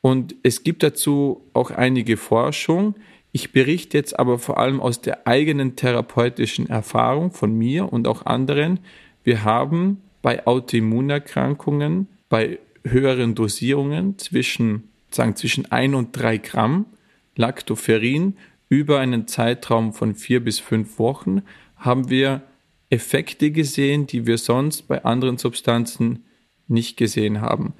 Und 0.01 0.35
es 0.43 0.63
gibt 0.63 0.83
dazu 0.83 1.49
auch 1.53 1.71
einige 1.71 2.17
Forschung. 2.17 2.95
Ich 3.31 3.51
berichte 3.51 3.97
jetzt 3.97 4.19
aber 4.19 4.37
vor 4.39 4.57
allem 4.57 4.81
aus 4.81 5.01
der 5.01 5.27
eigenen 5.27 5.75
therapeutischen 5.75 6.69
Erfahrung 6.69 7.31
von 7.31 7.57
mir 7.57 7.91
und 7.91 8.07
auch 8.07 8.25
anderen. 8.25 8.79
Wir 9.23 9.43
haben 9.43 10.01
bei 10.23 10.47
Autoimmunerkrankungen, 10.47 12.07
bei 12.29 12.57
höheren 12.83 13.35
Dosierungen 13.35 14.17
zwischen, 14.17 14.89
sagen, 15.11 15.35
zwischen 15.35 15.71
ein 15.71 15.93
und 15.93 16.13
drei 16.13 16.37
Gramm 16.37 16.87
Lactoferrin 17.35 18.37
über 18.69 18.99
einen 18.99 19.27
Zeitraum 19.27 19.93
von 19.93 20.15
vier 20.15 20.43
bis 20.43 20.59
fünf 20.59 20.97
Wochen 20.97 21.43
haben 21.77 22.09
wir 22.09 22.41
Effekte 22.89 23.51
gesehen, 23.51 24.07
die 24.07 24.25
wir 24.25 24.37
sonst 24.37 24.83
bei 24.83 25.03
anderen 25.03 25.37
Substanzen 25.37 26.23
nicht 26.67 26.97
gesehen 26.97 27.41
haben. 27.41 27.73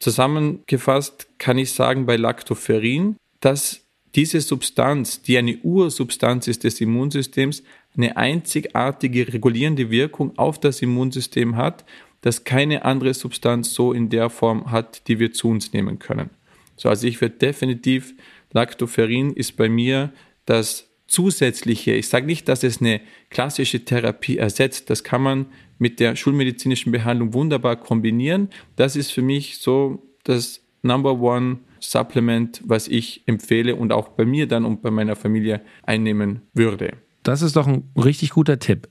Zusammengefasst 0.00 1.28
kann 1.38 1.58
ich 1.58 1.72
sagen 1.72 2.06
bei 2.06 2.16
Lactoferrin, 2.16 3.16
dass 3.40 3.82
diese 4.14 4.40
Substanz, 4.40 5.22
die 5.22 5.38
eine 5.38 5.58
Ursubstanz 5.58 6.48
ist 6.48 6.64
des 6.64 6.80
Immunsystems, 6.80 7.62
eine 7.96 8.16
einzigartige 8.16 9.32
regulierende 9.32 9.90
Wirkung 9.90 10.36
auf 10.38 10.58
das 10.58 10.82
Immunsystem 10.82 11.56
hat, 11.56 11.84
das 12.20 12.44
keine 12.44 12.84
andere 12.84 13.14
Substanz 13.14 13.74
so 13.74 13.92
in 13.92 14.08
der 14.08 14.30
Form 14.30 14.70
hat, 14.70 15.08
die 15.08 15.18
wir 15.18 15.32
zu 15.32 15.48
uns 15.48 15.72
nehmen 15.72 15.98
können. 15.98 16.30
So, 16.76 16.88
also 16.88 17.06
ich 17.06 17.20
werde 17.20 17.36
definitiv, 17.36 18.14
Lactoferrin 18.52 19.32
ist 19.32 19.56
bei 19.56 19.68
mir 19.68 20.12
das 20.46 20.88
zusätzliche, 21.06 21.92
ich 21.92 22.08
sage 22.08 22.26
nicht, 22.26 22.48
dass 22.48 22.62
es 22.62 22.80
eine 22.80 23.00
klassische 23.30 23.84
Therapie 23.84 24.38
ersetzt, 24.38 24.90
das 24.90 25.04
kann 25.04 25.22
man 25.22 25.46
mit 25.78 26.00
der 26.00 26.16
schulmedizinischen 26.16 26.92
Behandlung 26.92 27.34
wunderbar 27.34 27.76
kombinieren. 27.76 28.48
Das 28.76 28.96
ist 28.96 29.10
für 29.10 29.22
mich 29.22 29.58
so 29.58 30.02
das 30.22 30.64
Number 30.82 31.20
One 31.20 31.58
Supplement, 31.80 32.62
was 32.64 32.88
ich 32.88 33.22
empfehle 33.26 33.76
und 33.76 33.92
auch 33.92 34.08
bei 34.08 34.24
mir 34.24 34.46
dann 34.46 34.64
und 34.64 34.82
bei 34.82 34.90
meiner 34.90 35.16
Familie 35.16 35.60
einnehmen 35.82 36.42
würde. 36.54 36.92
Das 37.24 37.42
ist 37.42 37.56
doch 37.56 37.66
ein 37.66 37.90
richtig 37.96 38.30
guter 38.30 38.60
Tipp. 38.60 38.88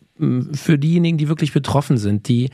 Für 0.51 0.77
diejenigen, 0.77 1.17
die 1.17 1.29
wirklich 1.29 1.53
betroffen 1.53 1.97
sind, 1.97 2.27
die 2.27 2.49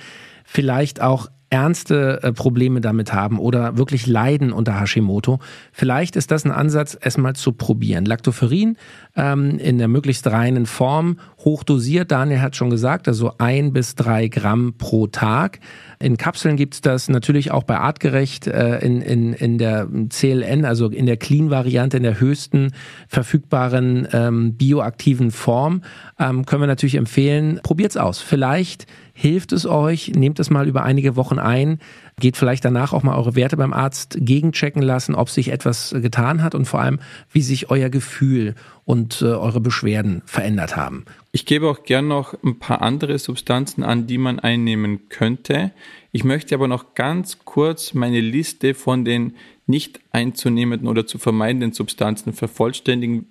vielleicht 0.46 1.02
auch 1.02 1.28
ernste 1.50 2.22
äh, 2.22 2.32
Probleme 2.32 2.82
damit 2.82 3.14
haben 3.14 3.40
oder 3.40 3.78
wirklich 3.78 4.08
leiden 4.08 4.52
unter 4.52 4.80
Hashimoto, 4.80 5.40
vielleicht 5.72 6.16
ist 6.16 6.32
das 6.32 6.46
ein 6.46 6.52
Ansatz, 6.52 6.98
es 7.00 7.18
mal 7.18 7.36
zu 7.36 7.54
probieren. 7.54 8.06
Lactoferrin 8.06 8.78
ähm, 9.16 9.58
in 9.58 9.78
der 9.78 9.88
möglichst 9.88 10.28
reinen 10.28 10.66
Form, 10.66 11.20
hochdosiert, 11.40 12.12
Daniel 12.12 12.42
hat 12.42 12.56
schon 12.56 12.70
gesagt, 12.70 13.08
also 13.08 13.34
ein 13.38 13.74
bis 13.74 13.96
drei 13.96 14.28
Gramm 14.28 14.76
pro 14.78 15.08
Tag. 15.08 15.60
In 16.00 16.18
Kapseln 16.18 16.56
gibt's 16.56 16.82
das 16.82 17.10
natürlich 17.10 17.52
auch 17.52 17.64
bei 17.64 17.78
Artgerecht 17.78 18.48
äh, 18.48 18.80
in, 18.80 19.02
in, 19.02 19.34
in 19.34 19.58
der 19.58 19.88
CLN, 20.10 20.66
also 20.66 20.88
in 20.88 21.06
der 21.06 21.18
Clean-Variante, 21.18 21.98
in 21.98 22.04
der 22.04 22.20
höchsten 22.20 22.72
verfügbaren 23.08 24.08
ähm, 24.14 24.54
bioaktiven 24.54 25.32
Form. 25.32 25.82
Ähm, 26.20 26.46
können 26.46 26.62
wir 26.62 26.68
natürlich 26.68 26.96
empfehlen, 26.96 27.60
probiert's 27.64 27.98
aus. 27.98 28.22
Vielleicht 28.22 28.86
hilft 29.20 29.52
es 29.52 29.66
euch, 29.66 30.14
nehmt 30.16 30.40
es 30.40 30.50
mal 30.50 30.66
über 30.66 30.84
einige 30.84 31.18
Wochen 31.18 31.40
ein, 31.40 31.80
geht 32.22 32.38
vielleicht 32.38 32.64
danach 32.64 32.94
auch 32.94 33.04
mal 33.04 33.18
eure 33.18 33.36
Werte 33.36 33.58
beim 33.58 33.74
Arzt 33.74 34.18
gegenchecken 34.18 34.82
lassen, 34.82 35.14
ob 35.14 35.30
sich 35.30 35.52
etwas 35.52 35.94
getan 36.02 36.42
hat 36.42 36.56
und 36.56 36.64
vor 36.64 36.80
allem, 36.80 37.00
wie 37.30 37.42
sich 37.42 37.70
euer 37.70 37.90
Gefühl 37.90 38.56
und 38.86 39.22
äh, 39.22 39.26
eure 39.26 39.60
Beschwerden 39.60 40.22
verändert 40.26 40.78
haben. 40.78 41.04
Ich 41.34 41.46
gebe 41.46 41.70
auch 41.70 41.84
gern 41.84 42.08
noch 42.08 42.34
ein 42.46 42.60
paar 42.60 42.82
andere 42.82 43.20
Substanzen 43.20 43.84
an, 43.84 44.08
die 44.08 44.18
man 44.18 44.40
einnehmen 44.40 45.10
könnte. 45.10 45.72
Ich 46.14 46.24
möchte 46.24 46.56
aber 46.56 46.70
noch 46.70 46.96
ganz 46.96 47.40
kurz 47.44 47.94
meine 47.94 48.22
Liste 48.22 48.74
von 48.74 49.04
den 49.04 49.36
nicht 49.68 50.00
einzunehmenden 50.14 50.88
oder 50.88 51.06
zu 51.06 51.18
vermeidenden 51.18 51.74
Substanzen 51.74 52.32
vervollständigen, 52.32 53.26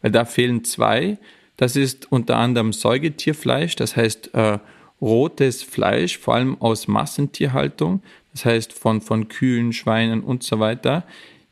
weil 0.00 0.10
da 0.10 0.24
fehlen 0.24 0.64
zwei. 0.64 1.18
Das 1.58 1.76
ist 1.76 2.10
unter 2.10 2.38
anderem 2.38 2.72
Säugetierfleisch, 2.72 3.76
das 3.76 3.94
heißt 3.94 4.32
äh, 4.32 4.58
rotes 5.00 5.62
Fleisch, 5.62 6.18
vor 6.18 6.34
allem 6.34 6.60
aus 6.60 6.88
Massentierhaltung, 6.88 8.02
das 8.32 8.44
heißt 8.44 8.72
von, 8.72 9.00
von 9.00 9.28
Kühen, 9.28 9.72
Schweinen 9.72 10.22
und 10.22 10.42
so 10.42 10.58
weiter, 10.60 11.04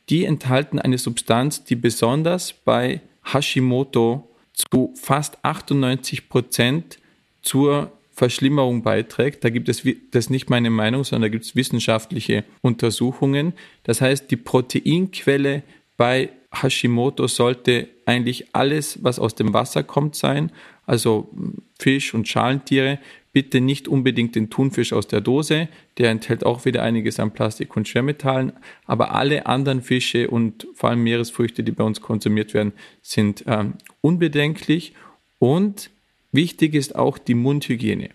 die 0.09 0.24
enthalten 0.24 0.78
eine 0.78 0.99
Substanz, 0.99 1.64
die 1.64 1.76
besonders 1.76 2.53
bei 2.53 3.01
Hashimoto 3.24 4.28
zu 4.53 4.93
fast 5.01 5.38
98 5.45 6.28
Prozent 6.28 6.99
zur 7.40 7.93
Verschlimmerung 8.11 8.82
beiträgt. 8.82 9.45
Da 9.45 9.49
gibt 9.49 9.68
es, 9.68 9.82
das 10.11 10.26
ist 10.26 10.30
nicht 10.30 10.51
meine 10.51 10.70
Meinung, 10.70 11.05
sondern 11.05 11.22
da 11.22 11.28
gibt 11.32 11.45
es 11.45 11.57
wissenschaftliche 11.57 12.45
Untersuchungen. 12.61 13.55
Das 13.84 14.01
heißt, 14.01 14.30
die 14.30 14.36
Proteinquelle 14.36 15.62
bei 15.97 16.30
Hashimoto 16.53 17.26
sollte 17.26 17.88
eigentlich 18.05 18.55
alles, 18.55 19.03
was 19.03 19.18
aus 19.18 19.34
dem 19.34 19.55
Wasser 19.55 19.82
kommt, 19.82 20.14
sein, 20.14 20.53
also 20.84 21.30
Fisch 21.78 22.12
und 22.12 22.28
Schalentiere, 22.28 22.99
Bitte 23.33 23.61
nicht 23.61 23.89
unbedingt 23.89 24.35
den 24.35 24.51
Thunfisch 24.51 24.93
aus 24.93 25.09
der 25.09 25.22
Dose, 25.22 25.68
der 25.97 26.11
enthält 26.11 26.45
auch 26.45 26.64
wieder 26.66 26.83
einiges 26.83 27.18
an 27.18 27.30
Plastik 27.30 27.76
und 27.76 27.89
Schwermetallen, 27.89 28.53
aber 28.85 29.14
alle 29.14 29.47
anderen 29.47 29.80
Fische 29.80 30.28
und 30.28 30.66
vor 30.74 30.91
allem 30.91 31.03
Meeresfrüchte, 31.03 31.62
die 31.62 31.72
bei 31.72 31.85
uns 31.85 32.03
konsumiert 32.03 32.53
werden, 32.53 32.72
sind 33.01 33.45
ähm, 33.47 33.74
unbedenklich 34.03 34.93
und 35.39 35.91
wichtig 36.30 36.74
ist 36.74 36.95
auch 36.95 37.16
die 37.16 37.35
Mundhygiene. 37.35 38.11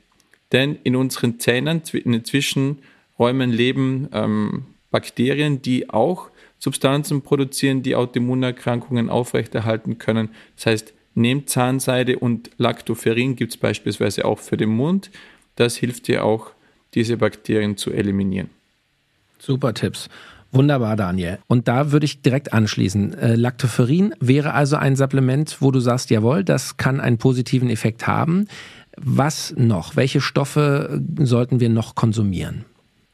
Denn 0.52 0.78
in 0.84 0.96
unseren 0.96 1.40
Zähnen, 1.40 1.82
in 1.92 2.12
den 2.12 2.24
Zwischenräumen 2.24 3.52
leben 3.52 4.10
ähm, 4.14 4.66
Bakterien, 4.92 5.62
die 5.62 5.90
auch 5.90 6.30
Substanzen 6.60 7.22
produzieren, 7.22 7.84
die 7.84 7.96
Autoimmunerkrankungen 7.96 9.10
aufrechterhalten 9.10 9.98
können. 9.98 10.30
Das 10.56 10.66
heißt, 10.68 10.94
Nehmt 11.18 11.50
Zahnseide 11.50 12.20
und 12.20 12.52
Lactoferrin 12.58 13.36
gibt 13.36 13.54
es 13.54 13.58
beispielsweise 13.58 14.24
auch 14.24 14.38
für 14.38 14.56
den 14.56 14.70
Mund. 14.70 15.10
Das 15.56 15.76
hilft 15.76 16.08
dir 16.08 16.24
auch, 16.24 16.52
diese 16.94 17.18
Bakterien 17.18 17.76
zu 17.76 17.92
eliminieren. 17.92 18.52
Super 19.40 19.74
Tipps. 19.74 20.10
Wunderbar, 20.52 20.96
Daniel. 20.96 21.40
Und 21.48 21.68
da 21.68 21.92
würde 21.92 22.06
ich 22.06 22.22
direkt 22.22 22.54
anschließen. 22.54 23.16
Äh, 23.16 23.34
Lactoferrin 23.34 24.14
wäre 24.20 24.54
also 24.54 24.76
ein 24.76 24.96
Supplement, 24.96 25.58
wo 25.60 25.72
du 25.72 25.80
sagst, 25.80 26.12
jawohl, 26.12 26.44
das 26.44 26.78
kann 26.78 27.00
einen 27.00 27.18
positiven 27.18 27.72
Effekt 27.72 28.06
haben. 28.06 28.48
Was 28.96 29.56
noch? 29.58 29.96
Welche 29.96 30.22
Stoffe 30.22 31.02
sollten 31.18 31.60
wir 31.60 31.70
noch 31.70 31.96
konsumieren? 31.96 32.66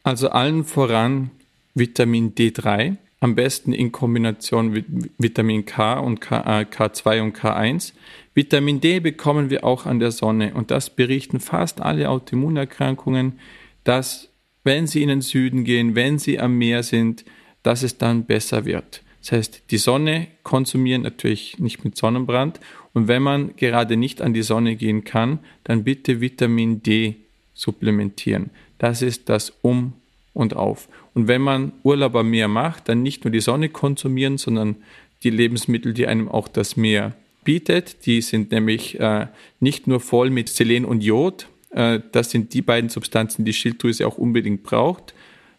Also 0.03 0.27
allen 0.27 0.65
voran 0.65 1.31
Vitamin 1.73 2.35
D3, 2.35 2.97
am 3.23 3.35
besten 3.35 3.71
in 3.71 3.93
Kombination 3.93 4.71
mit 4.71 4.85
Vitamin 5.17 5.63
K 5.65 5.99
und 5.99 6.19
K, 6.19 6.61
äh, 6.61 6.65
K2 6.65 7.21
und 7.21 7.37
K1. 7.37 7.93
Vitamin 8.33 8.81
D 8.81 8.99
bekommen 8.99 9.49
wir 9.49 9.63
auch 9.63 9.85
an 9.85 9.99
der 9.99 10.11
Sonne 10.11 10.53
und 10.53 10.71
das 10.71 10.89
berichten 10.89 11.39
fast 11.39 11.79
alle 11.79 12.09
Autoimmunerkrankungen, 12.09 13.39
dass 13.85 14.29
wenn 14.65 14.87
sie 14.87 15.03
in 15.03 15.09
den 15.09 15.21
Süden 15.21 15.63
gehen, 15.63 15.95
wenn 15.95 16.19
sie 16.19 16.39
am 16.39 16.57
Meer 16.57 16.83
sind, 16.83 17.23
dass 17.63 17.81
es 17.81 17.97
dann 17.97 18.25
besser 18.25 18.65
wird. 18.65 19.01
Das 19.21 19.31
heißt, 19.31 19.63
die 19.71 19.77
Sonne 19.77 20.27
konsumieren 20.43 21.03
natürlich 21.03 21.59
nicht 21.59 21.85
mit 21.85 21.95
Sonnenbrand 21.95 22.59
und 22.91 23.07
wenn 23.07 23.23
man 23.23 23.55
gerade 23.55 23.95
nicht 23.95 24.21
an 24.21 24.33
die 24.33 24.43
Sonne 24.43 24.75
gehen 24.75 25.05
kann, 25.05 25.39
dann 25.63 25.85
bitte 25.85 26.19
Vitamin 26.19 26.83
D 26.83 27.15
supplementieren. 27.53 28.49
Das 28.79 29.01
ist 29.01 29.29
das 29.29 29.53
Um 29.61 29.93
und 30.33 30.55
Auf. 30.55 30.89
Und 31.13 31.27
wenn 31.27 31.41
man 31.41 31.73
Urlaub 31.83 32.15
am 32.15 32.29
Meer 32.29 32.47
macht, 32.47 32.89
dann 32.89 33.03
nicht 33.03 33.23
nur 33.23 33.31
die 33.31 33.39
Sonne 33.39 33.69
konsumieren, 33.69 34.37
sondern 34.37 34.77
die 35.23 35.29
Lebensmittel, 35.29 35.93
die 35.93 36.07
einem 36.07 36.27
auch 36.27 36.47
das 36.47 36.75
Meer 36.75 37.13
bietet. 37.43 38.05
Die 38.05 38.21
sind 38.21 38.51
nämlich 38.51 38.99
äh, 38.99 39.27
nicht 39.59 39.87
nur 39.87 39.99
voll 39.99 40.29
mit 40.29 40.49
Selen 40.49 40.85
und 40.85 41.03
Jod, 41.03 41.47
äh, 41.73 41.99
das 42.11 42.31
sind 42.31 42.53
die 42.53 42.61
beiden 42.61 42.89
Substanzen, 42.89 43.45
die 43.45 43.53
Schilddrüse 43.53 44.07
auch 44.07 44.17
unbedingt 44.17 44.63
braucht. 44.63 45.13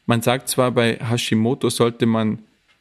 Man 0.06 0.22
sagt 0.22 0.48
zwar, 0.48 0.70
bei 0.70 0.96
Hashimoto 0.96 1.70
sollte 1.70 2.06
man 2.06 2.38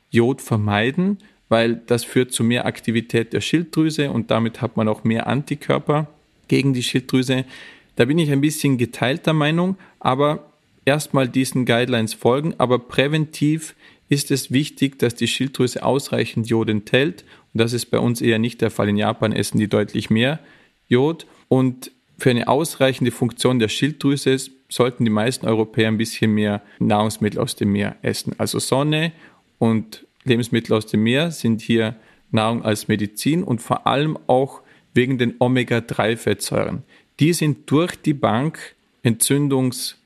Jod 0.09 0.41
vermeiden, 0.41 1.17
weil 1.49 1.75
das 1.87 2.03
führt 2.03 2.31
zu 2.31 2.43
mehr 2.43 2.65
Aktivität 2.65 3.33
der 3.33 3.41
Schilddrüse 3.41 4.11
und 4.11 4.31
damit 4.31 4.61
hat 4.61 4.77
man 4.77 4.87
auch 4.87 5.03
mehr 5.03 5.27
Antikörper 5.27 6.07
gegen 6.47 6.73
die 6.73 6.83
Schilddrüse. 6.83 7.45
Da 7.95 8.05
bin 8.05 8.19
ich 8.19 8.31
ein 8.31 8.41
bisschen 8.41 8.77
geteilter 8.77 9.33
Meinung, 9.33 9.77
aber 9.99 10.52
erstmal 10.85 11.27
diesen 11.27 11.65
Guidelines 11.65 12.13
folgen, 12.13 12.55
aber 12.57 12.79
präventiv 12.79 13.75
ist 14.09 14.31
es 14.31 14.51
wichtig, 14.51 14.99
dass 14.99 15.15
die 15.15 15.27
Schilddrüse 15.27 15.83
ausreichend 15.83 16.47
Jod 16.47 16.69
enthält 16.69 17.23
und 17.53 17.59
das 17.59 17.73
ist 17.73 17.87
bei 17.87 17.99
uns 17.99 18.21
eher 18.21 18.39
nicht 18.39 18.61
der 18.61 18.71
Fall. 18.71 18.89
In 18.89 18.97
Japan 18.97 19.31
essen 19.31 19.59
die 19.59 19.67
deutlich 19.67 20.09
mehr 20.09 20.39
Jod 20.87 21.25
und 21.47 21.91
für 22.17 22.29
eine 22.29 22.47
ausreichende 22.47 23.11
Funktion 23.11 23.59
der 23.59 23.69
Schilddrüse 23.69 24.37
sollten 24.69 25.03
die 25.03 25.11
meisten 25.11 25.45
Europäer 25.45 25.87
ein 25.87 25.97
bisschen 25.97 26.31
mehr 26.33 26.61
Nahrungsmittel 26.79 27.39
aus 27.39 27.55
dem 27.55 27.71
Meer 27.71 27.95
essen. 28.01 28.33
Also 28.37 28.59
Sonne 28.59 29.11
und 29.59 30.05
Lebensmittel 30.23 30.73
aus 30.73 30.85
dem 30.85 31.03
Meer 31.03 31.31
sind 31.31 31.61
hier 31.61 31.95
Nahrung 32.31 32.63
als 32.63 32.87
Medizin 32.87 33.43
und 33.43 33.61
vor 33.61 33.85
allem 33.87 34.17
auch 34.27 34.61
wegen 34.93 35.17
den 35.17 35.35
Omega-3-Fettsäuren. 35.39 36.83
Die 37.19 37.33
sind 37.33 37.69
durch 37.69 37.95
die 37.95 38.13
Bank 38.13 38.75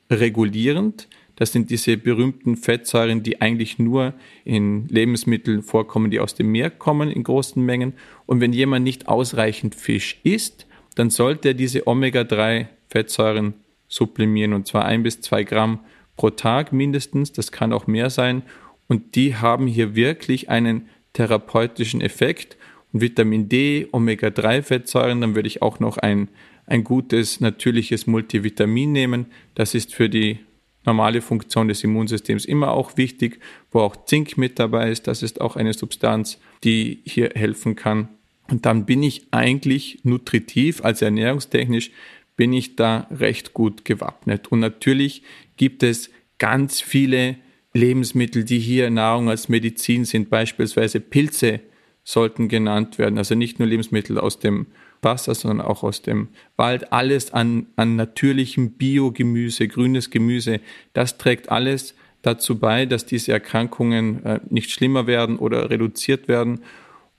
entzündungsregulierend. 0.08 1.08
Das 1.36 1.52
sind 1.52 1.70
diese 1.70 1.96
berühmten 1.96 2.56
Fettsäuren, 2.56 3.22
die 3.22 3.40
eigentlich 3.40 3.78
nur 3.78 4.14
in 4.44 4.88
Lebensmitteln 4.88 5.62
vorkommen, 5.62 6.10
die 6.10 6.18
aus 6.18 6.34
dem 6.34 6.50
Meer 6.50 6.70
kommen 6.70 7.10
in 7.10 7.22
großen 7.22 7.64
Mengen. 7.64 7.92
Und 8.26 8.40
wenn 8.40 8.52
jemand 8.52 8.84
nicht 8.84 9.06
ausreichend 9.06 9.76
Fisch 9.76 10.18
isst, 10.24 10.66
dann 10.96 11.10
sollte 11.10 11.48
er 11.48 11.54
diese 11.54 11.86
Omega-3-Fettsäuren 11.86 13.54
sublimieren 13.86 14.52
und 14.52 14.66
zwar 14.66 14.84
ein 14.84 15.02
bis 15.02 15.20
zwei 15.20 15.44
Gramm 15.44 15.78
pro 16.16 16.30
Tag 16.30 16.72
mindestens. 16.72 17.32
Das 17.32 17.52
kann 17.52 17.72
auch 17.72 17.86
mehr 17.86 18.10
sein. 18.10 18.42
Und 18.88 19.14
die 19.14 19.36
haben 19.36 19.68
hier 19.68 19.94
wirklich 19.94 20.50
einen 20.50 20.88
therapeutischen 21.12 22.00
Effekt. 22.00 22.56
Und 22.92 23.00
Vitamin 23.00 23.48
D, 23.48 23.86
Omega-3-Fettsäuren, 23.92 25.20
dann 25.20 25.36
würde 25.36 25.46
ich 25.46 25.62
auch 25.62 25.78
noch 25.78 25.98
ein, 25.98 26.28
ein 26.68 26.84
gutes 26.84 27.40
natürliches 27.40 28.06
Multivitamin 28.06 28.92
nehmen. 28.92 29.26
Das 29.54 29.74
ist 29.74 29.94
für 29.94 30.08
die 30.08 30.38
normale 30.84 31.20
Funktion 31.20 31.68
des 31.68 31.84
Immunsystems 31.84 32.44
immer 32.44 32.72
auch 32.72 32.96
wichtig, 32.96 33.40
wo 33.70 33.80
auch 33.80 34.04
Zink 34.06 34.38
mit 34.38 34.58
dabei 34.58 34.90
ist. 34.90 35.06
Das 35.06 35.22
ist 35.22 35.40
auch 35.40 35.56
eine 35.56 35.72
Substanz, 35.72 36.38
die 36.64 37.00
hier 37.04 37.30
helfen 37.34 37.76
kann. 37.76 38.08
Und 38.50 38.64
dann 38.64 38.86
bin 38.86 39.02
ich 39.02 39.26
eigentlich 39.30 40.00
nutritiv, 40.04 40.82
also 40.82 41.04
ernährungstechnisch, 41.04 41.90
bin 42.36 42.52
ich 42.52 42.76
da 42.76 43.06
recht 43.10 43.52
gut 43.52 43.84
gewappnet. 43.84 44.48
Und 44.48 44.60
natürlich 44.60 45.22
gibt 45.56 45.82
es 45.82 46.10
ganz 46.38 46.80
viele 46.80 47.36
Lebensmittel, 47.74 48.44
die 48.44 48.58
hier 48.58 48.90
Nahrung 48.90 49.28
als 49.28 49.48
Medizin 49.48 50.04
sind, 50.04 50.30
beispielsweise 50.30 51.00
Pilze 51.00 51.60
sollten 52.04 52.48
genannt 52.48 52.98
werden. 52.98 53.18
Also 53.18 53.34
nicht 53.34 53.58
nur 53.58 53.68
Lebensmittel 53.68 54.18
aus 54.18 54.38
dem 54.38 54.66
Wasser, 55.02 55.34
sondern 55.34 55.66
auch 55.66 55.82
aus 55.82 56.02
dem 56.02 56.28
Wald. 56.56 56.92
Alles 56.92 57.32
an, 57.32 57.66
an 57.76 57.96
natürlichem 57.96 58.72
Biogemüse, 58.72 59.68
grünes 59.68 60.10
Gemüse, 60.10 60.60
das 60.92 61.18
trägt 61.18 61.50
alles 61.50 61.94
dazu 62.22 62.58
bei, 62.58 62.86
dass 62.86 63.06
diese 63.06 63.32
Erkrankungen 63.32 64.24
äh, 64.24 64.40
nicht 64.50 64.70
schlimmer 64.70 65.06
werden 65.06 65.38
oder 65.38 65.70
reduziert 65.70 66.28
werden. 66.28 66.60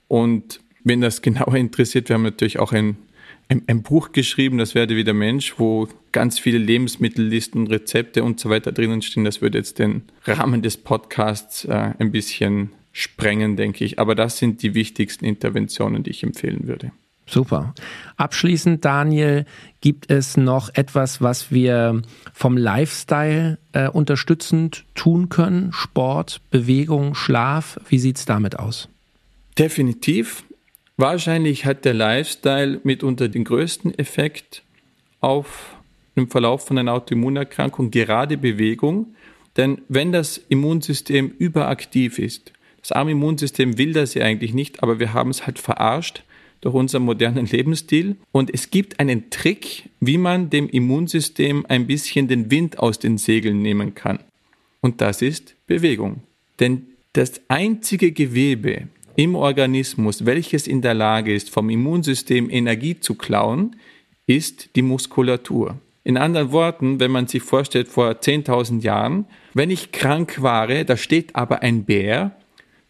Und 0.08 0.60
wenn 0.84 1.00
das 1.00 1.22
genauer 1.22 1.54
interessiert, 1.54 2.08
wir 2.08 2.14
haben 2.14 2.22
natürlich 2.22 2.58
auch 2.58 2.72
ein, 2.72 2.96
ein, 3.48 3.62
ein, 3.66 3.82
Buch 3.82 4.12
geschrieben, 4.12 4.58
das 4.58 4.74
werde 4.74 4.96
wie 4.96 5.04
der 5.04 5.14
Mensch, 5.14 5.58
wo 5.58 5.88
ganz 6.12 6.38
viele 6.38 6.58
Lebensmittellisten, 6.58 7.66
Rezepte 7.66 8.22
und 8.22 8.38
so 8.38 8.50
weiter 8.50 8.72
drinnen 8.72 9.02
stehen. 9.02 9.24
Das 9.24 9.42
würde 9.42 9.58
jetzt 9.58 9.78
den 9.78 10.02
Rahmen 10.24 10.62
des 10.62 10.76
Podcasts 10.76 11.64
äh, 11.64 11.94
ein 11.98 12.12
bisschen 12.12 12.70
sprengen, 12.92 13.56
denke 13.56 13.84
ich. 13.84 13.98
Aber 13.98 14.14
das 14.14 14.38
sind 14.38 14.62
die 14.62 14.74
wichtigsten 14.74 15.24
Interventionen, 15.24 16.02
die 16.02 16.10
ich 16.10 16.22
empfehlen 16.22 16.66
würde. 16.68 16.92
Super. 17.30 17.74
Abschließend, 18.16 18.84
Daniel, 18.84 19.46
gibt 19.80 20.10
es 20.10 20.36
noch 20.36 20.68
etwas, 20.74 21.22
was 21.22 21.52
wir 21.52 22.02
vom 22.32 22.56
Lifestyle 22.56 23.58
äh, 23.72 23.88
unterstützend 23.88 24.84
tun 24.94 25.28
können? 25.28 25.72
Sport, 25.72 26.40
Bewegung, 26.50 27.14
Schlaf? 27.14 27.78
Wie 27.88 28.00
sieht 28.00 28.18
es 28.18 28.24
damit 28.24 28.58
aus? 28.58 28.88
Definitiv. 29.56 30.42
Wahrscheinlich 30.96 31.64
hat 31.64 31.84
der 31.84 31.94
Lifestyle 31.94 32.80
mitunter 32.82 33.28
den 33.28 33.44
größten 33.44 33.96
Effekt 33.96 34.62
auf 35.20 35.76
den 36.16 36.28
Verlauf 36.28 36.66
von 36.66 36.78
einer 36.78 36.92
Autoimmunerkrankung, 36.92 37.92
gerade 37.92 38.36
Bewegung. 38.36 39.14
Denn 39.56 39.82
wenn 39.88 40.10
das 40.10 40.36
Immunsystem 40.36 41.30
überaktiv 41.38 42.18
ist, 42.18 42.52
das 42.80 42.92
arme 42.92 43.12
Immunsystem 43.12 43.78
will 43.78 43.92
das 43.92 44.14
ja 44.14 44.24
eigentlich 44.24 44.52
nicht, 44.52 44.82
aber 44.82 44.98
wir 44.98 45.12
haben 45.12 45.30
es 45.30 45.46
halt 45.46 45.58
verarscht 45.58 46.24
durch 46.60 46.74
unseren 46.74 47.04
modernen 47.04 47.46
Lebensstil. 47.46 48.16
Und 48.32 48.52
es 48.52 48.70
gibt 48.70 49.00
einen 49.00 49.30
Trick, 49.30 49.88
wie 50.00 50.18
man 50.18 50.50
dem 50.50 50.68
Immunsystem 50.68 51.64
ein 51.68 51.86
bisschen 51.86 52.28
den 52.28 52.50
Wind 52.50 52.78
aus 52.78 52.98
den 52.98 53.18
Segeln 53.18 53.62
nehmen 53.62 53.94
kann. 53.94 54.20
Und 54.80 55.00
das 55.00 55.22
ist 55.22 55.54
Bewegung. 55.66 56.22
Denn 56.58 56.86
das 57.12 57.40
einzige 57.48 58.12
Gewebe, 58.12 58.88
im 59.16 59.34
Organismus, 59.34 60.24
welches 60.24 60.66
in 60.66 60.82
der 60.82 60.94
Lage 60.94 61.34
ist, 61.34 61.50
vom 61.50 61.68
Immunsystem 61.68 62.48
Energie 62.48 63.00
zu 63.00 63.14
klauen, 63.16 63.76
ist 64.26 64.76
die 64.76 64.82
Muskulatur. 64.82 65.76
In 66.04 66.16
anderen 66.16 66.52
Worten, 66.52 67.00
wenn 67.00 67.10
man 67.10 67.26
sich 67.26 67.42
vorstellt, 67.42 67.88
vor 67.88 68.12
10.000 68.12 68.82
Jahren, 68.82 69.26
wenn 69.52 69.70
ich 69.70 69.92
krank 69.92 70.40
war, 70.40 70.68
da 70.68 70.96
steht 70.96 71.36
aber 71.36 71.62
ein 71.62 71.84
Bär, 71.84 72.36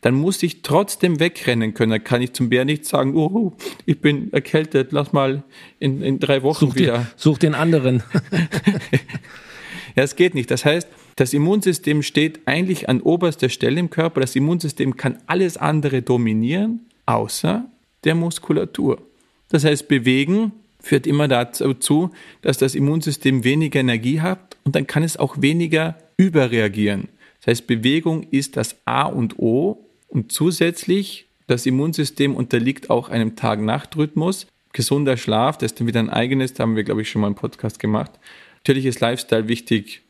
dann 0.00 0.14
muss 0.14 0.42
ich 0.42 0.62
trotzdem 0.62 1.20
wegrennen 1.20 1.74
können. 1.74 1.90
Dann 1.92 2.04
kann 2.04 2.22
ich 2.22 2.32
zum 2.32 2.48
Bär 2.48 2.64
nicht 2.64 2.86
sagen, 2.86 3.14
oh, 3.16 3.52
ich 3.84 4.00
bin 4.00 4.32
erkältet, 4.32 4.92
lass 4.92 5.12
mal 5.12 5.42
in, 5.78 6.02
in 6.02 6.18
drei 6.18 6.42
Wochen 6.42 6.68
such 6.68 6.74
wieder. 6.76 6.98
Den, 6.98 7.06
such 7.16 7.38
den 7.38 7.54
anderen. 7.54 8.02
ja, 9.96 10.02
es 10.02 10.16
geht 10.16 10.34
nicht. 10.34 10.50
Das 10.50 10.64
heißt, 10.64 10.88
das 11.16 11.34
Immunsystem 11.34 12.02
steht 12.02 12.40
eigentlich 12.46 12.88
an 12.88 13.02
oberster 13.02 13.50
Stelle 13.50 13.78
im 13.78 13.90
Körper. 13.90 14.20
Das 14.20 14.34
Immunsystem 14.36 14.96
kann 14.96 15.18
alles 15.26 15.58
andere 15.58 16.00
dominieren, 16.00 16.86
außer 17.04 17.66
der 18.04 18.14
Muskulatur. 18.14 19.02
Das 19.50 19.64
heißt, 19.64 19.88
bewegen 19.88 20.52
führt 20.82 21.06
immer 21.06 21.28
dazu, 21.28 22.10
dass 22.40 22.56
das 22.56 22.74
Immunsystem 22.74 23.44
weniger 23.44 23.80
Energie 23.80 24.22
hat 24.22 24.56
und 24.64 24.74
dann 24.74 24.86
kann 24.86 25.02
es 25.02 25.18
auch 25.18 25.42
weniger 25.42 25.98
überreagieren. 26.16 27.08
Das 27.40 27.48
heißt, 27.48 27.66
Bewegung 27.66 28.22
ist 28.30 28.56
das 28.56 28.76
A 28.86 29.02
und 29.02 29.38
O 29.38 29.89
und 30.10 30.32
zusätzlich 30.32 31.26
das 31.46 31.66
Immunsystem 31.66 32.36
unterliegt 32.36 32.90
auch 32.90 33.08
einem 33.08 33.36
Tag-Nacht-Rhythmus. 33.36 34.46
Gesunder 34.72 35.16
Schlaf, 35.16 35.58
das 35.58 35.72
ist 35.72 35.80
dann 35.80 35.88
wieder 35.88 36.00
ein 36.00 36.10
eigenes, 36.10 36.54
da 36.54 36.62
haben 36.62 36.76
wir, 36.76 36.84
glaube 36.84 37.02
ich, 37.02 37.10
schon 37.10 37.22
mal 37.22 37.26
einen 37.26 37.36
Podcast 37.36 37.80
gemacht. 37.80 38.12
Natürlich 38.58 38.86
ist 38.86 39.00
Lifestyle 39.00 39.48
wichtig, 39.48 40.02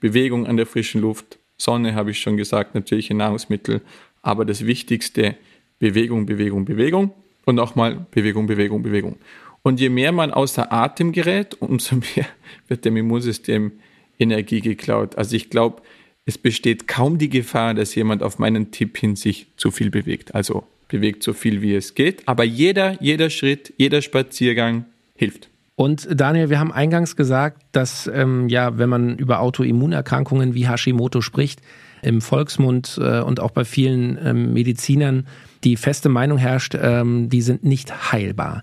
Bewegung 0.00 0.46
an 0.46 0.56
der 0.56 0.66
frischen 0.66 1.00
Luft, 1.00 1.38
Sonne 1.58 1.94
habe 1.94 2.10
ich 2.10 2.18
schon 2.18 2.36
gesagt, 2.36 2.74
natürliche 2.74 3.14
Nahrungsmittel, 3.14 3.82
aber 4.22 4.44
das 4.44 4.66
Wichtigste, 4.66 5.36
Bewegung, 5.78 6.26
Bewegung, 6.26 6.64
Bewegung 6.64 7.12
und 7.44 7.58
auch 7.58 7.74
mal 7.74 8.06
Bewegung, 8.10 8.46
Bewegung, 8.46 8.82
Bewegung. 8.82 9.16
Und 9.62 9.78
je 9.78 9.90
mehr 9.90 10.10
man 10.12 10.32
außer 10.32 10.72
Atem 10.72 11.12
gerät, 11.12 11.60
umso 11.60 11.96
mehr 12.16 12.26
wird 12.68 12.84
dem 12.84 12.96
Immunsystem 12.96 13.72
Energie 14.18 14.60
geklaut. 14.60 15.16
Also 15.16 15.36
ich 15.36 15.50
glaube, 15.50 15.82
es 16.26 16.38
besteht 16.38 16.86
kaum 16.86 17.18
die 17.18 17.28
Gefahr, 17.28 17.74
dass 17.74 17.94
jemand 17.94 18.22
auf 18.22 18.38
meinen 18.38 18.70
Tipp 18.70 18.98
hin 18.98 19.16
sich 19.16 19.48
zu 19.56 19.70
viel 19.70 19.90
bewegt. 19.90 20.34
Also 20.34 20.64
bewegt 20.88 21.22
so 21.22 21.32
viel 21.32 21.62
wie 21.62 21.74
es 21.74 21.94
geht. 21.94 22.26
Aber 22.26 22.44
jeder, 22.44 23.00
jeder 23.02 23.30
Schritt, 23.30 23.72
jeder 23.76 24.02
Spaziergang 24.02 24.84
hilft. 25.14 25.48
Und 25.76 26.08
Daniel, 26.12 26.50
wir 26.50 26.60
haben 26.60 26.72
eingangs 26.72 27.16
gesagt, 27.16 27.62
dass 27.72 28.06
ähm, 28.12 28.48
ja, 28.48 28.76
wenn 28.76 28.90
man 28.90 29.16
über 29.16 29.40
Autoimmunerkrankungen 29.40 30.54
wie 30.54 30.68
Hashimoto 30.68 31.22
spricht, 31.22 31.62
im 32.02 32.20
Volksmund 32.20 32.98
äh, 33.02 33.20
und 33.20 33.40
auch 33.40 33.50
bei 33.50 33.64
vielen 33.64 34.18
ähm, 34.22 34.52
Medizinern 34.52 35.26
die 35.64 35.76
feste 35.76 36.08
Meinung 36.08 36.38
herrscht, 36.38 36.76
ähm, 36.80 37.28
die 37.28 37.42
sind 37.42 37.64
nicht 37.64 38.12
heilbar. 38.12 38.62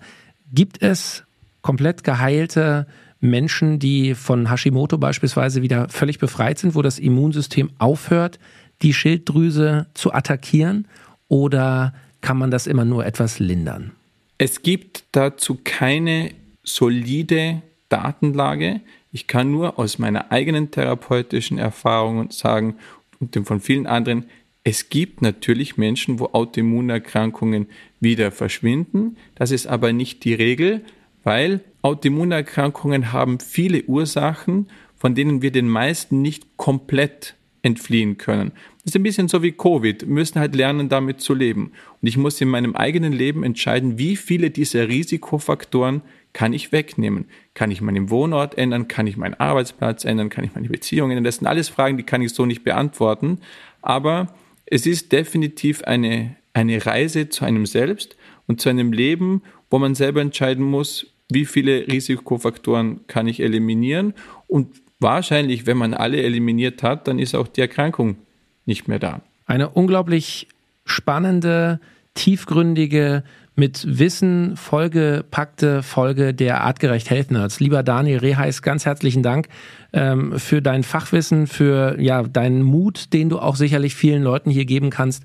Gibt 0.51 0.81
es 0.81 1.23
komplett 1.61 2.03
geheilte 2.03 2.87
Menschen, 3.19 3.79
die 3.79 4.13
von 4.15 4.49
Hashimoto 4.49 4.97
beispielsweise 4.97 5.61
wieder 5.61 5.89
völlig 5.89 6.19
befreit 6.19 6.59
sind, 6.59 6.75
wo 6.75 6.81
das 6.81 6.99
Immunsystem 6.99 7.71
aufhört, 7.79 8.39
die 8.81 8.93
Schilddrüse 8.93 9.87
zu 9.93 10.13
attackieren? 10.13 10.87
Oder 11.27 11.93
kann 12.21 12.37
man 12.37 12.51
das 12.51 12.67
immer 12.67 12.85
nur 12.85 13.05
etwas 13.05 13.39
lindern? 13.39 13.91
Es 14.37 14.61
gibt 14.61 15.03
dazu 15.11 15.59
keine 15.63 16.31
solide 16.63 17.61
Datenlage. 17.89 18.81
Ich 19.11 19.27
kann 19.27 19.51
nur 19.51 19.79
aus 19.79 19.97
meiner 19.97 20.31
eigenen 20.31 20.69
therapeutischen 20.69 21.57
Erfahrung 21.57 22.29
sagen 22.31 22.75
und 23.19 23.33
dem 23.35 23.45
von 23.45 23.59
vielen 23.59 23.87
anderen, 23.87 24.25
es 24.63 24.89
gibt 24.89 25.21
natürlich 25.21 25.77
Menschen, 25.77 26.19
wo 26.19 26.25
Autoimmunerkrankungen 26.33 27.67
wieder 28.01 28.31
verschwinden. 28.31 29.15
Das 29.35 29.51
ist 29.51 29.65
aber 29.65 29.93
nicht 29.93 30.25
die 30.25 30.33
Regel, 30.33 30.83
weil 31.23 31.61
Autoimmunerkrankungen 31.87 33.13
haben 33.13 33.39
viele 33.39 33.83
Ursachen, 33.83 34.67
von 34.97 35.15
denen 35.15 35.41
wir 35.41 35.51
den 35.51 35.69
meisten 35.69 36.21
nicht 36.21 36.57
komplett 36.57 37.35
entfliehen 37.61 38.17
können. 38.17 38.51
Das 38.83 38.91
ist 38.91 38.95
ein 38.97 39.03
bisschen 39.03 39.29
so 39.29 39.41
wie 39.41 39.53
Covid. 39.53 40.01
Wir 40.01 40.13
müssen 40.13 40.37
halt 40.37 40.53
lernen, 40.53 40.89
damit 40.89 41.21
zu 41.21 41.33
leben. 41.33 41.71
Und 42.01 42.07
ich 42.09 42.17
muss 42.17 42.41
in 42.41 42.49
meinem 42.49 42.75
eigenen 42.75 43.13
Leben 43.13 43.45
entscheiden, 43.45 43.97
wie 43.97 44.17
viele 44.17 44.49
dieser 44.49 44.89
Risikofaktoren 44.89 46.01
kann 46.33 46.51
ich 46.51 46.73
wegnehmen. 46.73 47.25
Kann 47.53 47.71
ich 47.71 47.79
meinen 47.79 48.09
Wohnort 48.09 48.57
ändern? 48.57 48.89
Kann 48.89 49.07
ich 49.07 49.15
meinen 49.15 49.35
Arbeitsplatz 49.35 50.03
ändern? 50.03 50.27
Kann 50.29 50.43
ich 50.43 50.55
meine 50.55 50.67
Beziehungen 50.67 51.11
ändern? 51.11 51.23
Das 51.23 51.37
sind 51.37 51.47
alles 51.47 51.69
Fragen, 51.69 51.95
die 51.95 52.03
kann 52.03 52.21
ich 52.21 52.33
so 52.33 52.45
nicht 52.45 52.65
beantworten. 52.65 53.39
Aber 53.81 54.35
es 54.65 54.85
ist 54.85 55.13
definitiv 55.13 55.83
eine, 55.83 56.35
eine 56.51 56.85
Reise 56.85 57.29
zu 57.29 57.45
einem 57.45 57.65
selbst 57.65 58.17
und 58.45 58.59
zu 58.59 58.67
einem 58.67 58.91
Leben, 58.91 59.41
wo 59.69 59.79
man 59.79 59.95
selber 59.95 60.19
entscheiden 60.19 60.65
muss, 60.65 61.13
wie 61.29 61.45
viele 61.45 61.87
Risikofaktoren 61.87 63.01
kann 63.07 63.27
ich 63.27 63.41
eliminieren 63.41 64.13
und 64.47 64.81
wahrscheinlich, 64.99 65.65
wenn 65.65 65.77
man 65.77 65.93
alle 65.93 66.21
eliminiert 66.21 66.83
hat, 66.83 67.07
dann 67.07 67.19
ist 67.19 67.35
auch 67.35 67.47
die 67.47 67.61
Erkrankung 67.61 68.17
nicht 68.65 68.87
mehr 68.87 68.99
da. 68.99 69.21
Eine 69.45 69.69
unglaublich 69.69 70.47
spannende, 70.85 71.79
tiefgründige, 72.13 73.23
mit 73.57 73.83
Wissen 73.97 74.55
vollgepackte 74.55 75.81
Folge 75.81 76.35
der 76.35 76.61
Artgerecht 76.61 77.09
Health 77.09 77.31
Nerds. 77.31 77.59
Lieber 77.59 77.81
Daniel 77.81 78.19
Reheis, 78.19 78.61
ganz 78.61 78.85
herzlichen 78.85 79.23
Dank 79.23 79.47
ähm, 79.93 80.37
für 80.37 80.61
dein 80.61 80.83
Fachwissen, 80.83 81.47
für 81.47 81.99
ja, 81.99 82.21
deinen 82.21 82.61
Mut, 82.61 83.13
den 83.13 83.29
du 83.29 83.39
auch 83.39 83.55
sicherlich 83.55 83.95
vielen 83.95 84.21
Leuten 84.21 84.51
hier 84.51 84.65
geben 84.65 84.91
kannst. 84.91 85.23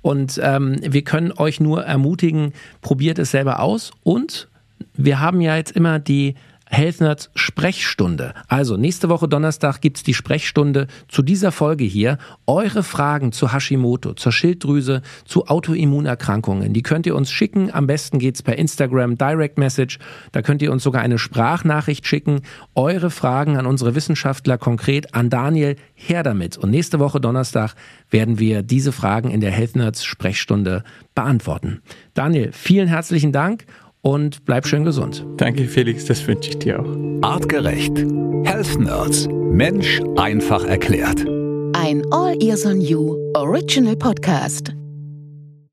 Und 0.00 0.40
ähm, 0.42 0.76
wir 0.80 1.02
können 1.02 1.30
euch 1.32 1.60
nur 1.60 1.84
ermutigen, 1.84 2.54
probiert 2.80 3.18
es 3.18 3.30
selber 3.30 3.60
aus 3.60 3.90
und 4.02 4.48
wir 4.94 5.20
haben 5.20 5.40
ja 5.40 5.56
jetzt 5.56 5.72
immer 5.72 5.98
die 5.98 6.34
Health 6.66 7.00
Nerds 7.00 7.30
Sprechstunde. 7.34 8.34
Also 8.48 8.76
nächste 8.76 9.08
Woche 9.08 9.28
Donnerstag 9.28 9.80
gibt's 9.80 10.02
die 10.02 10.14
Sprechstunde 10.14 10.86
zu 11.08 11.22
dieser 11.22 11.52
Folge 11.52 11.84
hier. 11.84 12.18
Eure 12.46 12.82
Fragen 12.82 13.32
zu 13.32 13.52
Hashimoto, 13.52 14.14
zur 14.14 14.32
Schilddrüse, 14.32 15.02
zu 15.24 15.46
Autoimmunerkrankungen, 15.46 16.72
die 16.72 16.82
könnt 16.82 17.06
ihr 17.06 17.14
uns 17.14 17.30
schicken. 17.30 17.72
Am 17.72 17.86
besten 17.86 18.18
geht's 18.18 18.42
per 18.42 18.56
Instagram 18.56 19.16
Direct 19.16 19.58
Message. 19.58 19.98
Da 20.32 20.42
könnt 20.42 20.62
ihr 20.62 20.72
uns 20.72 20.82
sogar 20.82 21.02
eine 21.02 21.18
Sprachnachricht 21.18 22.06
schicken. 22.06 22.40
Eure 22.74 23.10
Fragen 23.10 23.56
an 23.56 23.66
unsere 23.66 23.94
Wissenschaftler 23.94 24.58
konkret 24.58 25.14
an 25.14 25.30
Daniel 25.30 25.76
her 25.94 26.22
damit. 26.22 26.56
Und 26.56 26.70
nächste 26.70 26.98
Woche 26.98 27.20
Donnerstag 27.20 27.74
werden 28.10 28.38
wir 28.38 28.62
diese 28.62 28.92
Fragen 28.92 29.30
in 29.30 29.40
der 29.40 29.52
Health 29.52 29.76
Nerds 29.76 30.04
Sprechstunde 30.04 30.82
beantworten. 31.14 31.82
Daniel, 32.14 32.50
vielen 32.52 32.88
herzlichen 32.88 33.32
Dank 33.32 33.66
und 34.04 34.44
bleib 34.44 34.66
schön 34.66 34.84
gesund. 34.84 35.26
Danke, 35.38 35.64
Felix, 35.64 36.04
das 36.04 36.24
wünsche 36.28 36.50
ich 36.50 36.58
dir 36.58 36.80
auch. 36.80 36.96
Artgerecht. 37.22 37.96
Health 38.44 38.78
Nerds. 38.78 39.26
Mensch 39.28 40.00
einfach 40.16 40.64
erklärt. 40.64 41.24
Ein 41.72 42.02
All 42.12 42.40
Ears 42.40 42.66
on 42.66 42.80
You 42.80 43.16
Original 43.34 43.96
Podcast. 43.96 44.74